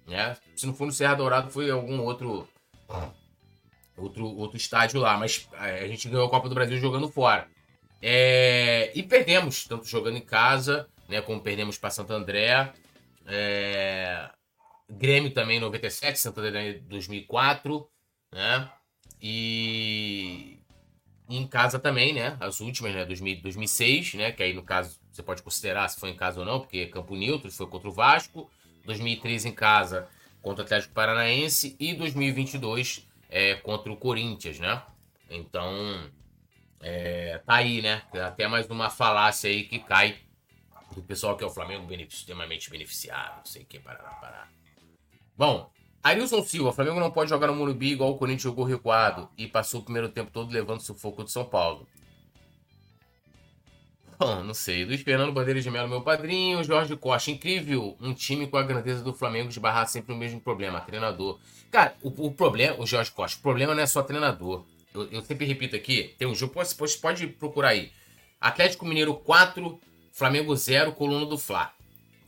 Né? 0.07 0.37
Se 0.55 0.67
não 0.67 0.75
for 0.75 0.87
no 0.87 0.93
Serra 0.93 1.15
Dourada, 1.15 1.51
foi 1.51 1.69
algum 1.69 2.01
outro 2.01 2.49
outro, 3.97 4.27
outro 4.37 4.57
estádio 4.57 5.01
lá, 5.01 5.17
mas 5.17 5.49
é, 5.55 5.85
a 5.85 5.89
gente 5.89 6.09
ganhou 6.09 6.27
a 6.27 6.31
Copa 6.31 6.49
do 6.49 6.55
Brasil 6.55 6.79
jogando 6.79 7.09
fora. 7.09 7.47
É, 8.03 8.91
e 8.95 9.03
perdemos, 9.03 9.65
tanto 9.65 9.87
jogando 9.87 10.17
em 10.17 10.23
casa, 10.23 10.89
né, 11.09 11.21
como 11.21 11.41
perdemos 11.41 11.77
para 11.77 11.91
Santo 11.91 12.13
André. 12.13 12.73
É, 13.27 14.31
Grêmio 14.89 15.33
também 15.33 15.59
em 15.59 15.61
97, 15.61 16.19
Santo 16.19 16.41
André 16.41 16.71
em 16.71 16.81
2004, 16.81 17.89
né? 18.33 18.71
E 19.23 20.59
em 21.29 21.47
casa 21.47 21.79
também, 21.79 22.13
né? 22.13 22.37
As 22.41 22.59
últimas, 22.59 22.93
né? 22.93 23.05
2000, 23.05 23.43
2006, 23.43 24.15
né? 24.15 24.33
Que 24.33 24.43
aí 24.43 24.53
no 24.53 24.65
caso 24.65 24.99
você 25.13 25.23
pode 25.23 25.43
considerar 25.43 25.87
se 25.89 26.01
foi 26.01 26.11
em 26.11 26.17
casa 26.17 26.41
ou 26.41 26.47
não, 26.47 26.59
porque 26.59 26.79
é 26.79 26.87
campo 26.87 27.15
neutro, 27.15 27.53
foi 27.53 27.67
contra 27.69 27.89
o 27.89 27.93
Vasco. 27.93 28.51
2003 28.85 29.45
em 29.45 29.53
casa 29.53 30.09
contra 30.43 30.63
o 30.63 30.67
Atlético 30.67 30.95
Paranaense 30.95 31.77
e 31.79 31.95
2022 31.95 33.07
é, 33.29 33.55
contra 33.57 33.93
o 33.93 33.97
Corinthians, 33.97 34.59
né? 34.59 34.83
Então, 35.29 36.11
é, 36.81 37.39
tá 37.39 37.55
aí, 37.55 37.83
né? 37.83 38.03
Até 38.15 38.49
mais 38.49 38.69
uma 38.69 38.91
falácia 38.91 39.49
aí 39.51 39.65
que 39.65 39.79
cai 39.79 40.19
do 40.95 41.03
pessoal 41.03 41.37
que 41.37 41.45
é 41.45 41.47
o 41.47 41.51
Flamengo 41.51 41.93
extremamente 41.93 42.69
beneficiado, 42.69 43.39
não 43.39 43.45
sei 43.45 43.63
o 43.63 43.67
que, 43.67 43.79
parará, 43.79 44.11
parará. 44.11 44.49
Bom, 45.37 45.71
Arilson 46.03 46.43
Silva, 46.43 46.73
Flamengo 46.73 46.99
não 46.99 47.11
pode 47.11 47.31
jogar 47.31 47.47
no 47.47 47.55
Morumbi 47.55 47.93
igual 47.93 48.11
o 48.11 48.19
Corinthians 48.19 48.43
jogou 48.43 48.65
recuado 48.65 49.29
e 49.37 49.47
passou 49.47 49.81
o 49.81 49.85
primeiro 49.85 50.09
tempo 50.09 50.31
todo 50.31 50.53
levando 50.53 50.81
sufoco 50.81 51.23
de 51.23 51.31
São 51.31 51.45
Paulo. 51.45 51.87
Bom, 54.21 54.45
não 54.45 54.53
sei. 54.53 54.85
Luiz 54.85 55.01
Fernando 55.01 55.33
Bandeira 55.33 55.63
de 55.63 55.71
Melo, 55.71 55.89
meu 55.89 56.03
padrinho. 56.03 56.63
Jorge 56.63 56.95
Costa, 56.95 57.31
incrível. 57.31 57.97
Um 57.99 58.13
time 58.13 58.47
com 58.47 58.59
a 58.59 58.63
grandeza 58.63 59.03
do 59.03 59.15
Flamengo 59.15 59.49
esbarrar 59.49 59.89
sempre 59.89 60.13
o 60.13 60.17
mesmo 60.17 60.39
problema, 60.39 60.79
treinador. 60.79 61.41
Cara, 61.71 61.97
o, 62.03 62.27
o 62.27 62.31
problema, 62.31 62.79
o 62.79 62.87
Jorge 62.87 63.11
Costa, 63.11 63.39
o 63.39 63.43
problema 63.43 63.75
não 63.75 63.83
é 63.83 63.87
só 63.87 64.03
treinador. 64.03 64.67
Eu, 64.93 65.11
eu 65.11 65.23
sempre 65.23 65.47
repito 65.47 65.75
aqui, 65.75 66.15
tem 66.19 66.29
um 66.29 66.35
jogo, 66.35 66.53
pode, 66.53 66.99
pode, 67.01 67.27
procurar 67.29 67.71
aí. 67.71 67.93
Atlético 68.39 68.85
Mineiro 68.85 69.15
4, 69.15 69.81
Flamengo 70.13 70.55
0, 70.55 70.93
coluna 70.93 71.25
do 71.25 71.39
Fla. 71.39 71.73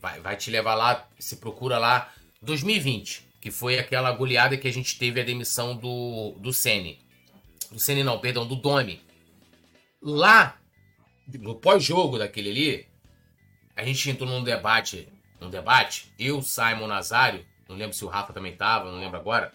Vai, 0.01 0.19
vai 0.19 0.35
te 0.35 0.49
levar 0.49 0.73
lá, 0.73 1.07
se 1.19 1.35
procura 1.35 1.77
lá, 1.77 2.11
2020, 2.41 3.23
que 3.39 3.51
foi 3.51 3.77
aquela 3.77 4.11
goleada 4.13 4.57
que 4.57 4.67
a 4.67 4.73
gente 4.73 4.97
teve 4.97 5.21
a 5.21 5.23
demissão 5.23 5.75
do, 5.75 6.33
do 6.39 6.51
Sene. 6.51 6.99
Do 7.71 7.79
Sene 7.79 8.03
não, 8.03 8.17
perdão, 8.17 8.47
do 8.47 8.55
Domi. 8.55 8.99
Lá 10.01 10.57
no 11.27 11.55
pós-jogo 11.55 12.17
daquele 12.17 12.49
ali, 12.49 12.87
a 13.75 13.83
gente 13.83 14.09
entrou 14.09 14.29
num 14.29 14.43
debate, 14.43 15.07
num 15.39 15.49
debate, 15.49 16.13
eu, 16.19 16.41
Simon 16.41 16.87
Nazário, 16.87 17.45
não 17.67 17.75
lembro 17.75 17.95
se 17.95 18.05
o 18.05 18.07
Rafa 18.07 18.33
também 18.33 18.55
tava, 18.55 18.91
não 18.91 18.99
lembro 18.99 19.17
agora. 19.17 19.53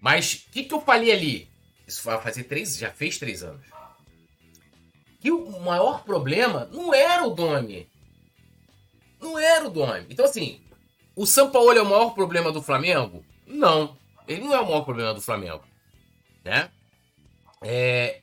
Mas 0.00 0.46
o 0.48 0.50
que, 0.50 0.64
que 0.64 0.74
eu 0.74 0.80
falei 0.80 1.12
ali? 1.12 1.48
Isso 1.86 2.02
vai 2.02 2.20
fazer 2.20 2.44
três, 2.44 2.76
já 2.76 2.90
fez 2.90 3.18
três 3.18 3.42
anos. 3.42 3.64
Que 5.20 5.30
o 5.30 5.60
maior 5.60 6.02
problema 6.02 6.68
não 6.72 6.92
era 6.92 7.24
o 7.26 7.30
Domi. 7.30 7.88
Não 9.20 9.38
era 9.38 9.66
o 9.66 9.70
Domi. 9.70 10.06
Então, 10.10 10.24
assim, 10.24 10.60
o 11.14 11.26
Sampaoli 11.26 11.78
é 11.78 11.82
o 11.82 11.88
maior 11.88 12.10
problema 12.10 12.50
do 12.50 12.60
Flamengo? 12.60 13.24
Não. 13.46 13.96
Ele 14.26 14.42
não 14.42 14.54
é 14.54 14.60
o 14.60 14.64
maior 14.64 14.82
problema 14.82 15.14
do 15.14 15.20
Flamengo. 15.20 15.62
Né? 16.44 16.68
É, 17.60 18.20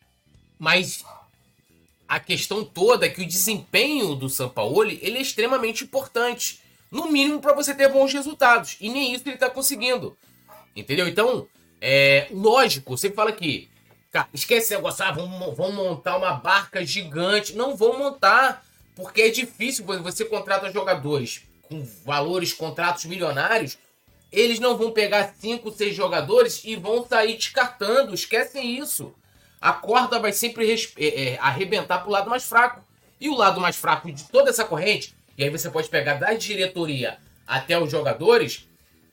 mas 0.57 1.05
a 2.09 2.19
questão 2.19 2.65
toda 2.65 3.05
é 3.05 3.09
que 3.09 3.21
o 3.21 3.27
desempenho 3.27 4.15
do 4.15 4.27
Sampaoli 4.27 4.97
ele 5.03 5.19
é 5.19 5.21
extremamente 5.21 5.83
importante. 5.83 6.59
No 6.89 7.11
mínimo 7.11 7.39
para 7.39 7.53
você 7.53 7.71
ter 7.71 7.87
bons 7.87 8.11
resultados. 8.11 8.77
E 8.81 8.89
nem 8.89 9.13
isso 9.13 9.23
ele 9.27 9.35
está 9.35 9.47
conseguindo. 9.47 10.17
Entendeu? 10.75 11.07
Então, 11.07 11.47
é 11.79 12.27
lógico, 12.31 12.97
você 12.97 13.11
fala 13.11 13.31
que. 13.31 13.69
Cara, 14.11 14.27
esquece 14.33 14.61
esse 14.65 14.75
negócio, 14.75 15.05
ah, 15.05 15.11
vamos, 15.11 15.55
vamos 15.55 15.75
montar 15.75 16.17
uma 16.17 16.33
barca 16.33 16.83
gigante. 16.83 17.55
Não 17.55 17.75
vão 17.75 17.99
montar. 17.99 18.65
Porque 18.95 19.21
é 19.21 19.29
difícil, 19.29 19.85
você 19.85 20.25
contrata 20.25 20.71
jogadores 20.71 21.43
com 21.69 21.87
valores, 22.03 22.51
contratos 22.51 23.05
milionários. 23.05 23.77
Eles 24.31 24.59
não 24.59 24.75
vão 24.75 24.91
pegar 24.91 25.35
cinco, 25.39 25.71
seis 25.71 25.95
jogadores 25.95 26.63
e 26.65 26.75
vão 26.75 27.05
sair 27.07 27.35
descartando. 27.35 28.15
Esquecem 28.15 28.79
isso 28.79 29.13
a 29.61 29.73
corda 29.73 30.19
vai 30.19 30.31
sempre 30.31 30.71
é, 30.97 31.05
é, 31.05 31.37
arrebentar 31.39 31.99
para 31.99 32.07
o 32.07 32.11
lado 32.11 32.29
mais 32.29 32.45
fraco. 32.45 32.83
E 33.19 33.27
o 33.27 33.35
lado 33.35 33.59
mais 33.59 33.75
fraco 33.75 34.09
de 34.11 34.23
toda 34.25 34.49
essa 34.49 34.63
corrente, 34.63 35.13
e 35.37 35.43
aí 35.43 35.49
você 35.49 35.69
pode 35.69 35.89
pegar 35.89 36.13
da 36.13 36.33
diretoria 36.33 37.17
até 37.45 37.77
os 37.77 37.91
jogadores, 37.91 38.65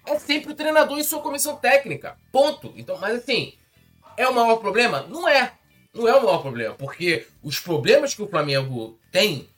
é 0.05 0.17
sempre 0.19 0.53
o 0.53 0.55
treinador 0.55 0.99
e 0.99 1.05
sua 1.05 1.21
comissão 1.21 1.57
técnica. 1.57 2.17
Ponto. 2.31 2.73
Então, 2.77 2.97
mas 2.99 3.17
assim, 3.17 3.55
é 4.17 4.29
o 4.29 4.35
maior 4.35 4.57
problema? 4.57 5.03
Não 5.09 5.29
é. 5.29 5.53
Não 5.93 6.07
é 6.07 6.15
o 6.15 6.23
maior 6.23 6.39
problema, 6.39 6.75
porque 6.75 7.27
os 7.43 7.59
problemas 7.59 8.15
que 8.15 8.23
o 8.23 8.29
Flamengo 8.29 8.99
tem, 9.11 9.49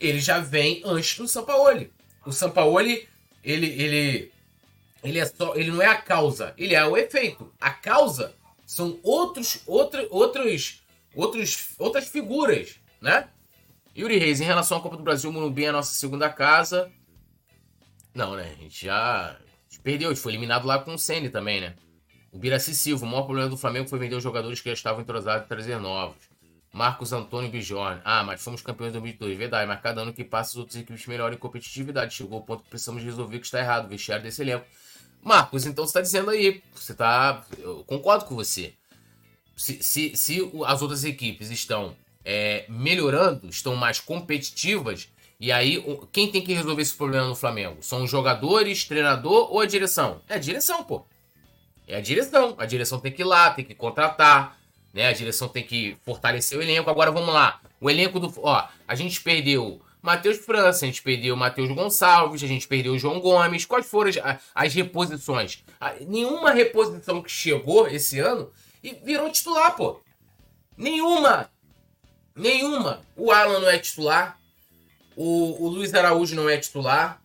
ele 0.00 0.20
já 0.20 0.38
vem 0.38 0.80
antes 0.84 1.18
do 1.18 1.26
Sampaoli. 1.28 1.92
O 2.24 2.32
Sampaoli, 2.32 3.08
ele, 3.42 3.66
ele, 3.66 4.32
ele 5.02 5.18
é 5.18 5.26
só, 5.26 5.54
ele 5.56 5.70
não 5.70 5.82
é 5.82 5.86
a 5.86 5.96
causa, 5.96 6.54
ele 6.56 6.74
é 6.74 6.86
o 6.86 6.96
efeito. 6.96 7.52
A 7.60 7.70
causa 7.70 8.32
são 8.68 9.00
outros, 9.02 9.62
outro, 9.66 10.06
outros, 10.10 10.82
outros, 11.14 11.68
outras 11.78 12.06
figuras, 12.06 12.78
né? 13.00 13.26
Yuri 13.96 14.18
Reis, 14.18 14.42
em 14.42 14.44
relação 14.44 14.76
à 14.76 14.80
Copa 14.82 14.98
do 14.98 15.02
Brasil, 15.02 15.30
o 15.30 15.32
Morumbi 15.32 15.64
é 15.64 15.68
a 15.68 15.72
nossa 15.72 15.94
segunda 15.94 16.28
casa. 16.28 16.92
Não, 18.14 18.36
né? 18.36 18.54
A 18.58 18.62
gente 18.62 18.84
já 18.84 19.38
perdeu, 19.82 20.10
a 20.10 20.12
gente 20.12 20.22
foi 20.22 20.32
eliminado 20.32 20.66
lá 20.66 20.78
com 20.78 20.92
o 20.92 20.98
Sene 20.98 21.30
também, 21.30 21.62
né? 21.62 21.76
O 22.30 22.38
Biraci 22.38 22.74
Silva, 22.74 23.06
o 23.06 23.08
maior 23.08 23.22
problema 23.22 23.48
do 23.48 23.56
Flamengo 23.56 23.88
foi 23.88 23.98
vender 23.98 24.16
os 24.16 24.22
jogadores 24.22 24.60
que 24.60 24.68
já 24.68 24.74
estavam 24.74 25.00
entrosados 25.00 25.46
e 25.46 25.48
trazer 25.48 25.78
novos. 25.78 26.28
Marcos 26.70 27.14
Antônio 27.14 27.50
Bijorn. 27.50 28.02
Ah, 28.04 28.22
mas 28.22 28.44
fomos 28.44 28.60
campeões 28.60 28.90
em 28.90 29.00
2002. 29.00 29.38
Verdade, 29.38 29.66
mas 29.66 29.80
cada 29.80 30.02
ano 30.02 30.12
que 30.12 30.22
passa, 30.22 30.50
as 30.50 30.56
outras 30.56 30.76
equipes 30.76 31.06
melhoram 31.06 31.34
em 31.34 31.38
competitividade. 31.38 32.14
Chegou 32.14 32.40
o 32.40 32.42
ponto 32.42 32.64
que 32.64 32.68
precisamos 32.68 33.02
resolver 33.02 33.38
que 33.38 33.46
está 33.46 33.60
errado. 33.60 33.86
O 33.86 33.88
vestiário 33.88 34.22
desse 34.22 34.42
elenco 34.42 34.66
Marcos, 35.22 35.66
então 35.66 35.84
você 35.84 35.90
está 35.90 36.00
dizendo 36.00 36.30
aí, 36.30 36.62
você 36.74 36.94
tá. 36.94 37.44
Eu 37.58 37.84
concordo 37.84 38.24
com 38.24 38.34
você. 38.34 38.74
Se, 39.56 39.82
se, 39.82 40.16
se 40.16 40.52
as 40.66 40.82
outras 40.82 41.04
equipes 41.04 41.50
estão 41.50 41.96
é, 42.24 42.64
melhorando, 42.68 43.48
estão 43.48 43.74
mais 43.74 44.00
competitivas, 44.00 45.08
e 45.40 45.52
aí 45.52 45.84
quem 46.12 46.30
tem 46.30 46.42
que 46.42 46.52
resolver 46.52 46.82
esse 46.82 46.94
problema 46.94 47.26
no 47.26 47.34
Flamengo? 47.34 47.82
São 47.82 48.04
os 48.04 48.10
jogadores, 48.10 48.84
treinador 48.84 49.52
ou 49.52 49.60
a 49.60 49.66
direção? 49.66 50.20
É 50.28 50.34
a 50.34 50.38
direção, 50.38 50.82
pô. 50.84 51.04
É 51.86 51.96
a 51.96 52.00
direção. 52.00 52.54
A 52.58 52.66
direção 52.66 53.00
tem 53.00 53.12
que 53.12 53.22
ir 53.22 53.24
lá, 53.24 53.50
tem 53.50 53.64
que 53.64 53.74
contratar, 53.74 54.58
né? 54.92 55.08
A 55.08 55.12
direção 55.12 55.48
tem 55.48 55.64
que 55.64 55.96
fortalecer 56.04 56.58
o 56.58 56.62
elenco. 56.62 56.90
Agora 56.90 57.10
vamos 57.10 57.32
lá. 57.32 57.60
O 57.80 57.88
elenco 57.88 58.20
do. 58.20 58.32
Ó, 58.42 58.68
a 58.86 58.94
gente 58.94 59.20
perdeu 59.20 59.80
Matheus 60.08 60.38
França, 60.38 60.86
a 60.86 60.88
gente 60.88 61.02
perdeu 61.02 61.34
o 61.34 61.36
Matheus 61.36 61.70
Gonçalves, 61.70 62.42
a 62.42 62.46
gente 62.46 62.66
perdeu 62.66 62.94
o 62.94 62.98
João 62.98 63.20
Gomes. 63.20 63.66
Quais 63.66 63.86
foram 63.86 64.08
as, 64.08 64.40
as 64.54 64.72
reposições? 64.72 65.62
nenhuma 66.06 66.50
reposição 66.50 67.20
que 67.20 67.30
chegou 67.30 67.86
esse 67.86 68.18
ano 68.18 68.50
e 68.82 68.94
virou 68.94 69.30
titular, 69.30 69.76
pô. 69.76 70.00
Nenhuma. 70.78 71.50
Nenhuma. 72.34 73.02
O 73.14 73.30
Alan 73.30 73.60
não 73.60 73.68
é 73.68 73.78
titular. 73.78 74.38
O, 75.14 75.62
o 75.62 75.68
Luiz 75.68 75.92
Araújo 75.92 76.34
não 76.34 76.48
é 76.48 76.56
titular. 76.56 77.20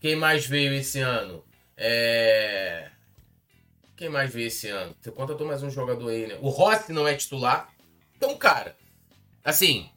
Quem 0.00 0.16
mais 0.16 0.46
veio 0.46 0.72
esse 0.72 1.00
ano? 1.00 1.44
É... 1.76 2.88
Quem 3.94 4.08
mais 4.08 4.32
veio 4.32 4.46
esse 4.46 4.68
ano? 4.68 4.96
Você 4.98 5.10
contratou 5.10 5.46
mais 5.46 5.62
um 5.62 5.70
jogador 5.70 6.08
aí, 6.08 6.28
né? 6.28 6.38
O 6.40 6.48
Rossi 6.48 6.94
não 6.94 7.06
é 7.06 7.14
titular. 7.14 7.68
Então, 8.16 8.34
cara, 8.38 8.74
assim, 9.44 9.90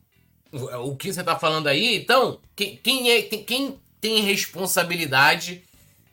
o 0.56 0.96
que 0.96 1.12
você 1.12 1.20
está 1.20 1.38
falando 1.38 1.68
aí, 1.68 1.96
então, 1.96 2.40
quem, 2.56 2.78
quem, 2.78 3.12
é, 3.12 3.22
quem 3.22 3.80
tem 4.00 4.22
responsabilidade 4.22 5.64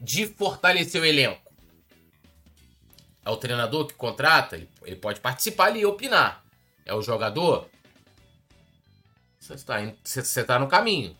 de 0.00 0.26
fortalecer 0.26 1.00
o 1.00 1.04
elenco? 1.04 1.40
É 3.24 3.30
o 3.30 3.36
treinador 3.36 3.86
que 3.86 3.94
contrata? 3.94 4.60
Ele 4.84 4.96
pode 4.96 5.20
participar 5.20 5.66
ali 5.66 5.80
e 5.80 5.86
opinar. 5.86 6.44
É 6.84 6.92
o 6.92 7.02
jogador? 7.02 7.68
Você 9.38 9.56
tá, 9.58 9.92
você 10.02 10.44
tá 10.44 10.58
no 10.58 10.66
caminho. 10.66 11.16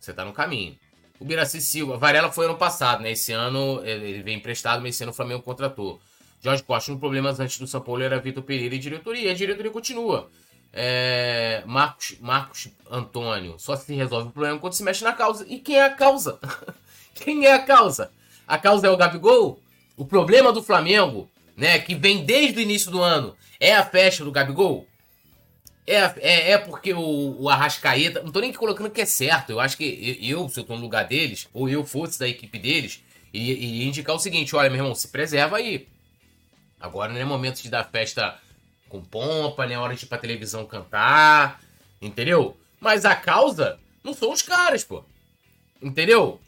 Você 0.00 0.12
tá 0.12 0.24
no 0.24 0.32
caminho. 0.32 0.78
O 1.18 1.24
Biraci 1.24 1.60
Silva, 1.60 1.96
Varela 1.96 2.30
foi 2.30 2.46
ano 2.46 2.56
passado, 2.56 3.02
né? 3.02 3.12
Esse 3.12 3.32
ano 3.32 3.84
ele 3.84 4.22
vem 4.22 4.36
emprestado, 4.36 4.80
mas 4.80 4.94
esse 4.94 5.02
ano 5.02 5.12
o 5.12 5.14
Flamengo 5.14 5.42
contratou. 5.42 6.00
Jorge 6.40 6.62
Costa, 6.62 6.92
um 6.92 6.98
problema 6.98 7.30
antes 7.30 7.58
do 7.58 7.66
São 7.66 7.80
Paulo 7.80 8.02
era 8.02 8.20
Vitor 8.20 8.42
Pereira 8.42 8.74
e 8.74 8.78
diretoria. 8.78 9.30
A 9.30 9.34
diretoria 9.34 9.70
continua. 9.70 10.30
É, 10.78 11.62
Marcos, 11.64 12.18
Marcos 12.20 12.68
Antônio, 12.90 13.58
só 13.58 13.74
se 13.76 13.94
resolve 13.94 14.28
o 14.28 14.30
problema 14.30 14.58
quando 14.58 14.74
se 14.74 14.82
mexe 14.82 15.02
na 15.02 15.14
causa. 15.14 15.46
E 15.48 15.58
quem 15.58 15.78
é 15.78 15.84
a 15.84 15.90
causa? 15.90 16.38
quem 17.16 17.46
é 17.46 17.54
a 17.54 17.58
causa? 17.58 18.10
A 18.46 18.58
causa 18.58 18.86
é 18.86 18.90
o 18.90 18.96
Gabigol? 18.96 19.58
O 19.96 20.04
problema 20.04 20.52
do 20.52 20.62
Flamengo, 20.62 21.30
né, 21.56 21.78
que 21.78 21.94
vem 21.94 22.26
desde 22.26 22.58
o 22.58 22.62
início 22.62 22.90
do 22.90 23.00
ano, 23.00 23.34
é 23.58 23.74
a 23.74 23.86
festa 23.86 24.22
do 24.22 24.30
Gabigol? 24.30 24.86
É, 25.86 26.12
é, 26.18 26.50
é 26.50 26.58
porque 26.58 26.92
o, 26.92 27.40
o 27.40 27.48
Arrascaeta. 27.48 28.22
Não 28.22 28.30
tô 28.30 28.40
nem 28.40 28.52
colocando 28.52 28.90
que 28.90 29.00
é 29.00 29.06
certo. 29.06 29.50
Eu 29.50 29.60
acho 29.60 29.78
que 29.78 30.18
eu, 30.20 30.46
se 30.50 30.60
eu 30.60 30.64
tô 30.64 30.74
no 30.74 30.82
lugar 30.82 31.06
deles, 31.06 31.48
ou 31.54 31.70
eu 31.70 31.86
fosse 31.86 32.18
da 32.18 32.28
equipe 32.28 32.58
deles, 32.58 33.02
iria, 33.32 33.86
indicar 33.86 34.14
o 34.14 34.18
seguinte: 34.18 34.54
olha, 34.54 34.68
meu 34.68 34.80
irmão, 34.80 34.94
se 34.94 35.08
preserva 35.08 35.56
aí. 35.56 35.88
Agora 36.78 37.10
não 37.10 37.20
é 37.20 37.24
momento 37.24 37.62
de 37.62 37.70
dar 37.70 37.84
festa 37.84 38.38
com 38.88 39.02
pompa, 39.02 39.66
não 39.66 39.74
é 39.74 39.78
hora 39.78 39.94
de 39.94 40.04
ir 40.04 40.08
pra 40.08 40.18
televisão 40.18 40.64
cantar. 40.66 41.60
Entendeu? 42.00 42.56
Mas 42.80 43.04
a 43.04 43.14
causa 43.14 43.78
não 44.02 44.14
são 44.14 44.32
os 44.32 44.42
caras, 44.42 44.84
pô. 44.84 45.04
Entendeu? 45.82 46.40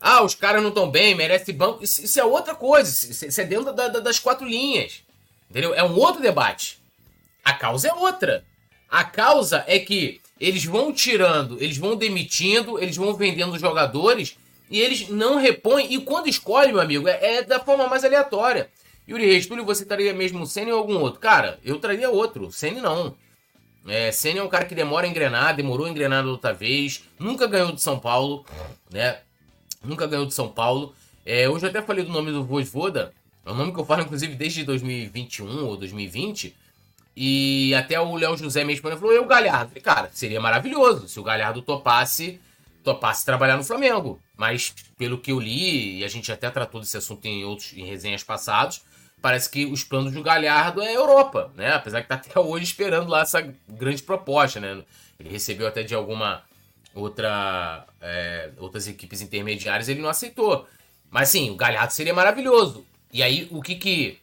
Ah, 0.00 0.22
os 0.22 0.34
caras 0.34 0.62
não 0.62 0.70
estão 0.70 0.90
bem, 0.90 1.14
merece 1.14 1.52
banco. 1.52 1.84
Isso, 1.84 2.02
isso, 2.02 2.18
é 2.18 2.24
outra 2.24 2.54
coisa. 2.54 2.90
Isso, 2.90 3.40
é 3.40 3.44
dentro 3.44 3.72
da, 3.72 3.88
da, 3.88 4.00
das 4.00 4.18
quatro 4.18 4.48
linhas. 4.48 5.02
Entendeu? 5.50 5.74
É 5.74 5.84
um 5.84 5.96
outro 5.96 6.22
debate. 6.22 6.78
A 7.44 7.52
causa 7.52 7.88
é 7.88 7.92
outra. 7.92 8.44
A 8.88 9.04
causa 9.04 9.64
é 9.66 9.78
que 9.78 10.20
eles 10.40 10.64
vão 10.64 10.92
tirando, 10.92 11.62
eles 11.62 11.76
vão 11.76 11.94
demitindo, 11.94 12.78
eles 12.78 12.96
vão 12.96 13.14
vendendo 13.14 13.58
jogadores 13.58 14.36
e 14.70 14.80
eles 14.80 15.08
não 15.08 15.36
repõem. 15.36 15.92
E 15.92 16.00
quando 16.00 16.28
escolhe, 16.28 16.72
meu 16.72 16.80
amigo, 16.80 17.06
é, 17.06 17.36
é 17.36 17.42
da 17.42 17.60
forma 17.60 17.86
mais 17.86 18.04
aleatória. 18.04 18.70
Yuri 19.10 19.26
Reis, 19.26 19.48
você 19.48 19.84
traria 19.84 20.14
mesmo 20.14 20.44
o 20.44 20.46
Senna 20.46 20.72
ou 20.72 20.78
algum 20.78 20.98
outro? 21.00 21.18
Cara, 21.18 21.58
eu 21.64 21.80
traria 21.80 22.08
outro. 22.08 22.52
Senna 22.52 22.80
não. 22.80 23.16
É, 23.88 24.12
Senna 24.12 24.38
é 24.38 24.42
um 24.42 24.48
cara 24.48 24.64
que 24.64 24.74
demora 24.74 25.04
a 25.04 25.10
engrenar, 25.10 25.56
demorou 25.56 25.86
a 25.86 25.90
engrenar 25.90 26.24
outra 26.24 26.52
vez, 26.52 27.02
nunca 27.18 27.48
ganhou 27.48 27.72
de 27.72 27.82
São 27.82 27.98
Paulo, 27.98 28.46
né? 28.88 29.18
Nunca 29.82 30.06
ganhou 30.06 30.26
de 30.26 30.34
São 30.34 30.48
Paulo. 30.48 30.94
É, 31.26 31.48
hoje 31.48 31.66
eu 31.66 31.70
até 31.70 31.82
falei 31.82 32.04
do 32.04 32.12
nome 32.12 32.30
do 32.30 32.44
Vosvoda, 32.44 33.12
é 33.44 33.50
um 33.50 33.56
nome 33.56 33.72
que 33.72 33.80
eu 33.80 33.84
falo, 33.84 34.02
inclusive, 34.02 34.36
desde 34.36 34.62
2021 34.62 35.66
ou 35.66 35.76
2020. 35.76 36.54
E 37.16 37.74
até 37.74 38.00
o 38.00 38.14
Léo 38.14 38.36
José 38.36 38.62
mesmo 38.62 38.88
falou, 38.96 39.12
eu 39.12 39.24
o 39.24 39.26
Galhardo. 39.26 39.80
Cara, 39.80 40.08
seria 40.12 40.40
maravilhoso 40.40 41.08
se 41.08 41.18
o 41.18 41.24
Galhardo 41.24 41.62
topasse, 41.62 42.40
topasse 42.84 43.24
trabalhar 43.24 43.56
no 43.56 43.64
Flamengo. 43.64 44.20
Mas 44.36 44.72
pelo 44.96 45.18
que 45.18 45.32
eu 45.32 45.40
li, 45.40 45.98
e 45.98 46.04
a 46.04 46.08
gente 46.08 46.30
até 46.30 46.48
tratou 46.48 46.80
desse 46.80 46.96
assunto 46.96 47.26
em 47.26 47.44
outros 47.44 47.72
em 47.72 47.84
resenhas 47.84 48.22
passados, 48.22 48.82
parece 49.20 49.50
que 49.50 49.66
os 49.66 49.84
planos 49.84 50.12
do 50.12 50.22
Galhardo 50.22 50.82
é 50.82 50.94
Europa, 50.94 51.50
né? 51.54 51.72
Apesar 51.72 52.02
que 52.02 52.08
tá 52.08 52.14
até 52.16 52.38
hoje 52.38 52.64
esperando 52.64 53.08
lá 53.08 53.22
essa 53.22 53.40
grande 53.68 54.02
proposta, 54.02 54.60
né? 54.60 54.82
Ele 55.18 55.28
recebeu 55.28 55.66
até 55.66 55.82
de 55.82 55.94
alguma 55.94 56.42
outra 56.94 57.86
é, 58.00 58.50
outras 58.58 58.88
equipes 58.88 59.20
intermediárias, 59.20 59.88
ele 59.88 60.00
não 60.00 60.08
aceitou. 60.08 60.66
Mas 61.10 61.28
sim, 61.28 61.50
o 61.50 61.56
Galhardo 61.56 61.92
seria 61.92 62.14
maravilhoso. 62.14 62.86
E 63.12 63.22
aí, 63.22 63.48
o 63.50 63.60
que 63.60 63.74
que 63.74 64.18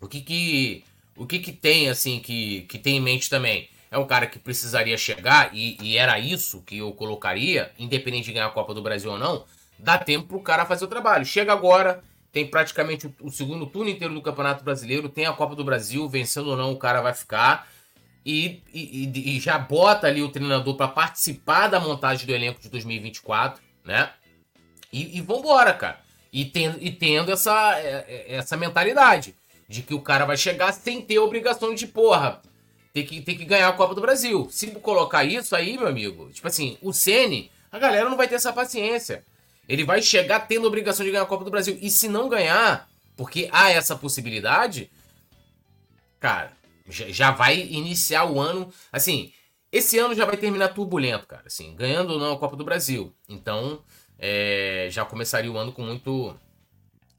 o 0.00 0.08
que 0.08 0.20
que 0.20 0.84
o 1.16 1.26
que 1.26 1.38
que 1.40 1.52
tem, 1.52 1.88
assim, 1.88 2.20
que, 2.20 2.62
que 2.62 2.78
tem 2.78 2.96
em 2.96 3.00
mente 3.00 3.28
também? 3.28 3.68
É 3.90 3.98
um 3.98 4.06
cara 4.06 4.26
que 4.26 4.38
precisaria 4.38 4.96
chegar, 4.96 5.50
e, 5.52 5.76
e 5.82 5.96
era 5.96 6.18
isso 6.18 6.62
que 6.62 6.78
eu 6.78 6.92
colocaria, 6.92 7.72
independente 7.78 8.26
de 8.26 8.32
ganhar 8.34 8.46
a 8.46 8.50
Copa 8.50 8.74
do 8.74 8.82
Brasil 8.82 9.10
ou 9.10 9.18
não, 9.18 9.44
dá 9.78 9.98
tempo 9.98 10.28
pro 10.28 10.40
cara 10.40 10.66
fazer 10.66 10.84
o 10.84 10.88
trabalho. 10.88 11.24
Chega 11.24 11.52
agora, 11.52 12.04
tem 12.32 12.46
praticamente 12.46 13.12
o, 13.20 13.30
segundo 13.30 13.66
turno 13.66 13.90
inteiro 13.90 14.14
do 14.14 14.22
Campeonato 14.22 14.62
Brasileiro, 14.62 15.08
tem 15.08 15.26
a 15.26 15.32
Copa 15.32 15.54
do 15.54 15.64
Brasil, 15.64 16.08
vencendo 16.08 16.50
ou 16.50 16.56
não, 16.56 16.72
o 16.72 16.76
cara 16.76 17.00
vai 17.00 17.14
ficar. 17.14 17.68
E, 18.24 18.62
e, 18.74 19.36
e 19.36 19.40
já 19.40 19.58
bota 19.58 20.06
ali 20.06 20.22
o 20.22 20.28
treinador 20.28 20.76
para 20.76 20.88
participar 20.88 21.68
da 21.68 21.80
montagem 21.80 22.26
do 22.26 22.34
elenco 22.34 22.60
de 22.60 22.68
2024, 22.68 23.62
né? 23.84 24.10
E, 24.92 25.16
e 25.16 25.20
vambora, 25.20 25.72
cara. 25.72 26.00
E 26.32 26.44
tendo, 26.44 26.78
e 26.80 26.90
tendo 26.90 27.32
essa, 27.32 27.78
é, 27.78 28.04
é, 28.06 28.34
essa 28.36 28.56
mentalidade 28.56 29.34
de 29.66 29.82
que 29.82 29.94
o 29.94 30.00
cara 30.00 30.24
vai 30.24 30.36
chegar 30.36 30.72
sem 30.72 31.00
ter 31.00 31.18
obrigação 31.18 31.74
de, 31.74 31.86
porra, 31.86 32.42
ter 32.92 33.04
que, 33.04 33.20
ter 33.22 33.34
que 33.34 33.44
ganhar 33.44 33.68
a 33.68 33.72
Copa 33.72 33.94
do 33.94 34.00
Brasil. 34.00 34.48
Se 34.50 34.66
colocar 34.72 35.24
isso 35.24 35.56
aí, 35.56 35.76
meu 35.76 35.86
amigo, 35.86 36.30
tipo 36.30 36.46
assim, 36.46 36.76
o 36.82 36.92
Ceni, 36.92 37.50
a 37.70 37.78
galera 37.78 38.08
não 38.08 38.16
vai 38.16 38.28
ter 38.28 38.34
essa 38.34 38.52
paciência. 38.52 39.24
Ele 39.68 39.84
vai 39.84 40.00
chegar 40.00 40.40
tendo 40.40 40.64
a 40.64 40.68
obrigação 40.68 41.04
de 41.04 41.12
ganhar 41.12 41.24
a 41.24 41.26
Copa 41.26 41.44
do 41.44 41.50
Brasil. 41.50 41.78
E 41.80 41.90
se 41.90 42.08
não 42.08 42.28
ganhar, 42.28 42.88
porque 43.16 43.48
há 43.52 43.70
essa 43.70 43.94
possibilidade, 43.94 44.90
cara, 46.18 46.52
já 46.88 47.30
vai 47.30 47.60
iniciar 47.60 48.24
o 48.24 48.40
ano. 48.40 48.72
Assim, 48.90 49.32
esse 49.70 49.98
ano 49.98 50.14
já 50.14 50.24
vai 50.24 50.36
terminar 50.36 50.68
turbulento, 50.68 51.26
cara. 51.26 51.44
Assim, 51.46 51.74
ganhando 51.76 52.14
ou 52.14 52.18
não 52.18 52.32
a 52.32 52.38
Copa 52.38 52.56
do 52.56 52.64
Brasil. 52.64 53.14
Então, 53.28 53.82
é, 54.18 54.88
já 54.90 55.04
começaria 55.04 55.52
o 55.52 55.58
ano 55.58 55.72
com 55.72 55.82
muito 55.82 56.34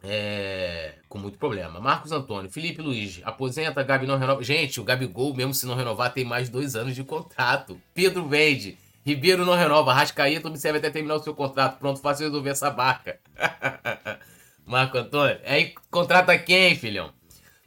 é, 0.04 0.96
com 1.08 1.18
muito 1.18 1.38
problema. 1.38 1.80
Marcos 1.80 2.12
Antônio, 2.12 2.50
Felipe 2.50 2.82
Luiz, 2.82 3.22
aposenta, 3.24 3.84
Gabi 3.84 4.08
não 4.08 4.18
renova. 4.18 4.44
Gente, 4.44 4.80
o 4.80 4.84
Gabigol, 4.84 5.36
mesmo 5.36 5.54
se 5.54 5.66
não 5.66 5.76
renovar, 5.76 6.14
tem 6.14 6.26
mais 6.26 6.50
dois 6.50 6.76
anos 6.76 6.96
de 6.96 7.04
contrato. 7.04 7.80
Pedro 7.94 8.28
vende. 8.28 8.78
Ribeiro 9.10 9.44
não 9.44 9.56
renova. 9.56 9.92
Rascaeta 9.92 10.48
observa 10.48 10.78
até 10.78 10.92
terminar 10.92 11.16
o 11.16 11.24
seu 11.24 11.34
contrato. 11.34 11.80
Pronto, 11.80 12.00
fácil 12.00 12.28
resolver 12.28 12.52
essa 12.52 12.70
barca. 12.70 13.20
Marco 14.66 15.00
Antônio. 15.00 15.40
Aí 15.46 15.74
contrata 15.90 16.38
quem, 16.38 16.76
filhão? 16.76 17.12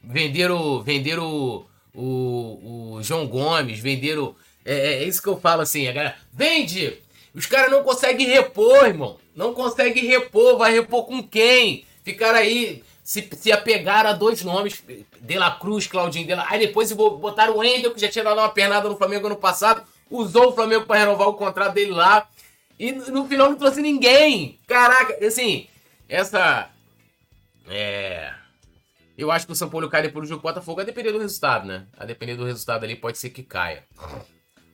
Venderam, 0.05 0.81
venderam 0.83 1.27
o, 1.27 1.67
o, 1.93 2.95
o 2.95 3.03
João 3.03 3.27
Gomes, 3.27 3.81
venderam. 3.81 4.37
É, 4.65 4.73
é, 4.73 4.93
é, 5.03 5.05
isso 5.05 5.21
que 5.21 5.29
eu 5.29 5.41
falo 5.41 5.63
assim, 5.63 5.89
a 5.89 5.93
galera. 5.93 6.17
Vende! 6.33 7.03
Os 7.35 7.47
caras 7.47 7.73
não 7.73 7.83
conseguem 7.83 8.29
repor, 8.29 8.87
irmão. 8.87 9.19
Não 9.35 9.53
conseguem 9.53 10.07
repor. 10.07 10.57
Vai 10.57 10.73
repor 10.73 11.07
com 11.07 11.21
quem? 11.23 11.85
Ficaram 12.05 12.39
aí, 12.39 12.85
se, 13.03 13.29
se 13.33 13.51
apegaram 13.51 14.11
a 14.11 14.13
dois 14.13 14.45
nomes, 14.45 14.81
De 15.21 15.39
La 15.39 15.51
Cruz, 15.51 15.89
Claudinho 15.89 16.27
De 16.27 16.35
La... 16.37 16.47
Aí 16.49 16.61
depois 16.61 16.93
botaram 16.93 17.55
o 17.55 17.59
Wendel, 17.59 17.93
que 17.93 18.01
já 18.01 18.09
tinha 18.09 18.23
dado 18.23 18.39
uma 18.39 18.49
pernada 18.49 18.89
no 18.89 18.97
Flamengo 18.97 19.27
ano 19.27 19.37
passado, 19.37 19.83
usou 20.13 20.49
o 20.49 20.53
Flamengo 20.53 20.87
para 20.87 21.01
renovar 21.01 21.29
o 21.29 21.35
contrato 21.35 21.75
dele 21.75 21.91
lá. 21.91 22.29
E 22.79 22.93
no 22.93 23.27
final 23.27 23.51
não 23.51 23.57
trouxe 23.57 23.81
ninguém. 23.81 24.59
Caraca, 24.67 25.25
assim, 25.25 25.67
essa. 26.09 26.71
É. 27.69 28.33
Eu 29.17 29.31
acho 29.31 29.47
que 29.47 29.53
o 29.53 29.57
São 29.57 29.69
Paulo 29.69 29.89
cai 29.89 30.03
depois 30.03 30.27
do 30.27 30.29
jogo 30.29 30.43
Botafogo, 30.43 30.81
a 30.81 30.85
depender 30.85 31.13
do 31.13 31.19
resultado, 31.19 31.67
né? 31.67 31.87
A 31.97 32.05
depender 32.05 32.35
do 32.35 32.45
resultado 32.45 32.85
ali, 32.85 32.97
pode 32.97 33.19
ser 33.19 33.31
que 33.31 33.43
caia. 33.43 33.85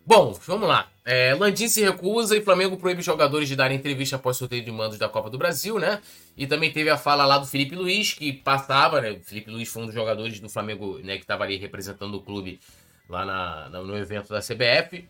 Bom, 0.06 0.32
vamos 0.46 0.66
lá. 0.66 0.88
É, 1.04 1.34
Landim 1.34 1.68
se 1.68 1.82
recusa 1.82 2.34
e 2.34 2.40
Flamengo 2.40 2.78
proíbe 2.78 3.02
jogadores 3.02 3.46
de 3.46 3.54
darem 3.54 3.76
entrevista 3.76 4.16
após 4.16 4.38
sorteio 4.38 4.64
de 4.64 4.70
mandos 4.70 4.96
da 4.96 5.06
Copa 5.08 5.28
do 5.28 5.36
Brasil, 5.36 5.78
né? 5.78 6.00
E 6.34 6.46
também 6.46 6.72
teve 6.72 6.88
a 6.88 6.96
fala 6.96 7.26
lá 7.26 7.36
do 7.36 7.46
Felipe 7.46 7.74
Luiz, 7.74 8.14
que 8.14 8.32
passava, 8.32 9.02
né? 9.02 9.10
O 9.10 9.20
Felipe 9.20 9.50
Luiz 9.50 9.68
foi 9.68 9.82
um 9.82 9.86
dos 9.86 9.94
jogadores 9.94 10.40
do 10.40 10.48
Flamengo, 10.48 10.98
né? 11.00 11.16
Que 11.16 11.24
estava 11.24 11.44
ali 11.44 11.56
representando 11.56 12.14
o 12.14 12.22
clube 12.22 12.58
lá 13.06 13.26
na, 13.26 13.68
no 13.68 13.96
evento 13.98 14.28
da 14.28 14.40
CBF. 14.40 15.06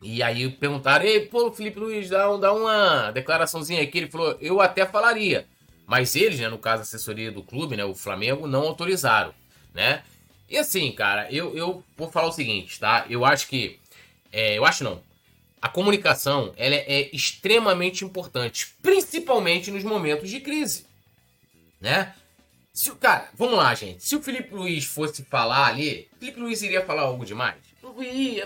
E 0.00 0.22
aí 0.22 0.48
perguntaram, 0.48 1.04
ei, 1.04 1.20
pô, 1.26 1.52
Felipe 1.52 1.80
Luiz, 1.80 2.08
dá, 2.08 2.34
dá 2.36 2.52
uma 2.52 3.10
declaraçãozinha 3.10 3.82
aqui. 3.82 3.98
Ele 3.98 4.10
falou, 4.10 4.36
eu 4.40 4.60
até 4.60 4.86
falaria. 4.86 5.46
Mas 5.86 6.14
eles, 6.14 6.38
né, 6.38 6.48
no 6.48 6.58
caso 6.58 6.80
a 6.80 6.82
assessoria 6.82 7.32
do 7.32 7.42
clube, 7.42 7.76
né, 7.76 7.84
o 7.84 7.94
Flamengo, 7.94 8.46
não 8.46 8.62
autorizaram, 8.62 9.34
né? 9.74 10.02
E 10.48 10.56
assim, 10.56 10.92
cara, 10.92 11.30
eu, 11.32 11.56
eu 11.56 11.82
vou 11.96 12.10
falar 12.10 12.28
o 12.28 12.32
seguinte, 12.32 12.78
tá? 12.78 13.06
Eu 13.08 13.24
acho 13.24 13.48
que 13.48 13.78
é, 14.30 14.56
eu 14.56 14.64
acho 14.64 14.84
não. 14.84 15.02
A 15.60 15.68
comunicação 15.68 16.52
ela 16.56 16.74
é, 16.74 16.84
é 16.86 17.10
extremamente 17.14 18.04
importante, 18.04 18.74
principalmente 18.82 19.70
nos 19.70 19.82
momentos 19.82 20.30
de 20.30 20.40
crise, 20.40 20.86
né? 21.80 22.14
Se 22.72 22.94
cara, 22.94 23.28
vamos 23.34 23.56
lá, 23.56 23.74
gente. 23.74 24.04
Se 24.04 24.14
o 24.14 24.22
Felipe 24.22 24.54
Luiz 24.54 24.84
fosse 24.84 25.24
falar 25.24 25.66
ali, 25.66 26.08
Felipe 26.20 26.38
Luiz 26.38 26.62
iria 26.62 26.84
falar 26.84 27.02
algo 27.02 27.24
demais? 27.24 27.67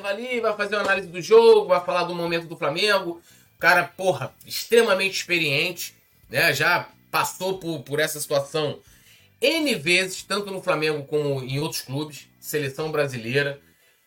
Vai 0.01 0.13
ali, 0.13 0.41
vai 0.41 0.57
fazer 0.57 0.77
uma 0.77 0.83
análise 0.83 1.09
do 1.09 1.21
jogo, 1.21 1.69
vai 1.69 1.85
falar 1.85 2.05
do 2.05 2.15
momento 2.15 2.47
do 2.47 2.57
Flamengo. 2.57 3.21
Cara, 3.59 3.85
porra, 3.85 4.35
extremamente 4.47 5.15
experiente, 5.15 5.95
né? 6.29 6.53
Já 6.53 6.89
passou 7.11 7.59
por, 7.59 7.81
por 7.83 8.01
essa 8.01 8.19
situação 8.19 8.81
N 9.41 9.75
vezes, 9.75 10.23
tanto 10.23 10.51
no 10.51 10.63
Flamengo 10.63 11.05
como 11.05 11.43
em 11.43 11.59
outros 11.59 11.83
clubes, 11.83 12.29
seleção 12.41 12.91
brasileira. 12.91 13.61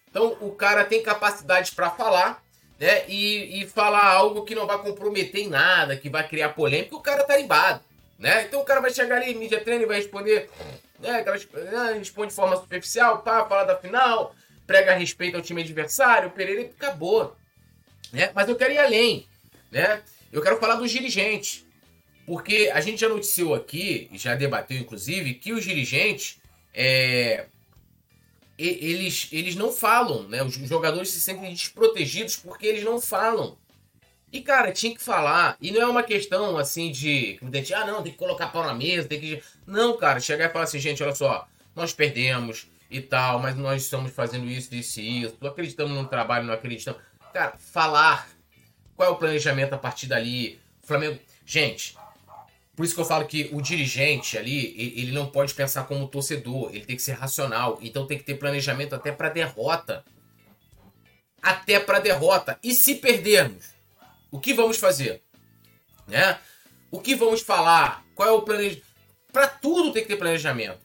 Então 0.10 0.38
o 0.39 0.51
cara 0.51 0.86
tem 0.86 1.03
capacidade 1.03 1.73
para 1.73 1.89
falar, 1.89 2.41
né? 2.79 3.03
E, 3.08 3.62
e 3.62 3.67
falar 3.67 4.05
algo 4.05 4.43
que 4.43 4.55
não 4.55 4.65
vai 4.65 4.77
comprometer 4.81 5.41
em 5.41 5.49
nada, 5.49 5.97
que 5.97 6.10
vai 6.10 6.27
criar 6.27 6.49
polêmica, 6.49 6.95
o 6.95 7.01
cara 7.01 7.23
tá 7.23 7.39
embado, 7.39 7.81
né? 8.17 8.43
Então 8.43 8.62
o 8.62 8.65
cara 8.65 8.79
vai 8.79 8.93
chegar 8.93 9.17
ali, 9.17 9.36
mídia 9.36 9.60
treino, 9.60 9.88
vai 9.88 9.97
responder, 9.97 10.49
né? 10.99 11.17
Aquelas, 11.17 11.45
né, 11.51 11.95
responde 11.99 12.29
de 12.29 12.36
forma 12.36 12.55
superficial, 12.55 13.19
pá, 13.19 13.45
fala 13.45 13.65
da 13.65 13.77
final, 13.77 14.34
prega 14.65 14.95
respeito 14.95 15.36
ao 15.36 15.41
time 15.41 15.62
adversário, 15.62 16.32
Pereira 16.32 16.62
acabou. 16.62 17.36
Né? 18.12 18.32
Mas 18.34 18.49
eu 18.49 18.56
quero 18.56 18.73
ir 18.73 18.78
além. 18.78 19.28
Né? 19.71 20.01
Eu 20.32 20.41
quero 20.41 20.60
falar 20.60 20.75
dos 20.75 20.91
dirigentes. 20.91 21.65
Porque 22.25 22.71
a 22.73 22.82
gente 22.82 23.01
já 23.01 23.10
noticiou 23.10 23.54
aqui, 23.54 24.10
já 24.13 24.34
debateu 24.34 24.78
inclusive, 24.78 25.36
que 25.36 25.54
os 25.54 25.63
dirigentes 25.63 26.39
é, 26.73 27.45
eles, 28.58 29.28
eles 29.32 29.56
não 29.56 29.71
falam, 29.71 30.23
né? 30.28 30.41
Os 30.43 30.56
jogadores 30.56 31.10
se 31.10 31.19
sentem 31.19 31.54
desprotegidos 31.54 32.38
porque 32.38 32.65
eles 32.65 32.84
não 32.84 32.99
falam. 33.01 33.58
E, 34.32 34.41
cara, 34.41 34.71
tinha 34.71 34.93
que 34.93 35.01
falar. 35.01 35.58
E 35.62 35.71
não 35.71 35.82
é 35.82 35.86
uma 35.86 36.04
questão 36.04 36.58
assim 36.58 36.91
de. 36.91 37.39
Ah, 37.75 37.86
não, 37.86 38.01
tem 38.01 38.12
que 38.12 38.17
colocar 38.17 38.47
pau 38.47 38.63
na 38.63 38.73
mesa, 38.73 39.08
tem 39.08 39.19
que. 39.19 39.43
Não, 39.65 39.97
cara, 39.97 40.19
chegar 40.19 40.49
e 40.49 40.54
falar 40.54 40.65
assim, 40.65 40.80
gente, 40.80 41.04
olha 41.04 41.15
só, 41.15 41.47
nós 41.75 41.93
perdemos 41.93 42.67
e 42.89 43.02
tal, 43.02 43.39
mas 43.39 43.56
nós 43.56 43.84
estamos 43.84 44.12
fazendo 44.12 44.48
isso, 44.48 44.74
isso 44.74 45.00
e 45.00 45.24
isso. 45.24 45.38
Acreditamos 45.45 45.93
no 45.93 46.08
trabalho, 46.08 46.45
não 46.45 46.54
acreditamos. 46.54 47.02
Cara, 47.34 47.58
falar. 47.58 48.28
Qual 48.95 49.10
é 49.10 49.12
o 49.12 49.17
planejamento 49.17 49.74
a 49.74 49.78
partir 49.78 50.08
dali? 50.08 50.60
Flamengo. 50.84 51.19
Gente, 51.45 51.98
por 52.76 52.86
isso 52.86 52.93
que 52.93 53.02
eu 53.02 53.06
falo 53.06 53.26
que 53.26 53.50
o 53.54 53.62
dirigente 53.62 54.38
ali, 54.38 54.74
ele 55.00 55.12
não 55.12 55.28
pode 55.28 55.54
pensar 55.54 55.86
como 55.86 56.08
torcedor, 56.08 56.69
ele 56.74 56.86
tem 56.86 56.95
que 56.95 57.02
ser 57.02 57.13
racional. 57.13 57.80
Então 57.82 58.06
tem 58.06 58.17
que 58.17 58.24
ter 58.24 58.36
planejamento 58.36 58.93
até 58.93 59.12
para 59.12 59.30
derrota. 59.30 60.04
Até 61.41 61.80
para 61.80 62.00
derrota. 62.00 62.60
E 62.63 62.74
se 62.74 62.95
perdermos, 62.95 63.65
o 64.32 64.39
que 64.39 64.54
vamos 64.54 64.78
fazer? 64.78 65.24
Né? 66.08 66.38
O 66.91 67.00
que 67.00 67.15
vamos 67.15 67.41
falar? 67.41 68.04
Qual 68.13 68.28
é 68.28 68.32
o 68.32 68.41
planejamento? 68.41 68.86
Para 69.32 69.48
tudo 69.48 69.91
tem 69.91 70.04
que 70.04 70.10
ter 70.10 70.17
planejamento. 70.17 70.85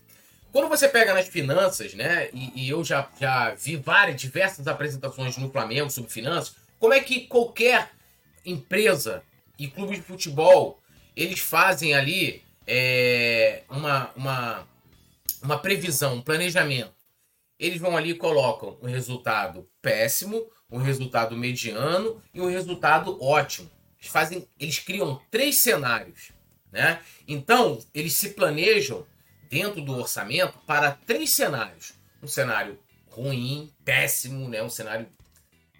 Quando 0.52 0.68
você 0.68 0.88
pega 0.88 1.14
nas 1.14 1.28
finanças, 1.28 1.94
né? 1.94 2.28
E, 2.32 2.64
e, 2.64 2.68
eu 2.68 2.82
já, 2.82 3.08
já 3.20 3.54
vi 3.54 3.76
várias, 3.76 4.20
diversas 4.20 4.66
apresentações 4.66 5.36
no 5.36 5.50
Flamengo 5.50 5.90
sobre 5.90 6.10
finanças, 6.10 6.56
como 6.78 6.92
é 6.92 7.00
que 7.00 7.26
qualquer 7.26 7.90
empresa 8.44 9.22
e 9.58 9.68
clube 9.68 9.96
de 9.96 10.02
futebol 10.02 10.80
eles 11.14 11.38
fazem 11.38 11.94
ali 11.94 12.42
é, 12.66 13.62
uma, 13.68 14.10
uma, 14.16 14.68
uma 15.42 15.58
previsão, 15.58 16.14
um 16.14 16.22
planejamento. 16.22 16.94
Eles 17.58 17.78
vão 17.78 17.96
ali 17.96 18.10
e 18.10 18.14
colocam 18.14 18.78
um 18.80 18.86
resultado 18.86 19.68
péssimo, 19.82 20.46
um 20.70 20.78
resultado 20.78 21.36
mediano 21.36 22.22
e 22.32 22.40
um 22.40 22.48
resultado 22.48 23.22
ótimo. 23.22 23.70
Eles 23.98 24.10
fazem, 24.10 24.48
eles 24.58 24.78
criam 24.78 25.20
três 25.30 25.58
cenários, 25.58 26.32
né? 26.72 27.00
Então 27.28 27.78
eles 27.92 28.14
se 28.14 28.30
planejam 28.30 29.06
dentro 29.50 29.82
do 29.82 29.98
orçamento 29.98 30.56
para 30.66 30.92
três 30.92 31.30
cenários: 31.30 31.92
um 32.22 32.28
cenário 32.28 32.78
ruim, 33.10 33.70
péssimo, 33.84 34.48
né? 34.48 34.62
Um 34.62 34.70
cenário 34.70 35.06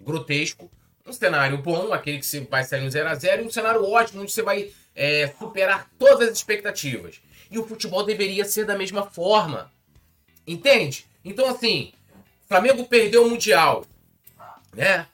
grotesco, 0.01 0.69
um 1.07 1.13
cenário 1.13 1.57
bom, 1.57 1.93
aquele 1.93 2.19
que 2.19 2.25
você 2.25 2.41
vai 2.41 2.63
sair 2.63 2.81
no 2.81 2.91
0 2.91 3.09
a 3.09 3.15
0 3.15 3.41
e 3.41 3.45
um 3.45 3.51
cenário 3.51 3.83
ótimo 3.83 4.21
onde 4.21 4.31
você 4.31 4.43
vai 4.43 4.71
é, 4.93 5.33
superar 5.39 5.89
todas 5.97 6.29
as 6.29 6.37
expectativas. 6.37 7.21
E 7.49 7.57
o 7.57 7.67
futebol 7.67 8.03
deveria 8.03 8.45
ser 8.45 8.65
da 8.65 8.77
mesma 8.77 9.09
forma. 9.09 9.71
Entende? 10.45 11.05
Então, 11.23 11.47
assim, 11.47 11.93
Flamengo 12.47 12.85
perdeu 12.85 13.25
o 13.25 13.29
Mundial. 13.29 13.85
Né? 14.73 15.05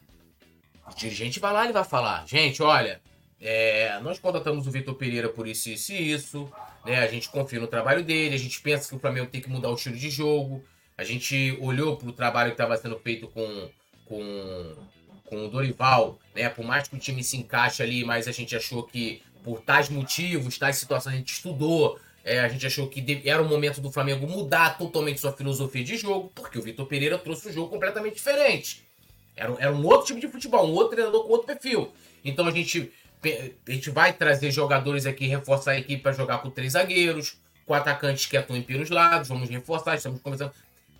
O 0.89 0.95
dirigente 0.95 1.39
vai 1.39 1.53
lá 1.53 1.67
e 1.67 1.73
vai 1.73 1.83
falar: 1.83 2.25
gente, 2.27 2.61
olha, 2.63 3.01
é, 3.39 3.99
nós 3.99 4.19
contratamos 4.19 4.65
o 4.67 4.71
Vitor 4.71 4.95
Pereira 4.95 5.29
por 5.29 5.47
isso, 5.47 5.69
isso 5.69 5.93
e 5.93 6.11
isso. 6.11 6.51
Né? 6.87 6.99
A 6.99 7.07
gente 7.07 7.27
confia 7.27 7.59
no 7.59 7.67
trabalho 7.67 8.01
dele. 8.01 8.33
A 8.33 8.39
gente 8.39 8.61
pensa 8.61 8.87
que 8.87 8.95
o 8.95 8.99
Flamengo 8.99 9.27
tem 9.27 9.41
que 9.41 9.49
mudar 9.49 9.69
o 9.69 9.75
estilo 9.75 9.97
de 9.97 10.09
jogo. 10.09 10.63
A 10.97 11.03
gente 11.03 11.57
olhou 11.59 11.97
para 11.97 12.07
o 12.07 12.13
trabalho 12.13 12.51
que 12.51 12.53
estava 12.53 12.77
sendo 12.77 12.97
feito 12.97 13.27
com, 13.27 13.69
com, 14.05 14.75
com 15.25 15.45
o 15.45 15.49
Dorival. 15.49 16.17
Né? 16.33 16.47
Por 16.47 16.63
mais 16.63 16.87
que 16.87 16.95
o 16.95 16.99
time 16.99 17.21
se 17.23 17.35
encaixe 17.35 17.83
ali, 17.83 18.05
mas 18.05 18.25
a 18.25 18.31
gente 18.31 18.55
achou 18.55 18.83
que 18.83 19.21
por 19.43 19.59
tais 19.61 19.89
motivos, 19.89 20.57
tais 20.57 20.77
situações, 20.77 21.13
a 21.13 21.17
gente 21.17 21.33
estudou. 21.33 21.99
É, 22.23 22.39
a 22.39 22.47
gente 22.49 22.65
achou 22.65 22.87
que 22.87 23.21
era 23.25 23.41
o 23.41 23.47
momento 23.47 23.79
do 23.79 23.91
Flamengo 23.91 24.27
mudar 24.27 24.77
totalmente 24.77 25.19
sua 25.19 25.31
filosofia 25.31 25.83
de 25.83 25.97
jogo, 25.97 26.31
porque 26.35 26.57
o 26.57 26.61
Vitor 26.61 26.85
Pereira 26.85 27.17
trouxe 27.17 27.49
um 27.49 27.53
jogo 27.53 27.69
completamente 27.69 28.15
diferente. 28.15 28.83
Era, 29.35 29.55
era 29.59 29.71
um 29.71 29.85
outro 29.85 30.07
tipo 30.07 30.19
de 30.19 30.27
futebol, 30.27 30.67
um 30.67 30.73
outro 30.73 30.95
treinador 30.95 31.23
com 31.23 31.31
outro 31.31 31.47
perfil. 31.47 31.93
Então 32.25 32.45
a 32.45 32.51
gente, 32.51 32.91
a 33.67 33.71
gente 33.71 33.89
vai 33.89 34.13
trazer 34.13 34.51
jogadores 34.51 35.05
aqui, 35.05 35.27
reforçar 35.27 35.71
a 35.71 35.79
equipe 35.79 36.01
para 36.01 36.11
jogar 36.11 36.39
com 36.39 36.49
três 36.49 36.73
zagueiros, 36.73 37.37
com 37.65 37.73
atacantes 37.73 38.25
que 38.25 38.37
atuam 38.37 38.61
pelos 38.61 38.89
lados, 38.89 39.27
vamos 39.27 39.49
reforçar, 39.49 39.95
estamos 39.95 40.21
começando. 40.21 40.51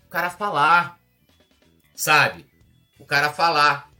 O 0.06 0.10
cara 0.10 0.30
falar, 0.30 0.98
sabe? 1.94 2.44
O 2.98 3.04
cara 3.04 3.30
falar. 3.30 3.90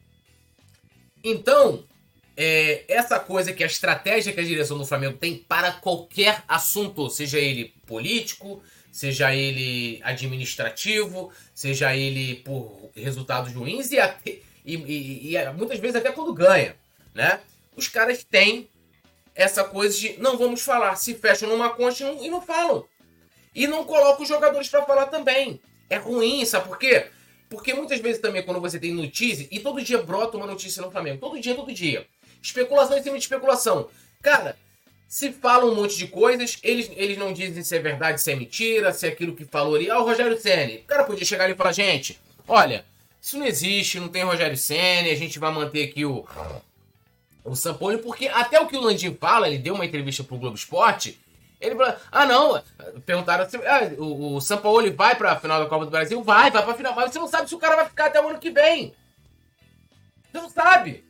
Então, 1.24 1.84
é, 2.36 2.84
essa 2.88 3.18
coisa 3.18 3.52
que 3.52 3.64
a 3.64 3.66
estratégia 3.66 4.32
que 4.32 4.40
a 4.40 4.44
direção 4.44 4.78
do 4.78 4.86
Flamengo 4.86 5.18
tem 5.18 5.36
para 5.36 5.72
qualquer 5.72 6.42
assunto, 6.46 7.10
seja 7.10 7.38
ele 7.38 7.74
político, 7.86 8.62
seja 8.92 9.34
ele 9.34 10.00
administrativo, 10.04 11.32
seja 11.54 11.96
ele 11.96 12.36
por 12.36 12.90
resultados 12.94 13.52
ruins 13.52 13.90
e, 13.90 13.98
até, 13.98 14.38
e, 14.64 14.76
e, 14.76 15.36
e 15.36 15.52
muitas 15.52 15.78
vezes 15.78 15.96
até 15.96 16.12
quando 16.12 16.32
ganha, 16.32 16.76
né? 17.14 17.40
Os 17.78 17.86
caras 17.86 18.24
têm 18.24 18.68
essa 19.36 19.62
coisa 19.62 19.96
de 19.96 20.18
não 20.18 20.36
vamos 20.36 20.62
falar, 20.62 20.96
se 20.96 21.14
fecham 21.14 21.48
numa 21.48 21.70
concha 21.70 22.10
e 22.20 22.28
não 22.28 22.42
falam. 22.42 22.84
E 23.54 23.68
não 23.68 23.84
colocam 23.84 24.22
os 24.22 24.28
jogadores 24.28 24.68
para 24.68 24.84
falar 24.84 25.06
também. 25.06 25.60
É 25.88 25.96
ruim, 25.96 26.44
sabe 26.44 26.66
por 26.66 26.76
quê? 26.76 27.06
Porque 27.48 27.72
muitas 27.72 28.00
vezes 28.00 28.20
também 28.20 28.42
quando 28.42 28.60
você 28.60 28.80
tem 28.80 28.92
notícia, 28.92 29.46
e 29.48 29.60
todo 29.60 29.80
dia 29.80 30.02
brota 30.02 30.36
uma 30.36 30.46
notícia 30.46 30.82
no 30.82 30.90
Flamengo, 30.90 31.20
todo 31.20 31.40
dia, 31.40 31.54
todo 31.54 31.72
dia. 31.72 32.04
Especulação 32.42 32.98
em 32.98 33.02
cima 33.02 33.16
de 33.16 33.22
especulação. 33.22 33.88
Cara, 34.20 34.56
se 35.06 35.30
fala 35.30 35.64
um 35.64 35.74
monte 35.76 35.96
de 35.96 36.08
coisas, 36.08 36.58
eles, 36.64 36.90
eles 36.96 37.16
não 37.16 37.32
dizem 37.32 37.62
se 37.62 37.76
é 37.76 37.78
verdade, 37.78 38.20
se 38.20 38.32
é 38.32 38.34
mentira, 38.34 38.92
se 38.92 39.06
é 39.06 39.10
aquilo 39.10 39.36
que 39.36 39.44
falou 39.44 39.76
ali. 39.76 39.88
Ah, 39.88 40.00
o 40.00 40.04
Rogério 40.04 40.36
Senni. 40.36 40.78
O 40.78 40.84
cara 40.84 41.04
podia 41.04 41.24
chegar 41.24 41.44
ali 41.44 41.52
e 41.52 41.56
falar, 41.56 41.70
gente, 41.70 42.18
olha, 42.48 42.84
isso 43.22 43.38
não 43.38 43.46
existe, 43.46 44.00
não 44.00 44.08
tem 44.08 44.24
Rogério 44.24 44.56
Senni, 44.56 45.10
a 45.10 45.16
gente 45.16 45.38
vai 45.38 45.52
manter 45.52 45.84
aqui 45.84 46.04
o, 46.04 46.26
o 47.48 47.56
Sampoli, 47.56 47.98
porque 47.98 48.28
até 48.28 48.60
o 48.60 48.66
que 48.66 48.76
o 48.76 48.80
Landim 48.80 49.14
fala, 49.14 49.48
ele 49.48 49.58
deu 49.58 49.74
uma 49.74 49.86
entrevista 49.86 50.22
pro 50.22 50.38
Globo 50.38 50.56
Esporte, 50.56 51.18
ele 51.60 51.74
falou, 51.74 51.94
ah 52.12 52.26
não, 52.26 52.62
perguntaram 53.04 53.44
assim, 53.44 53.56
ah, 53.58 53.90
o, 53.98 54.36
o 54.36 54.40
Sampaoli 54.40 54.90
vai 54.90 55.16
pra 55.16 55.40
final 55.40 55.62
da 55.62 55.68
Copa 55.68 55.84
do 55.84 55.90
Brasil? 55.90 56.22
Vai, 56.22 56.50
vai 56.50 56.64
pra 56.64 56.74
final, 56.74 56.94
mas 56.94 57.12
você 57.12 57.18
não 57.18 57.26
sabe 57.26 57.48
se 57.48 57.54
o 57.54 57.58
cara 57.58 57.76
vai 57.76 57.86
ficar 57.86 58.06
até 58.06 58.22
o 58.22 58.28
ano 58.28 58.38
que 58.38 58.50
vem. 58.50 58.94
Você 60.30 60.38
não 60.38 60.48
sabe. 60.48 61.04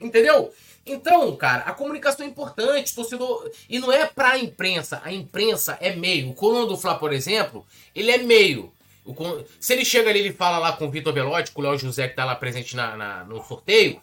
Entendeu? 0.00 0.52
Então, 0.84 1.36
cara, 1.36 1.62
a 1.62 1.72
comunicação 1.72 2.24
é 2.24 2.28
importante, 2.28 2.94
torcedor. 2.94 3.50
E 3.68 3.78
não 3.78 3.92
é 3.92 4.06
pra 4.06 4.38
imprensa. 4.38 5.00
A 5.04 5.12
imprensa 5.12 5.76
é 5.80 5.94
meio. 5.94 6.30
O 6.30 6.34
Coluna 6.34 6.66
do 6.66 6.76
Fla, 6.76 6.96
por 6.96 7.12
exemplo, 7.12 7.64
ele 7.94 8.10
é 8.10 8.18
meio. 8.18 8.72
O, 9.04 9.14
se 9.60 9.72
ele 9.74 9.84
chega 9.84 10.10
ali 10.10 10.28
e 10.28 10.32
fala 10.32 10.58
lá 10.58 10.72
com 10.72 10.86
o 10.86 10.90
Vitor 10.90 11.12
Belotti, 11.12 11.50
com 11.52 11.60
o 11.60 11.64
Léo 11.64 11.78
José 11.78 12.08
que 12.08 12.16
tá 12.16 12.24
lá 12.24 12.34
presente 12.34 12.74
na, 12.74 12.96
na, 12.96 13.24
no 13.24 13.44
sorteio, 13.44 14.00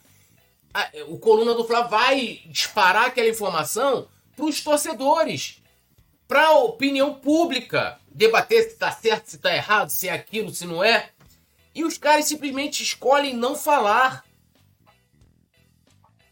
a, 0.73 0.89
o 1.07 1.17
Coluna 1.17 1.53
do 1.53 1.65
Fla 1.65 1.81
vai 1.81 2.41
disparar 2.45 3.07
aquela 3.07 3.29
informação 3.29 4.07
pros 4.35 4.61
torcedores. 4.61 5.61
Pra 6.27 6.51
opinião 6.51 7.15
pública. 7.15 7.99
Debater 8.11 8.69
se 8.69 8.75
tá 8.75 8.91
certo, 8.91 9.27
se 9.27 9.37
tá 9.37 9.55
errado, 9.55 9.89
se 9.89 10.07
é 10.07 10.13
aquilo, 10.13 10.53
se 10.53 10.65
não 10.65 10.83
é. 10.83 11.09
E 11.73 11.83
os 11.83 11.97
caras 11.97 12.25
simplesmente 12.25 12.83
escolhem 12.83 13.35
não 13.35 13.55
falar. 13.55 14.23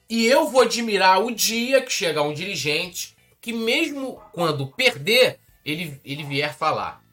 E 0.10 0.26
eu 0.26 0.48
vou 0.48 0.62
admirar 0.62 1.24
o 1.24 1.32
dia 1.32 1.82
que 1.82 1.92
chegar 1.92 2.22
um 2.22 2.34
dirigente 2.34 3.16
que, 3.42 3.52
mesmo 3.52 4.22
quando 4.32 4.68
perder, 4.68 5.40
ele, 5.66 6.00
ele 6.04 6.24
vier 6.24 6.56
falar. 6.56 7.04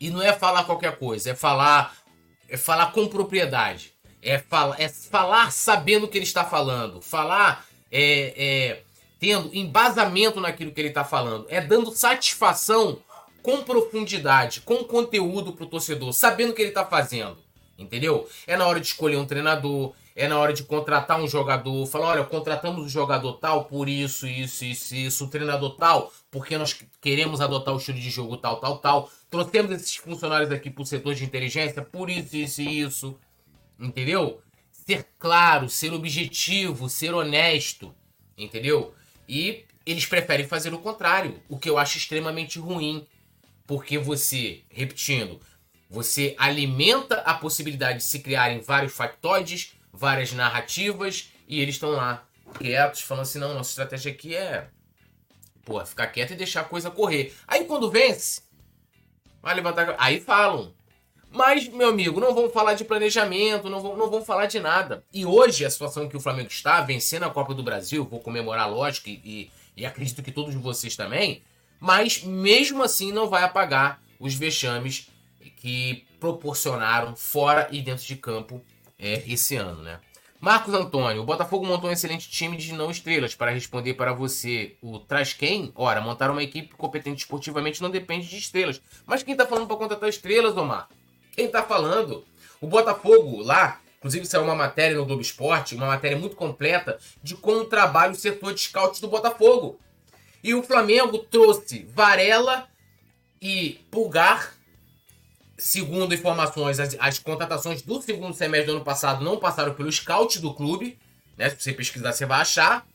E 0.00 0.10
não 0.10 0.22
é 0.22 0.32
falar 0.32 0.64
qualquer 0.64 0.98
coisa, 0.98 1.30
é 1.30 1.34
falar, 1.34 1.96
é 2.48 2.56
falar 2.56 2.92
com 2.92 3.08
propriedade. 3.08 3.93
É, 4.24 4.38
fala, 4.38 4.74
é 4.78 4.88
falar 4.88 5.52
sabendo 5.52 6.06
o 6.06 6.08
que 6.08 6.18
ele 6.18 6.24
está 6.24 6.44
falando. 6.44 7.02
Falar 7.02 7.66
é, 7.92 8.34
é, 8.36 8.82
tendo 9.20 9.54
embasamento 9.54 10.40
naquilo 10.40 10.72
que 10.72 10.80
ele 10.80 10.88
está 10.88 11.04
falando. 11.04 11.46
É 11.48 11.60
dando 11.60 11.90
satisfação 11.92 12.98
com 13.42 13.62
profundidade, 13.62 14.62
com 14.62 14.82
conteúdo 14.84 15.52
para 15.52 15.64
o 15.64 15.68
torcedor, 15.68 16.12
sabendo 16.12 16.50
o 16.50 16.54
que 16.54 16.62
ele 16.62 16.70
está 16.70 16.84
fazendo. 16.84 17.36
Entendeu? 17.78 18.26
É 18.46 18.56
na 18.56 18.66
hora 18.66 18.80
de 18.80 18.86
escolher 18.86 19.16
um 19.16 19.26
treinador, 19.26 19.92
é 20.16 20.28
na 20.28 20.38
hora 20.38 20.52
de 20.52 20.62
contratar 20.62 21.20
um 21.20 21.26
jogador, 21.26 21.84
falar, 21.86 22.08
olha, 22.08 22.24
contratamos 22.24 22.84
um 22.84 22.88
jogador 22.88 23.34
tal 23.34 23.64
por 23.64 23.88
isso, 23.88 24.26
isso, 24.26 24.64
isso, 24.64 24.94
isso, 24.94 25.24
o 25.24 25.28
treinador 25.28 25.76
tal, 25.76 26.12
porque 26.30 26.56
nós 26.56 26.78
queremos 27.00 27.40
adotar 27.40 27.74
o 27.74 27.78
estilo 27.78 27.98
de 27.98 28.10
jogo 28.10 28.36
tal, 28.36 28.60
tal, 28.60 28.78
tal. 28.78 29.10
Trouxemos 29.28 29.72
esses 29.72 29.96
funcionários 29.96 30.50
aqui 30.52 30.70
pro 30.70 30.86
setor 30.86 31.14
de 31.14 31.24
inteligência 31.24 31.82
por 31.82 32.08
isso, 32.08 32.36
isso 32.36 32.62
isso. 32.62 33.18
Entendeu? 33.84 34.40
Ser 34.72 35.06
claro, 35.18 35.68
ser 35.68 35.92
objetivo, 35.92 36.88
ser 36.88 37.12
honesto. 37.14 37.94
Entendeu? 38.36 38.94
E 39.28 39.64
eles 39.86 40.06
preferem 40.06 40.46
fazer 40.46 40.72
o 40.74 40.78
contrário, 40.78 41.40
o 41.48 41.58
que 41.58 41.68
eu 41.68 41.78
acho 41.78 41.98
extremamente 41.98 42.58
ruim. 42.58 43.06
Porque 43.66 43.96
você, 43.98 44.62
repetindo, 44.68 45.40
Você 45.94 46.34
alimenta 46.38 47.20
a 47.20 47.34
possibilidade 47.34 47.98
de 47.98 48.04
se 48.04 48.18
criarem 48.18 48.60
vários 48.60 48.92
factoides, 48.92 49.74
várias 49.92 50.32
narrativas, 50.32 51.30
e 51.46 51.60
eles 51.60 51.76
estão 51.76 51.90
lá, 51.90 52.26
quietos, 52.58 53.02
falando 53.02 53.22
assim: 53.22 53.38
não, 53.38 53.54
nossa 53.54 53.70
estratégia 53.70 54.10
aqui 54.10 54.34
é. 54.34 54.68
Pô, 55.64 55.84
ficar 55.86 56.08
quieto 56.08 56.32
e 56.32 56.36
deixar 56.36 56.62
a 56.62 56.64
coisa 56.64 56.90
correr. 56.90 57.32
Aí 57.46 57.64
quando 57.64 57.90
vence, 57.90 58.42
vai 59.40 59.54
levantar. 59.54 59.94
Aí 59.98 60.20
falam. 60.20 60.74
Mas, 61.34 61.68
meu 61.68 61.88
amigo, 61.88 62.20
não 62.20 62.32
vão 62.32 62.48
falar 62.48 62.74
de 62.74 62.84
planejamento, 62.84 63.68
não 63.68 63.80
vão, 63.80 63.96
não 63.96 64.08
vão 64.08 64.24
falar 64.24 64.46
de 64.46 64.60
nada. 64.60 65.04
E 65.12 65.26
hoje, 65.26 65.64
a 65.64 65.70
situação 65.70 66.08
que 66.08 66.16
o 66.16 66.20
Flamengo 66.20 66.48
está, 66.48 66.80
vencendo 66.80 67.24
a 67.24 67.30
Copa 67.30 67.52
do 67.52 67.62
Brasil, 67.62 68.04
vou 68.04 68.20
comemorar, 68.20 68.70
lógico, 68.70 69.08
e, 69.08 69.50
e 69.76 69.84
acredito 69.84 70.22
que 70.22 70.30
todos 70.30 70.54
vocês 70.54 70.94
também, 70.94 71.42
mas 71.80 72.22
mesmo 72.22 72.84
assim 72.84 73.10
não 73.10 73.28
vai 73.28 73.42
apagar 73.42 74.00
os 74.20 74.32
vexames 74.36 75.08
que 75.56 76.06
proporcionaram 76.20 77.16
fora 77.16 77.66
e 77.72 77.82
dentro 77.82 78.04
de 78.06 78.14
campo 78.14 78.62
é, 78.96 79.24
esse 79.26 79.56
ano, 79.56 79.82
né? 79.82 79.98
Marcos 80.40 80.72
Antônio, 80.72 81.22
o 81.22 81.24
Botafogo 81.24 81.66
montou 81.66 81.90
um 81.90 81.92
excelente 81.92 82.30
time 82.30 82.56
de 82.56 82.72
não 82.74 82.90
estrelas 82.90 83.34
para 83.34 83.50
responder 83.50 83.94
para 83.94 84.12
você. 84.12 84.76
O 84.80 84.98
traz 85.00 85.32
quem? 85.32 85.72
Ora, 85.74 86.00
montar 86.00 86.30
uma 86.30 86.42
equipe 86.42 86.74
competente 86.76 87.22
esportivamente 87.22 87.82
não 87.82 87.90
depende 87.90 88.28
de 88.28 88.36
estrelas. 88.36 88.80
Mas 89.06 89.22
quem 89.22 89.34
tá 89.34 89.46
falando 89.46 89.66
para 89.66 89.76
contratar 89.76 90.08
estrelas, 90.08 90.56
Omar? 90.56 90.88
Quem 91.34 91.48
tá 91.48 91.62
falando? 91.62 92.24
O 92.60 92.66
Botafogo 92.66 93.42
lá, 93.42 93.80
inclusive 93.98 94.24
saiu 94.26 94.44
uma 94.44 94.54
matéria 94.54 94.96
no 94.96 95.04
Globo 95.04 95.20
Esporte, 95.20 95.74
uma 95.74 95.86
matéria 95.86 96.16
muito 96.16 96.36
completa 96.36 96.98
de 97.22 97.34
como 97.34 97.64
trabalha 97.64 98.12
o 98.12 98.16
setor 98.16 98.54
de 98.54 98.60
scouts 98.60 99.00
do 99.00 99.08
Botafogo. 99.08 99.78
E 100.42 100.54
o 100.54 100.62
Flamengo 100.62 101.18
trouxe 101.18 101.86
Varela 101.94 102.68
e 103.40 103.80
Pulgar. 103.90 104.54
Segundo 105.56 106.14
informações, 106.14 106.78
as, 106.80 106.96
as 106.98 107.18
contratações 107.18 107.82
do 107.82 108.00
segundo 108.02 108.34
semestre 108.34 108.66
do 108.66 108.76
ano 108.76 108.84
passado 108.84 109.24
não 109.24 109.38
passaram 109.38 109.74
pelo 109.74 109.90
scout 109.90 110.38
do 110.40 110.52
clube. 110.52 110.98
Né? 111.36 111.50
Se 111.50 111.56
você 111.60 111.72
pesquisar, 111.72 112.12
você 112.12 112.26
vai 112.26 112.40
achar. 112.40 112.86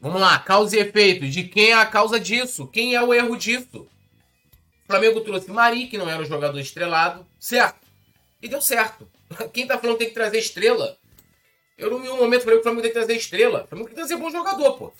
Vamos 0.00 0.20
lá, 0.20 0.38
causa 0.38 0.76
e 0.76 0.80
efeito. 0.80 1.26
De 1.28 1.44
quem 1.44 1.70
é 1.70 1.74
a 1.74 1.86
causa 1.86 2.18
disso? 2.18 2.66
Quem 2.66 2.94
é 2.94 3.02
o 3.02 3.14
erro 3.14 3.36
disso? 3.36 3.86
Flamengo 4.86 5.20
trouxe 5.20 5.50
Mari, 5.50 5.86
que 5.86 5.98
não 5.98 6.08
era 6.08 6.20
um 6.20 6.24
jogador 6.24 6.58
estrelado, 6.58 7.26
certo. 7.38 7.86
E 8.40 8.48
deu 8.48 8.60
certo. 8.60 9.08
Quem 9.52 9.66
tá 9.66 9.78
falando 9.78 9.96
que 9.96 10.04
tem 10.04 10.08
que 10.08 10.14
trazer 10.14 10.38
estrela? 10.38 10.96
Eu, 11.78 11.90
no 11.90 11.98
meu 11.98 12.16
momento, 12.16 12.42
falei 12.42 12.56
que 12.56 12.60
o 12.60 12.62
Flamengo 12.62 12.82
tem 12.82 12.90
que 12.90 12.98
trazer 12.98 13.14
estrela. 13.14 13.64
O 13.64 13.66
Flamengo 13.66 13.88
tem 13.88 13.96
que 13.96 14.00
trazer 14.00 14.16
bom 14.16 14.30
jogador, 14.30 14.72
pô. 14.74 14.92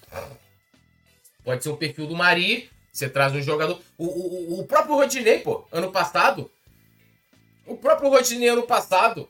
Pode 1.45 1.63
ser 1.63 1.71
o 1.71 1.77
perfil 1.77 2.07
do 2.07 2.17
Mari, 2.17 2.71
você 2.93 3.09
traz 3.09 3.35
um 3.35 3.43
jogador. 3.43 3.81
O, 3.99 4.07
o, 4.07 4.61
o 4.61 4.67
próprio 4.67 4.95
Rodinei, 4.95 5.41
pô, 5.41 5.67
ano 5.73 5.91
passado. 5.91 6.51
O 7.67 7.77
próprio 7.77 8.11
Rodinei, 8.11 8.49
ano 8.49 8.63
passado. 8.65 9.29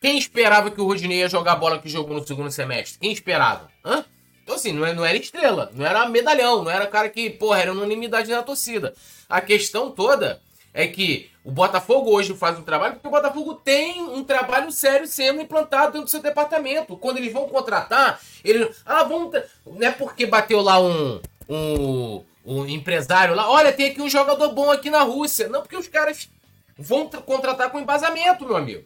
Quem 0.00 0.18
esperava 0.18 0.70
que 0.70 0.80
o 0.80 0.84
Rodinei 0.84 1.18
ia 1.18 1.28
jogar 1.28 1.52
a 1.52 1.56
bola 1.56 1.78
que 1.78 1.88
jogou 1.88 2.16
no 2.16 2.26
segundo 2.26 2.50
semestre? 2.50 2.98
Quem 2.98 3.12
esperava? 3.12 3.70
Hã? 3.84 4.04
Então, 4.42 4.56
assim, 4.56 4.72
não, 4.72 4.84
é, 4.84 4.92
não 4.92 5.04
era 5.04 5.16
estrela, 5.16 5.70
não 5.74 5.86
era 5.86 6.08
medalhão, 6.08 6.64
não 6.64 6.70
era 6.70 6.86
cara 6.86 7.08
que, 7.08 7.30
porra, 7.30 7.60
era 7.60 7.72
unanimidade 7.72 8.30
na 8.30 8.42
torcida. 8.42 8.94
A 9.28 9.40
questão 9.40 9.90
toda 9.90 10.40
é 10.74 10.86
que 10.86 11.30
o 11.44 11.50
Botafogo 11.50 12.10
hoje 12.10 12.34
faz 12.34 12.58
um 12.58 12.62
trabalho 12.62 12.94
porque 12.94 13.08
o 13.08 13.10
Botafogo 13.10 13.54
tem 13.54 14.00
um 14.02 14.24
trabalho 14.24 14.70
sério 14.72 15.06
sendo 15.06 15.40
implantado 15.40 15.92
dentro 15.92 16.06
do 16.06 16.10
seu 16.10 16.20
departamento. 16.20 16.96
Quando 16.96 17.18
eles 17.18 17.32
vão 17.32 17.48
contratar, 17.48 18.20
eles. 18.44 18.76
Ah, 18.84 19.04
vamos. 19.04 19.32
Não 19.66 19.86
é 19.86 19.90
porque 19.90 20.26
bateu 20.26 20.60
lá 20.60 20.80
um, 20.80 21.20
um, 21.48 22.24
um 22.44 22.66
empresário 22.66 23.34
lá. 23.34 23.50
Olha, 23.50 23.72
tem 23.72 23.90
aqui 23.90 24.00
um 24.00 24.08
jogador 24.08 24.50
bom 24.50 24.70
aqui 24.70 24.90
na 24.90 25.02
Rússia. 25.02 25.48
Não, 25.48 25.62
porque 25.62 25.76
os 25.76 25.88
caras 25.88 26.28
vão 26.76 27.08
contratar 27.08 27.70
com 27.70 27.80
embasamento, 27.80 28.46
meu 28.46 28.56
amigo. 28.56 28.84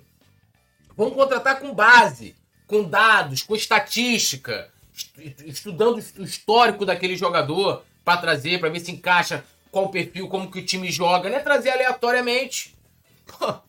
Vão 0.96 1.10
contratar 1.10 1.60
com 1.60 1.74
base, 1.74 2.34
com 2.66 2.84
dados, 2.84 3.42
com 3.42 3.54
estatística 3.54 4.70
estudando 5.44 6.02
o 6.18 6.22
histórico 6.22 6.84
daquele 6.84 7.16
jogador 7.16 7.82
para 8.04 8.20
trazer, 8.20 8.58
para 8.58 8.68
ver 8.68 8.80
se 8.80 8.92
encaixa 8.92 9.44
qual 9.70 9.86
o 9.86 9.90
perfil, 9.90 10.28
como 10.28 10.50
que 10.50 10.60
o 10.60 10.64
time 10.64 10.90
joga, 10.90 11.28
não 11.28 11.36
é 11.36 11.40
trazer 11.40 11.70
aleatoriamente. 11.70 12.74
Pô. 13.26 13.54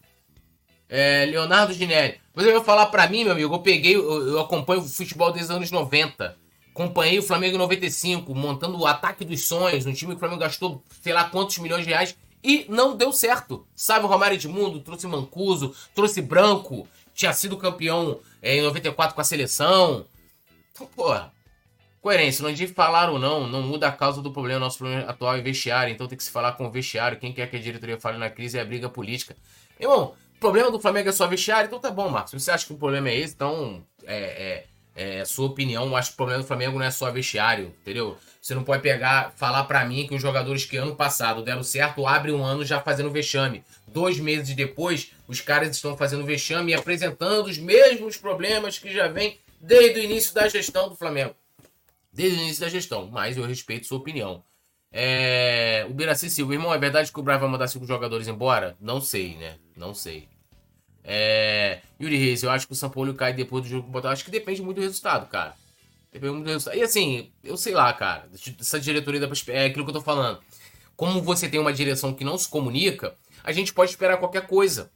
É, 0.90 1.26
Leonardo 1.26 1.74
Ginelli. 1.74 2.18
Você 2.34 2.50
vai 2.50 2.64
falar 2.64 2.86
para 2.86 3.10
mim, 3.10 3.26
meu 3.26 3.34
amigo, 3.34 3.54
eu 3.54 3.60
peguei, 3.60 3.94
eu, 3.94 4.26
eu 4.26 4.40
acompanho 4.40 4.80
o 4.80 4.88
futebol 4.88 5.34
desde 5.34 5.52
os 5.52 5.58
anos 5.58 5.70
90. 5.70 6.38
Acompanhei 6.74 7.20
o 7.20 7.24
Flamengo 7.24 7.56
em 7.56 7.60
95, 7.60 8.34
montando 8.34 8.80
o 8.80 8.88
ataque 8.88 9.26
dos 9.26 9.48
sonhos, 9.48 9.86
um 9.86 9.92
time 9.92 10.12
que 10.12 10.16
o 10.16 10.20
Flamengo 10.20 10.40
gastou 10.40 10.82
sei 11.02 11.12
lá 11.12 11.26
quantos 11.26 11.58
milhões 11.58 11.84
de 11.84 11.90
reais 11.90 12.16
e 12.44 12.66
não 12.70 12.96
deu 12.96 13.12
certo. 13.12 13.68
Sabe 13.76 14.06
o 14.06 14.08
Romário 14.08 14.36
Edmundo, 14.36 14.80
trouxe 14.80 15.08
Mancuso, 15.08 15.76
trouxe 15.94 16.22
Branco, 16.22 16.88
tinha 17.14 17.34
sido 17.34 17.58
campeão 17.58 18.20
é, 18.42 18.58
em 18.58 18.62
94 18.62 19.16
com 19.16 19.22
a 19.22 19.24
seleção. 19.24 20.06
Então, 20.78 20.88
porra, 20.96 21.34
coerência, 22.02 22.44
não 22.44 22.52
adianta 22.52 22.74
falar 22.74 23.10
ou 23.10 23.18
não, 23.18 23.48
não 23.48 23.64
muda 23.64 23.88
a 23.88 23.92
causa 23.92 24.22
do 24.22 24.32
problema. 24.32 24.60
Nosso 24.60 24.78
problema 24.78 25.10
atual 25.10 25.36
é 25.36 25.42
vestiário, 25.42 25.92
então 25.92 26.08
tem 26.08 26.18
que 26.18 26.24
se 26.24 26.30
falar 26.32 26.54
com 26.54 26.68
o 26.68 26.72
vestiário. 26.72 27.20
Quem 27.20 27.34
quer 27.34 27.50
que 27.50 27.58
a 27.58 27.60
diretoria 27.60 28.00
fale 28.00 28.18
na 28.18 28.30
crise 28.30 28.58
é 28.58 28.62
a 28.62 28.66
briga 28.66 28.88
política. 28.88 29.36
Irmão, 29.80 30.14
o 30.36 30.40
problema 30.40 30.70
do 30.70 30.80
Flamengo 30.80 31.10
é 31.10 31.12
só 31.12 31.28
vestiário, 31.28 31.68
então 31.68 31.80
tá 31.80 31.90
bom, 31.90 32.10
Marcos. 32.10 32.32
Se 32.32 32.40
você 32.40 32.52
acha 32.52 32.66
que 32.66 32.74
o 32.74 32.78
problema 32.78 33.10
é 33.10 33.18
esse, 33.18 33.34
então 33.34 33.84
é, 34.06 34.66
é, 34.96 35.20
é 35.20 35.26
sua 35.26 35.48
opinião. 35.48 35.88
Eu 35.88 35.96
acho 35.96 36.10
que 36.10 36.14
o 36.14 36.18
problema 36.18 36.44
do 36.44 36.48
Flamengo 36.48 36.78
não 36.78 36.86
é 36.86 36.92
só 36.92 37.10
vestiário, 37.10 37.74
entendeu? 37.82 38.16
Você 38.40 38.54
não 38.54 38.64
pode 38.64 38.84
pegar, 38.84 39.34
falar 39.36 39.64
para 39.64 39.84
mim 39.84 40.08
que 40.08 40.14
os 40.14 40.22
jogadores 40.22 40.64
que 40.64 40.78
ano 40.78 40.96
passado 40.96 41.42
deram 41.42 41.64
certo 41.64 42.06
abrem 42.06 42.36
um 42.36 42.46
ano 42.46 42.64
já 42.64 42.80
fazendo 42.80 43.10
vexame. 43.10 43.64
Dois 43.88 44.20
meses 44.20 44.56
depois, 44.56 45.12
os 45.28 45.42
caras 45.42 45.76
estão 45.76 45.98
fazendo 45.98 46.24
vexame 46.24 46.72
e 46.72 46.76
apresentando 46.76 47.48
os 47.48 47.58
mesmos 47.58 48.16
problemas 48.16 48.78
que 48.78 48.94
já 48.94 49.08
vem 49.08 49.40
desde 49.60 50.00
o 50.00 50.04
início 50.04 50.34
da 50.34 50.48
gestão 50.48 50.90
do 50.90 50.96
Flamengo. 50.96 51.36
Desde 52.12 52.38
o 52.38 52.42
início 52.42 52.62
da 52.62 52.70
gestão, 52.70 53.08
mas 53.12 53.38
eu 53.38 53.46
respeito 53.46 53.88
sua 53.88 53.98
opinião. 53.98 54.44
É... 54.92 55.86
O 55.90 55.94
Biraci 55.94 56.30
Silva, 56.30 56.54
irmão, 56.54 56.74
é 56.74 56.78
verdade 56.78 57.12
que 57.12 57.20
o 57.20 57.24
Brian 57.24 57.38
vai 57.38 57.50
mandar 57.50 57.68
cinco 57.68 57.86
jogadores 57.86 58.28
embora? 58.28 58.76
Não 58.80 59.00
sei, 59.00 59.36
né? 59.36 59.58
Não 59.76 59.94
sei. 59.94 60.28
É... 61.04 61.82
Yuri 62.02 62.18
Reis, 62.18 62.44
eu 62.44 62.50
acho 62.50 62.68
que 62.68 62.74
o 62.74 62.76
São 62.76 62.90
Paulo 62.90 63.14
cai 63.14 63.34
depois 63.34 63.64
do 63.64 63.70
jogo 63.70 63.84
com 63.84 63.90
o 63.90 63.92
Botafogo. 63.92 64.14
Acho 64.14 64.26
que 64.26 64.32
depende 64.32 64.62
muito 64.62 64.78
do 64.78 64.84
resultado, 64.84 65.28
cara. 65.30 65.56
Depende 66.12 66.34
muito 66.34 66.46
do 66.46 66.52
resultado. 66.52 66.78
E 66.78 66.82
assim, 66.82 67.32
eu 67.44 67.58
sei 67.58 67.74
lá, 67.74 67.94
cara. 67.94 68.30
Essa 68.60 68.80
diretoria 68.80 69.20
da... 69.20 69.28
é 69.50 69.66
aquilo 69.66 69.86
que 69.86 69.92
eu 69.92 69.96
tô 69.96 70.02
falando. 70.02 70.40
Como 70.96 71.22
você 71.22 71.48
tem 71.48 71.60
uma 71.60 71.72
direção 71.72 72.14
que 72.14 72.24
não 72.24 72.38
se 72.38 72.50
comunica, 72.50 73.16
a 73.44 73.52
gente 73.52 73.72
pode 73.72 73.92
esperar 73.92 74.18
qualquer 74.18 74.48
coisa. 74.48 74.92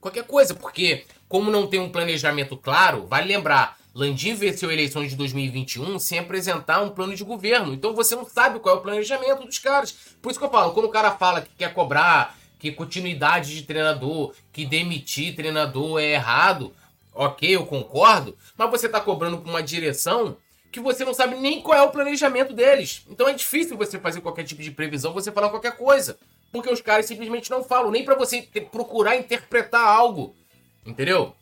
Qualquer 0.00 0.24
coisa, 0.24 0.54
porque 0.54 1.04
como 1.28 1.50
não 1.50 1.66
tem 1.66 1.80
um 1.80 1.90
planejamento 1.90 2.56
claro, 2.56 3.06
vale 3.06 3.28
lembrar, 3.28 3.78
Landim 3.96 4.34
venceu 4.34 4.70
eleições 4.70 5.08
de 5.08 5.16
2021 5.16 5.98
sem 5.98 6.18
apresentar 6.18 6.82
um 6.82 6.90
plano 6.90 7.16
de 7.16 7.24
governo. 7.24 7.72
Então 7.72 7.94
você 7.94 8.14
não 8.14 8.28
sabe 8.28 8.60
qual 8.60 8.74
é 8.74 8.78
o 8.78 8.82
planejamento 8.82 9.46
dos 9.46 9.58
caras. 9.58 9.96
Por 10.20 10.28
isso 10.28 10.38
que 10.38 10.44
eu 10.44 10.50
falo, 10.50 10.74
quando 10.74 10.84
o 10.84 10.90
cara 10.90 11.12
fala 11.12 11.40
que 11.40 11.48
quer 11.56 11.72
cobrar, 11.72 12.36
que 12.58 12.70
continuidade 12.70 13.54
de 13.54 13.62
treinador, 13.62 14.34
que 14.52 14.66
demitir 14.66 15.34
treinador 15.34 15.98
é 15.98 16.12
errado, 16.12 16.74
ok, 17.14 17.56
eu 17.56 17.64
concordo, 17.64 18.36
mas 18.54 18.70
você 18.70 18.84
está 18.84 19.00
cobrando 19.00 19.38
por 19.38 19.48
uma 19.48 19.62
direção 19.62 20.36
que 20.70 20.78
você 20.78 21.02
não 21.02 21.14
sabe 21.14 21.36
nem 21.36 21.62
qual 21.62 21.78
é 21.78 21.82
o 21.82 21.90
planejamento 21.90 22.52
deles. 22.52 23.02
Então 23.08 23.26
é 23.26 23.32
difícil 23.32 23.78
você 23.78 23.98
fazer 23.98 24.20
qualquer 24.20 24.44
tipo 24.44 24.60
de 24.60 24.70
previsão, 24.72 25.14
você 25.14 25.32
falar 25.32 25.48
qualquer 25.48 25.74
coisa. 25.74 26.18
Porque 26.52 26.70
os 26.70 26.82
caras 26.82 27.06
simplesmente 27.06 27.50
não 27.50 27.64
falam, 27.64 27.90
nem 27.90 28.04
para 28.04 28.14
você 28.14 28.46
procurar 28.70 29.16
interpretar 29.16 29.88
algo. 29.88 30.36
Entendeu? 30.84 31.34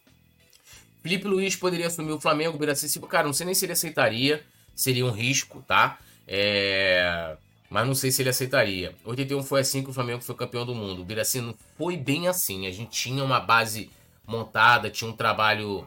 Felipe 1.05 1.29
Luiz 1.29 1.55
poderia 1.55 1.89
assumir 1.89 2.13
o 2.13 2.19
Flamengo, 2.19 2.59
Silva. 2.75 3.07
Cara, 3.07 3.27
não 3.27 3.35
sei 3.35 3.45
nem 3.45 3.55
se 3.55 3.67
ele 3.67 3.75
aceitaria. 3.75 4.43
Seria 4.75 5.05
um 5.05 5.11
risco, 5.11 5.63
tá? 5.69 5.99
É... 6.27 7.37
Mas 7.69 7.87
não 7.87 7.95
sei 7.95 8.11
se 8.11 8.23
ele 8.23 8.31
aceitaria. 8.31 8.95
81 9.05 9.43
foi 9.43 9.61
assim 9.61 9.85
que 9.85 9.91
o 9.91 9.93
Flamengo 9.93 10.23
foi 10.23 10.35
campeão 10.35 10.65
do 10.65 10.75
mundo. 10.75 11.03
O 11.03 11.05
Biraci 11.05 11.43
não 11.43 11.55
foi 11.77 11.99
bem 11.99 12.27
assim. 12.27 12.67
A 12.67 12.71
gente 12.71 12.91
tinha 12.91 13.23
uma 13.23 13.39
base 13.39 13.91
montada, 14.27 14.89
tinha 14.89 15.11
um 15.11 15.15
trabalho. 15.15 15.87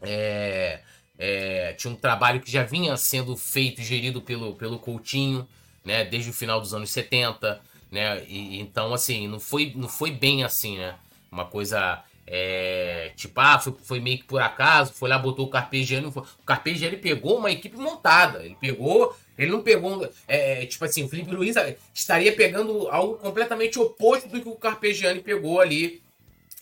É... 0.00 0.80
É... 1.18 1.74
tinha 1.74 1.92
um 1.92 1.96
trabalho 1.96 2.40
que 2.40 2.50
já 2.50 2.62
vinha 2.62 2.96
sendo 2.96 3.36
feito, 3.36 3.82
gerido 3.82 4.22
pelo, 4.22 4.54
pelo 4.54 4.78
Coutinho, 4.78 5.46
né? 5.84 6.02
Desde 6.02 6.30
o 6.30 6.32
final 6.32 6.62
dos 6.62 6.72
anos 6.72 6.90
70, 6.90 7.60
né? 7.92 8.24
E, 8.26 8.58
então, 8.58 8.94
assim, 8.94 9.28
não 9.28 9.38
foi, 9.38 9.74
não 9.76 9.86
foi 9.86 10.10
bem 10.10 10.44
assim, 10.44 10.78
né? 10.78 10.94
Uma 11.30 11.44
coisa 11.44 12.02
é, 12.26 13.10
tipo, 13.16 13.40
ah, 13.40 13.58
foi, 13.58 13.74
foi, 13.82 14.00
meio 14.00 14.18
que 14.18 14.24
por 14.24 14.40
acaso, 14.40 14.92
foi 14.92 15.08
lá, 15.08 15.18
botou 15.18 15.46
o 15.46 15.50
Carpegiani. 15.50 16.06
O 16.06 16.44
Carpegiani 16.46 16.96
pegou 16.96 17.38
uma 17.38 17.50
equipe 17.50 17.76
montada. 17.76 18.44
Ele 18.44 18.56
pegou. 18.60 19.16
Ele 19.36 19.50
não 19.50 19.62
pegou. 19.62 20.08
É, 20.28 20.64
tipo 20.66 20.84
assim, 20.84 21.02
o 21.02 21.08
Felipe 21.08 21.34
Luiz 21.34 21.56
estaria 21.92 22.32
pegando 22.32 22.88
algo 22.88 23.16
completamente 23.16 23.78
oposto 23.78 24.28
do 24.28 24.40
que 24.40 24.48
o 24.48 24.54
Carpegiani 24.54 25.20
pegou 25.20 25.60
ali 25.60 26.00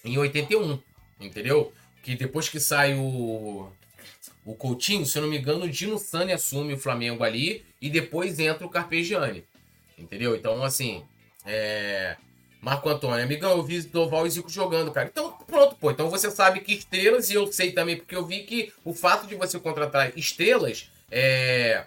em 0.02 0.16
81. 0.16 0.78
Entendeu? 1.20 1.72
Que 2.02 2.14
depois 2.14 2.48
que 2.48 2.58
sai 2.58 2.94
o. 2.94 3.70
O 4.44 4.54
Coutinho, 4.54 5.04
se 5.04 5.18
eu 5.18 5.22
não 5.22 5.28
me 5.28 5.36
engano, 5.36 5.66
o 5.66 5.68
Dino 5.68 5.98
Sani 5.98 6.32
assume 6.32 6.72
o 6.72 6.78
Flamengo 6.78 7.22
ali 7.22 7.62
e 7.82 7.90
depois 7.90 8.38
entra 8.38 8.66
o 8.66 8.70
Carpegiani. 8.70 9.44
Entendeu? 9.98 10.34
Então, 10.34 10.62
assim. 10.62 11.02
É, 11.44 12.16
Marco 12.60 12.88
Antônio, 12.88 13.22
amigão, 13.22 13.52
eu 13.52 13.62
vi 13.62 13.80
Doval 13.82 14.26
e 14.26 14.30
Zico 14.30 14.50
jogando, 14.50 14.90
cara. 14.90 15.08
Então, 15.08 15.32
pronto, 15.46 15.76
pô. 15.76 15.90
Então 15.90 16.10
você 16.10 16.30
sabe 16.30 16.60
que 16.60 16.74
estrelas, 16.74 17.30
e 17.30 17.34
eu 17.34 17.46
sei 17.52 17.72
também, 17.72 17.96
porque 17.96 18.16
eu 18.16 18.26
vi 18.26 18.40
que 18.40 18.72
o 18.84 18.92
fato 18.92 19.26
de 19.26 19.36
você 19.36 19.58
contratar 19.60 20.16
estrelas 20.18 20.90
é, 21.10 21.84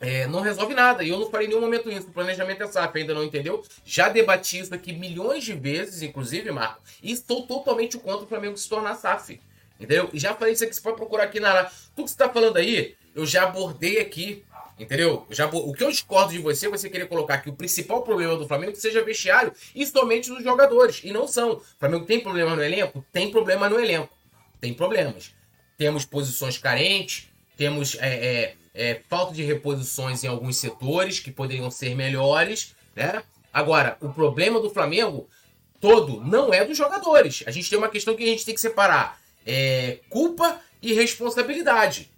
é, 0.00 0.26
não 0.26 0.40
resolve 0.40 0.74
nada. 0.74 1.04
E 1.04 1.10
eu 1.10 1.18
não 1.18 1.30
falei 1.30 1.46
em 1.46 1.50
nenhum 1.50 1.60
momento 1.60 1.90
isso. 1.90 2.08
O 2.08 2.12
planejamento 2.12 2.62
é 2.62 2.66
SAF, 2.66 2.98
ainda 2.98 3.12
não 3.12 3.22
entendeu? 3.22 3.62
Já 3.84 4.08
debati 4.08 4.58
isso 4.58 4.74
aqui 4.74 4.92
milhões 4.92 5.44
de 5.44 5.52
vezes, 5.52 6.02
inclusive, 6.02 6.50
Marco. 6.50 6.80
E 7.02 7.12
estou 7.12 7.46
totalmente 7.46 7.98
contra 7.98 8.24
o 8.24 8.28
Flamengo 8.28 8.56
se 8.56 8.68
tornar 8.68 8.94
SAF. 8.94 9.38
Entendeu? 9.78 10.08
E 10.12 10.18
já 10.18 10.34
falei 10.34 10.54
isso 10.54 10.64
aqui, 10.64 10.74
você 10.74 10.80
pode 10.80 10.96
procurar 10.96 11.24
aqui 11.24 11.40
na. 11.40 11.64
Tudo 11.64 12.04
que 12.04 12.10
você 12.10 12.14
está 12.14 12.28
falando 12.28 12.56
aí, 12.56 12.96
eu 13.14 13.26
já 13.26 13.44
abordei 13.44 13.98
aqui. 14.00 14.44
Entendeu? 14.80 15.26
Já, 15.28 15.46
o 15.46 15.74
que 15.74 15.84
eu 15.84 15.90
discordo 15.90 16.32
de 16.32 16.38
você 16.38 16.66
é 16.66 16.70
você 16.70 16.88
querer 16.88 17.06
colocar 17.06 17.36
que 17.38 17.50
o 17.50 17.52
principal 17.52 18.00
problema 18.00 18.34
do 18.34 18.48
Flamengo 18.48 18.74
seja 18.74 19.04
vestiário 19.04 19.52
e 19.74 19.86
somente 19.86 20.30
dos 20.30 20.42
jogadores. 20.42 21.02
E 21.04 21.12
não 21.12 21.28
são. 21.28 21.52
O 21.52 21.62
Flamengo 21.78 22.06
tem 22.06 22.18
problema 22.18 22.56
no 22.56 22.64
elenco? 22.64 23.04
Tem 23.12 23.30
problema 23.30 23.68
no 23.68 23.78
elenco. 23.78 24.08
Tem 24.58 24.72
problemas. 24.72 25.34
Temos 25.76 26.06
posições 26.06 26.56
carentes, 26.56 27.28
temos 27.58 27.94
é, 28.00 28.08
é, 28.08 28.54
é, 28.74 29.00
falta 29.06 29.34
de 29.34 29.42
reposições 29.42 30.24
em 30.24 30.28
alguns 30.28 30.56
setores 30.56 31.20
que 31.20 31.30
poderiam 31.30 31.70
ser 31.70 31.94
melhores. 31.94 32.74
Né? 32.96 33.22
Agora, 33.52 33.98
o 34.00 34.08
problema 34.08 34.60
do 34.60 34.70
Flamengo 34.70 35.28
todo 35.78 36.22
não 36.24 36.54
é 36.54 36.64
dos 36.64 36.78
jogadores. 36.78 37.44
A 37.46 37.50
gente 37.50 37.68
tem 37.68 37.78
uma 37.78 37.90
questão 37.90 38.16
que 38.16 38.22
a 38.22 38.26
gente 38.26 38.46
tem 38.46 38.54
que 38.54 38.60
separar: 38.62 39.20
é, 39.46 39.98
culpa 40.08 40.58
e 40.80 40.94
responsabilidade. 40.94 42.10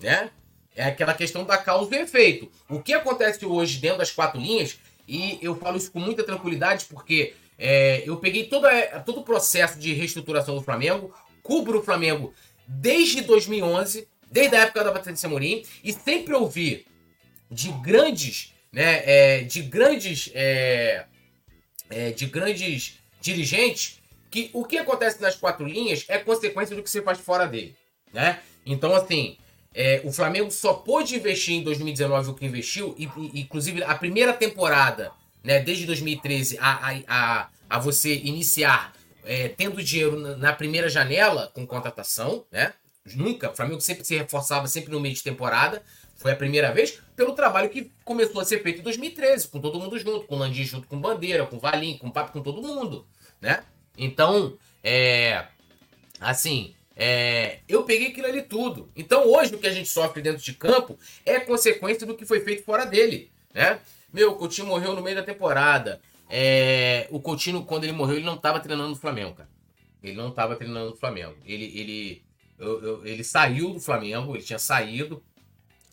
Né? 0.00 0.30
É 0.78 0.84
aquela 0.84 1.12
questão 1.12 1.44
da 1.44 1.58
causa 1.58 1.96
e 1.96 2.02
efeito. 2.02 2.48
O 2.70 2.80
que 2.80 2.92
acontece 2.92 3.44
hoje 3.44 3.78
dentro 3.78 3.98
das 3.98 4.12
quatro 4.12 4.40
linhas, 4.40 4.78
e 5.08 5.36
eu 5.42 5.56
falo 5.56 5.76
isso 5.76 5.90
com 5.90 5.98
muita 5.98 6.22
tranquilidade, 6.22 6.84
porque 6.84 7.34
é, 7.58 8.04
eu 8.06 8.16
peguei 8.18 8.44
toda, 8.44 8.70
todo 9.00 9.18
o 9.18 9.24
processo 9.24 9.76
de 9.76 9.92
reestruturação 9.92 10.54
do 10.54 10.62
Flamengo, 10.62 11.12
cubro 11.42 11.80
o 11.80 11.82
Flamengo 11.82 12.32
desde 12.64 13.22
2011, 13.22 14.06
desde 14.30 14.54
a 14.54 14.60
época 14.60 14.84
da 14.84 14.92
Patrícia 14.92 15.26
Amorim, 15.26 15.64
e 15.82 15.92
sempre 15.92 16.32
ouvi 16.34 16.86
de 17.50 17.72
grandes, 17.82 18.54
né, 18.70 19.02
é, 19.04 19.40
de 19.40 19.62
grandes, 19.62 20.30
é, 20.32 21.06
é, 21.90 22.10
de 22.12 22.26
grandes 22.26 23.00
dirigentes, 23.20 24.00
que 24.30 24.48
o 24.52 24.64
que 24.64 24.78
acontece 24.78 25.20
nas 25.20 25.34
quatro 25.34 25.66
linhas 25.66 26.04
é 26.06 26.18
consequência 26.18 26.76
do 26.76 26.84
que 26.84 26.90
você 26.90 27.02
faz 27.02 27.18
fora 27.18 27.48
dele, 27.48 27.74
né? 28.12 28.38
Então, 28.64 28.94
assim, 28.94 29.38
é, 29.80 30.00
o 30.02 30.10
Flamengo 30.10 30.50
só 30.50 30.74
pôde 30.74 31.14
investir 31.14 31.54
em 31.54 31.62
2019 31.62 32.30
o 32.30 32.34
que 32.34 32.44
investiu, 32.44 32.96
e, 32.98 33.04
e, 33.04 33.42
inclusive 33.42 33.80
a 33.84 33.94
primeira 33.94 34.32
temporada, 34.32 35.12
né, 35.44 35.60
desde 35.60 35.86
2013, 35.86 36.58
a, 36.58 36.88
a, 36.88 37.02
a, 37.06 37.48
a 37.70 37.78
você 37.78 38.12
iniciar 38.12 38.92
é, 39.24 39.46
tendo 39.46 39.80
dinheiro 39.80 40.36
na, 40.36 40.52
primeira 40.52 40.88
janela 40.88 41.52
com 41.54 41.64
contratação, 41.64 42.44
né? 42.50 42.74
Nunca, 43.14 43.52
o 43.52 43.54
Flamengo 43.54 43.80
sempre 43.80 44.04
se 44.04 44.16
reforçava, 44.16 44.66
sempre 44.66 44.90
no 44.90 44.98
meio 44.98 45.14
de 45.14 45.22
temporada. 45.22 45.80
Foi 46.16 46.32
a 46.32 46.36
primeira 46.36 46.72
vez, 46.72 47.00
pelo 47.14 47.32
trabalho 47.32 47.70
que 47.70 47.92
começou 48.04 48.40
a 48.40 48.44
ser 48.44 48.60
feito 48.64 48.80
em 48.80 48.82
2013, 48.82 49.46
com 49.46 49.60
todo 49.60 49.78
mundo 49.78 49.96
junto, 49.96 50.26
com 50.26 50.34
o 50.34 50.38
Landim 50.38 50.64
junto 50.64 50.88
com 50.88 51.00
Bandeira, 51.00 51.46
com 51.46 51.54
o 51.56 51.60
Valim, 51.60 51.98
com 51.98 52.08
o 52.08 52.12
Papo, 52.12 52.32
com 52.32 52.42
todo 52.42 52.60
mundo, 52.60 53.06
né? 53.40 53.62
Então, 53.96 54.58
é. 54.82 55.46
Assim, 56.20 56.74
é, 57.00 57.60
eu 57.68 57.84
peguei 57.84 58.08
aquilo 58.08 58.26
ali 58.26 58.42
tudo. 58.42 58.90
Então 58.96 59.24
hoje 59.24 59.54
o 59.54 59.58
que 59.58 59.68
a 59.68 59.72
gente 59.72 59.88
sofre 59.88 60.20
dentro 60.20 60.42
de 60.42 60.52
campo 60.52 60.98
é 61.24 61.38
consequência 61.38 62.04
do 62.04 62.16
que 62.16 62.26
foi 62.26 62.40
feito 62.40 62.64
fora 62.64 62.84
dele. 62.84 63.30
Né? 63.54 63.78
Meu, 64.12 64.32
o 64.32 64.34
Coutinho 64.34 64.66
morreu 64.66 64.94
no 64.94 65.02
meio 65.02 65.14
da 65.14 65.22
temporada. 65.22 66.00
É, 66.28 67.06
o 67.10 67.20
Coutinho, 67.20 67.64
quando 67.64 67.84
ele 67.84 67.92
morreu, 67.92 68.16
ele 68.16 68.26
não 68.26 68.34
estava 68.34 68.58
treinando 68.58 68.88
no 68.88 68.96
Flamengo, 68.96 69.34
cara. 69.34 69.48
Ele 70.02 70.16
não 70.16 70.30
estava 70.30 70.56
treinando 70.56 70.90
no 70.90 70.96
Flamengo. 70.96 71.36
Ele, 71.46 71.64
ele, 71.78 72.22
eu, 72.58 72.82
eu, 72.82 73.06
ele 73.06 73.22
saiu 73.22 73.72
do 73.72 73.80
Flamengo, 73.80 74.34
ele 74.34 74.42
tinha 74.42 74.58
saído, 74.58 75.22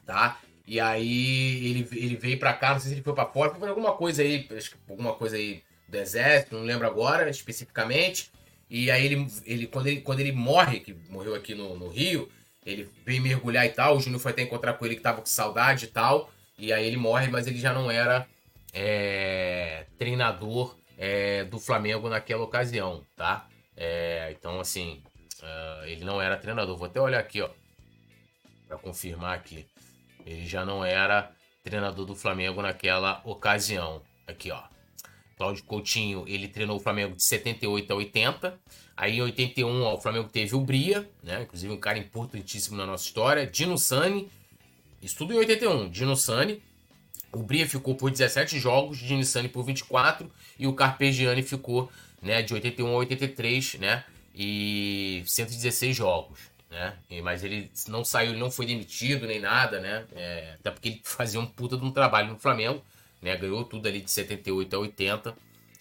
tá? 0.08 0.40
E 0.68 0.80
aí 0.80 1.70
ele, 1.70 1.88
ele 1.92 2.16
veio 2.16 2.40
para 2.40 2.54
cá, 2.54 2.74
não 2.74 2.80
sei 2.80 2.90
se 2.90 2.96
ele 2.96 3.04
foi 3.04 3.14
para 3.14 3.28
fora, 3.28 3.54
foi 3.54 3.70
alguma 3.70 3.94
coisa 3.94 4.24
aí, 4.24 4.50
alguma 4.90 5.14
coisa 5.14 5.36
aí 5.36 5.62
do 5.88 5.98
exército, 5.98 6.56
não 6.56 6.64
lembro 6.64 6.88
agora 6.88 7.30
especificamente. 7.30 8.32
E 8.70 8.90
aí 8.90 9.06
ele, 9.06 9.28
ele, 9.46 9.68
quando, 9.68 9.88
ele 9.88 10.02
quando 10.02 10.20
ele 10.20 10.32
morre, 10.32 10.80
que 10.80 10.94
morreu 11.10 11.36
aqui 11.36 11.54
no, 11.54 11.78
no 11.78 11.88
Rio, 11.88 12.30
ele 12.66 12.90
vem 13.06 13.20
mergulhar 13.20 13.66
e 13.66 13.70
tal. 13.70 13.98
O 13.98 14.00
Júnior 14.00 14.20
foi 14.20 14.32
até 14.32 14.42
encontrar 14.42 14.74
com 14.74 14.86
ele 14.86 14.96
que 14.96 15.02
tava 15.02 15.22
com 15.22 15.28
saudade 15.28 15.86
e 15.86 15.88
tal. 15.88 16.32
E 16.58 16.74
aí 16.74 16.86
ele 16.86 16.98
morre, 16.98 17.28
mas 17.28 17.48
ele 17.48 17.58
já 17.58 17.74
não 17.74 17.92
era 17.92 18.28
é, 18.74 19.86
treinador 19.98 20.76
é, 20.98 21.44
do 21.44 21.60
Flamengo 21.60 22.10
naquela 22.10 22.44
ocasião, 22.44 23.04
tá? 23.16 23.48
É, 23.76 24.34
então, 24.38 24.60
assim, 24.60 25.04
uh, 25.42 25.86
ele 25.86 26.04
não 26.04 26.22
era 26.22 26.38
treinador. 26.38 26.78
Vou 26.78 26.88
até 26.88 27.00
olhar 27.00 27.20
aqui, 27.20 27.42
ó, 27.42 27.50
para 28.68 28.78
confirmar 28.78 29.36
aqui. 29.36 29.66
Ele 30.26 30.46
já 30.48 30.66
não 30.66 30.84
era 30.84 31.32
treinador 31.64 32.06
do 32.06 32.16
Flamengo 32.16 32.62
naquela 32.62 33.22
ocasião. 33.26 34.02
Aqui, 34.26 34.52
ó. 34.52 34.64
Cláudio 35.38 35.64
Coutinho, 35.66 36.24
ele 36.28 36.48
treinou 36.48 36.78
o 36.78 36.80
Flamengo 36.80 37.16
de 37.16 37.24
78 37.24 37.92
a 37.92 37.96
80. 37.96 38.60
Aí 38.96 39.18
em 39.18 39.22
81, 39.22 39.84
ó, 39.84 39.96
o 39.96 40.02
Flamengo 40.02 40.30
teve 40.30 40.56
o 40.56 40.62
Bria, 40.62 41.10
né? 41.22 41.44
Inclusive 41.44 41.74
um 41.74 41.78
cara 41.78 41.98
importantíssimo 41.98 42.78
na 42.78 42.86
nossa 42.86 43.04
história. 43.04 43.46
Dino 43.46 43.78
Sani, 43.78 44.30
isso 45.02 45.18
tudo 45.18 45.34
em 45.34 45.38
81. 45.38 45.90
Dino 45.90 46.16
Sani. 46.16 46.62
O 47.34 47.44
Bria 47.44 47.68
ficou 47.68 47.96
por 47.96 48.10
17 48.10 48.58
jogos, 48.58 48.98
Dino 48.98 49.24
Sani 49.26 49.50
por 49.50 49.64
24 49.66 50.32
e 50.58 50.68
o 50.68 50.74
Carpegiani 50.74 51.44
ficou, 51.44 51.92
né, 52.22 52.42
de 52.42 52.54
81 52.54 52.88
a 52.88 52.96
83, 52.96 53.74
né? 53.76 54.06
E 54.34 55.22
116 55.26 55.94
jogos, 55.98 56.40
né? 56.72 56.94
Mas 57.22 57.44
ele 57.44 57.70
não 57.90 58.06
saiu, 58.06 58.32
ele 58.32 58.40
não 58.40 58.50
foi 58.50 58.66
demitido 58.66 59.28
nem 59.28 59.42
nada, 59.42 59.82
né? 59.82 60.06
É, 60.16 60.56
até 60.60 60.72
porque 60.72 60.88
ele 60.88 61.02
fazia 61.04 61.40
um 61.42 61.46
puta 61.46 61.76
de 61.76 61.84
um 61.84 61.92
trabalho 61.92 62.30
no 62.30 62.40
Flamengo 62.40 62.82
né? 63.26 63.36
Ganhou 63.36 63.64
tudo 63.64 63.88
ali 63.88 64.00
de 64.00 64.12
78 64.12 64.76
a 64.76 64.80
80. 64.80 65.36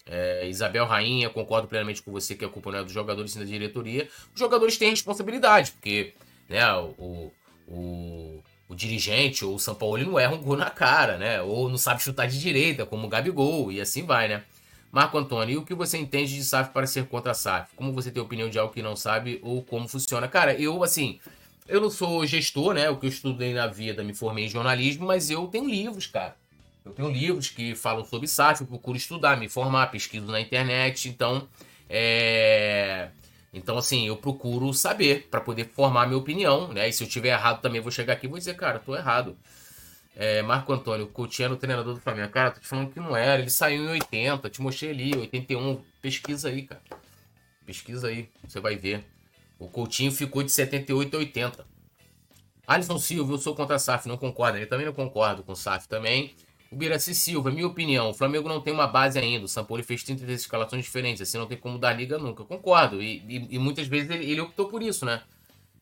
É, 0.07 0.47
Isabel 0.47 0.85
Rainha, 0.85 1.29
concordo 1.29 1.67
plenamente 1.67 2.01
com 2.01 2.11
você 2.11 2.35
que 2.35 2.43
a 2.43 2.49
culpa 2.49 2.75
é 2.75 2.83
dos 2.83 2.91
jogadores 2.91 3.35
e 3.35 3.39
da 3.39 3.45
diretoria. 3.45 4.09
Os 4.33 4.39
jogadores 4.39 4.77
têm 4.77 4.89
responsabilidade, 4.89 5.71
porque 5.71 6.13
né, 6.49 6.61
o, 6.73 7.31
o, 7.67 8.43
o 8.67 8.75
dirigente 8.75 9.45
ou 9.45 9.55
o 9.55 9.59
São 9.59 9.75
Paulo 9.75 10.03
não 10.03 10.19
erra 10.19 10.33
um 10.33 10.41
gol 10.41 10.57
na 10.57 10.69
cara, 10.69 11.17
né? 11.17 11.41
Ou 11.41 11.69
não 11.69 11.77
sabe 11.77 12.01
chutar 12.01 12.27
de 12.27 12.39
direita, 12.39 12.85
como 12.85 13.05
o 13.05 13.09
Gabigol, 13.09 13.71
e 13.71 13.79
assim 13.79 14.05
vai, 14.05 14.27
né? 14.27 14.43
Marco 14.91 15.17
Antônio, 15.17 15.53
e 15.53 15.57
o 15.57 15.65
que 15.65 15.73
você 15.73 15.97
entende 15.97 16.35
de 16.35 16.43
SAF 16.43 16.71
para 16.71 16.87
ser 16.87 17.05
contra 17.07 17.31
a 17.31 17.35
SAF? 17.35 17.75
Como 17.75 17.91
você 17.91 18.09
tem 18.11 18.23
opinião 18.23 18.49
de 18.49 18.57
algo 18.57 18.73
que 18.73 18.81
não 18.81 18.95
sabe 18.95 19.39
ou 19.43 19.61
como 19.61 19.87
funciona? 19.87 20.27
Cara, 20.27 20.53
eu, 20.53 20.83
assim, 20.83 21.19
eu 21.67 21.81
não 21.81 21.89
sou 21.89 22.25
gestor, 22.25 22.73
né? 22.73 22.89
O 22.89 22.97
que 22.97 23.05
eu 23.05 23.09
estudei 23.09 23.53
na 23.53 23.67
vida, 23.67 24.03
me 24.03 24.13
formei 24.13 24.45
em 24.45 24.49
jornalismo, 24.49 25.05
mas 25.05 25.29
eu 25.29 25.47
tenho 25.47 25.67
livros, 25.67 26.07
cara. 26.07 26.35
Eu 26.85 26.93
tenho 26.93 27.09
livros 27.09 27.49
que 27.49 27.75
falam 27.75 28.05
sobre 28.05 28.27
SAF, 28.27 28.61
eu 28.61 28.67
procuro 28.67 28.95
estudar, 28.95 29.35
me 29.37 29.47
informar, 29.47 29.87
pesquiso 29.87 30.27
na 30.27 30.39
internet, 30.39 31.09
então 31.09 31.47
é... 31.89 33.09
Então, 33.53 33.77
assim, 33.77 34.05
eu 34.07 34.17
procuro 34.17 34.73
saber 34.73 35.27
para 35.31 35.39
poder 35.39 35.65
formar 35.65 36.05
minha 36.07 36.17
opinião, 36.17 36.67
né? 36.73 36.89
E 36.89 36.93
se 36.93 37.03
eu 37.03 37.07
tiver 37.07 37.29
errado 37.29 37.61
também, 37.61 37.79
vou 37.79 37.89
chegar 37.89 38.13
aqui 38.13 38.25
e 38.25 38.29
vou 38.29 38.37
dizer, 38.37 38.55
cara, 38.55 38.79
tô 38.79 38.93
errado. 38.93 39.37
É, 40.13 40.41
Marco 40.41 40.73
Antônio, 40.73 41.07
Coutinho 41.07 41.55
treinador 41.55 41.93
do 41.93 42.01
Flamengo. 42.01 42.29
Cara, 42.31 42.51
tô 42.51 42.59
te 42.59 42.67
falando 42.67 42.91
que 42.91 42.99
não 42.99 43.15
era. 43.15 43.41
Ele 43.41 43.49
saiu 43.49 43.85
em 43.85 43.87
80, 43.87 44.49
te 44.49 44.61
mostrei 44.61 44.91
ali, 44.91 45.15
81. 45.15 45.81
Pesquisa 46.01 46.49
aí, 46.49 46.63
cara. 46.63 46.81
Pesquisa 47.65 48.07
aí, 48.07 48.29
você 48.45 48.59
vai 48.59 48.75
ver. 48.75 49.05
O 49.57 49.69
Coutinho 49.69 50.11
ficou 50.11 50.43
de 50.43 50.51
78 50.51 51.15
a 51.15 51.19
80. 51.19 51.65
Alisson 52.67 52.97
Silva, 52.99 53.33
eu 53.33 53.37
sou 53.37 53.55
contra 53.55 53.77
a 53.77 53.79
SAF, 53.79 54.07
não 54.07 54.17
concordo. 54.17 54.57
Ele 54.57 54.65
também 54.65 54.85
não 54.85 54.93
concordo 54.93 55.43
com 55.43 55.53
o 55.53 55.55
SAF 55.55 55.87
também. 55.87 56.35
O 56.75 56.77
Biraci 56.77 57.15
Silva, 57.15 57.51
minha 57.51 57.65
opinião, 57.65 58.09
o 58.09 58.13
Flamengo 58.13 58.49
não 58.49 58.59
tem 58.59 58.73
uma 58.73 58.85
base 58.85 59.17
ainda. 59.17 59.45
O 59.45 59.47
Sampoli 59.47 59.81
fez 59.81 60.03
33 60.03 60.41
escalações 60.41 60.83
diferentes, 60.83 61.21
assim 61.21 61.37
não 61.37 61.47
tem 61.47 61.57
como 61.57 61.79
dar 61.79 61.93
liga 61.93 62.17
nunca. 62.17 62.43
Concordo. 62.43 63.01
E, 63.01 63.23
e, 63.29 63.55
e 63.55 63.57
muitas 63.57 63.87
vezes 63.87 64.09
ele, 64.09 64.29
ele, 64.29 64.41
optou 64.41 64.67
por 64.67 64.83
isso, 64.83 65.05
né? 65.05 65.23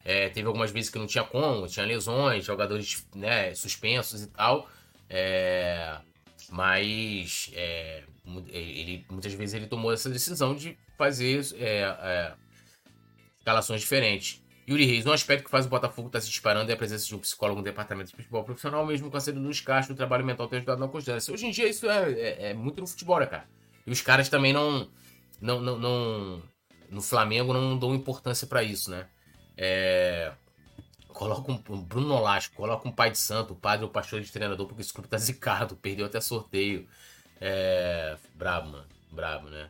É, 0.06 0.30
teve 0.30 0.46
algumas 0.46 0.70
vezes 0.70 0.92
que 0.92 1.00
não 1.00 1.08
tinha 1.08 1.24
como, 1.24 1.68
tinha 1.68 1.84
lesões, 1.84 2.46
jogadores 2.46 3.08
né, 3.16 3.56
suspensos 3.56 4.22
e 4.22 4.28
tal. 4.28 4.70
É, 5.10 5.98
mas 6.52 7.50
é, 7.56 8.04
ele, 8.52 9.04
muitas 9.10 9.34
vezes 9.34 9.56
ele 9.56 9.66
tomou 9.66 9.92
essa 9.92 10.12
decisão 10.12 10.54
de 10.54 10.78
fazer 10.96 11.44
é, 11.56 11.80
é, 11.82 12.34
escalações 13.40 13.82
diferentes. 13.82 14.43
Yuri 14.68 14.86
Reis, 14.86 15.06
um 15.06 15.12
aspecto 15.12 15.46
que 15.46 15.50
faz 15.50 15.66
o 15.66 15.70
Botafogo 15.70 16.08
estar 16.08 16.20
tá 16.20 16.22
se 16.22 16.30
disparando 16.30 16.72
é 16.72 16.74
a 16.74 16.78
presença 16.78 17.06
de 17.06 17.16
um 17.16 17.20
psicólogo 17.20 17.60
no 17.60 17.64
departamento 17.64 18.12
de 18.12 18.16
futebol 18.16 18.44
profissional, 18.44 18.86
mesmo 18.86 19.12
com 19.12 19.18
a 19.18 19.20
saída 19.20 19.40
dos 19.40 19.60
Castro, 19.60 19.94
o 19.94 19.98
trabalho 19.98 20.26
mental 20.26 20.48
tem 20.48 20.58
ajudado 20.58 20.80
na 20.80 20.88
consideração. 20.88 21.34
Hoje 21.34 21.46
em 21.46 21.52
dia 21.52 21.68
isso 21.68 21.90
é, 21.90 22.12
é, 22.12 22.50
é, 22.50 22.54
muito 22.54 22.80
no 22.80 22.88
futebol, 22.88 23.20
né, 23.20 23.26
cara? 23.26 23.46
E 23.86 23.92
os 23.92 24.02
caras 24.02 24.30
também 24.30 24.54
não. 24.54 24.90
não, 25.42 25.60
não, 25.60 25.78
não 25.78 26.44
no 26.90 27.02
Flamengo 27.02 27.54
não 27.54 27.78
dão 27.78 27.94
importância 27.94 28.48
para 28.48 28.64
isso, 28.64 28.90
né? 28.90 29.08
É, 29.58 30.32
coloca 31.10 31.52
um, 31.52 31.62
um 31.70 31.82
Bruno 31.82 32.08
Nolasco, 32.08 32.56
coloca 32.56 32.88
um 32.88 32.92
pai 32.92 33.12
de 33.12 33.18
santo, 33.18 33.54
o 33.54 33.56
padre 33.56 33.84
ou 33.86 33.92
pastor 33.92 34.22
de 34.22 34.32
treinador, 34.32 34.68
porque 34.68 34.82
esse 34.82 34.94
clube 34.94 35.10
tá 35.10 35.18
zicado, 35.18 35.76
perdeu 35.82 36.06
até 36.06 36.22
sorteio. 36.22 36.88
É, 37.42 38.18
brabo, 38.36 38.70
mano. 38.70 38.86
brabo, 39.12 39.50
né? 39.50 39.70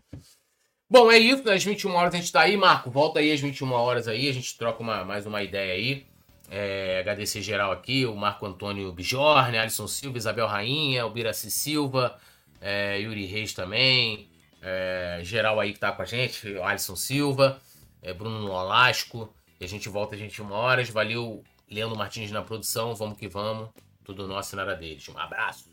Bom, 0.94 1.12
é 1.12 1.18
isso. 1.18 1.50
Às 1.50 1.64
21 1.64 1.91
horas 1.96 2.14
a 2.14 2.18
gente 2.18 2.32
tá 2.32 2.41
aí. 2.41 2.56
Marco, 2.56 2.91
volta 2.91 3.20
aí 3.20 3.32
às 3.32 3.39
21 3.39 3.72
horas 3.72 4.08
aí. 4.08 4.30
A 4.30 4.32
gente 4.32 4.56
troca 4.56 4.80
uma, 4.84 5.04
mais 5.04 5.26
uma 5.26 5.41
ideia 5.41 5.74
aí. 5.74 6.06
É, 6.52 7.00
agradecer 7.00 7.41
geral 7.41 7.72
aqui, 7.72 8.06
o 8.06 8.16
Marco 8.16 8.46
Antônio 8.46 8.91
Bijorne, 8.91 9.58
Alisson 9.58 9.88
Silva, 9.88 10.20
Isabel 10.20 10.46
Rainha, 10.46 11.04
o 11.08 11.10
Biraci 11.10 11.50
Silva, 11.50 12.16
é, 12.62 13.00
Yuri 13.00 13.26
Reis 13.26 13.54
também, 13.54 14.30
é, 14.62 15.20
geral 15.24 15.60
aí 15.60 15.74
que 15.74 15.80
tá 15.80 15.91
com 15.91 16.04
a 16.04 16.06
gente, 16.06 16.56
Alisson 16.60 16.96
Silva, 16.96 17.60
é, 18.00 18.14
Bruno 18.14 18.41
Nolasco, 18.41 19.34
e 19.60 19.66
a 19.66 19.68
gente 19.68 19.89
volta 19.89 20.14
às 20.14 20.22
21 20.22 20.52
horas. 20.52 20.89
Valeu, 20.91 21.44
Leandro 21.72 21.98
Martins 21.98 22.30
na 22.30 22.44
produção, 22.44 22.94
vamos 22.94 23.18
que 23.18 23.28
vamos, 23.28 23.68
tudo 24.06 24.28
nosso 24.28 24.54
e 24.54 24.58
nada 24.58 24.76
deles. 24.76 25.10
Um 25.10 25.18
abraço. 25.18 25.72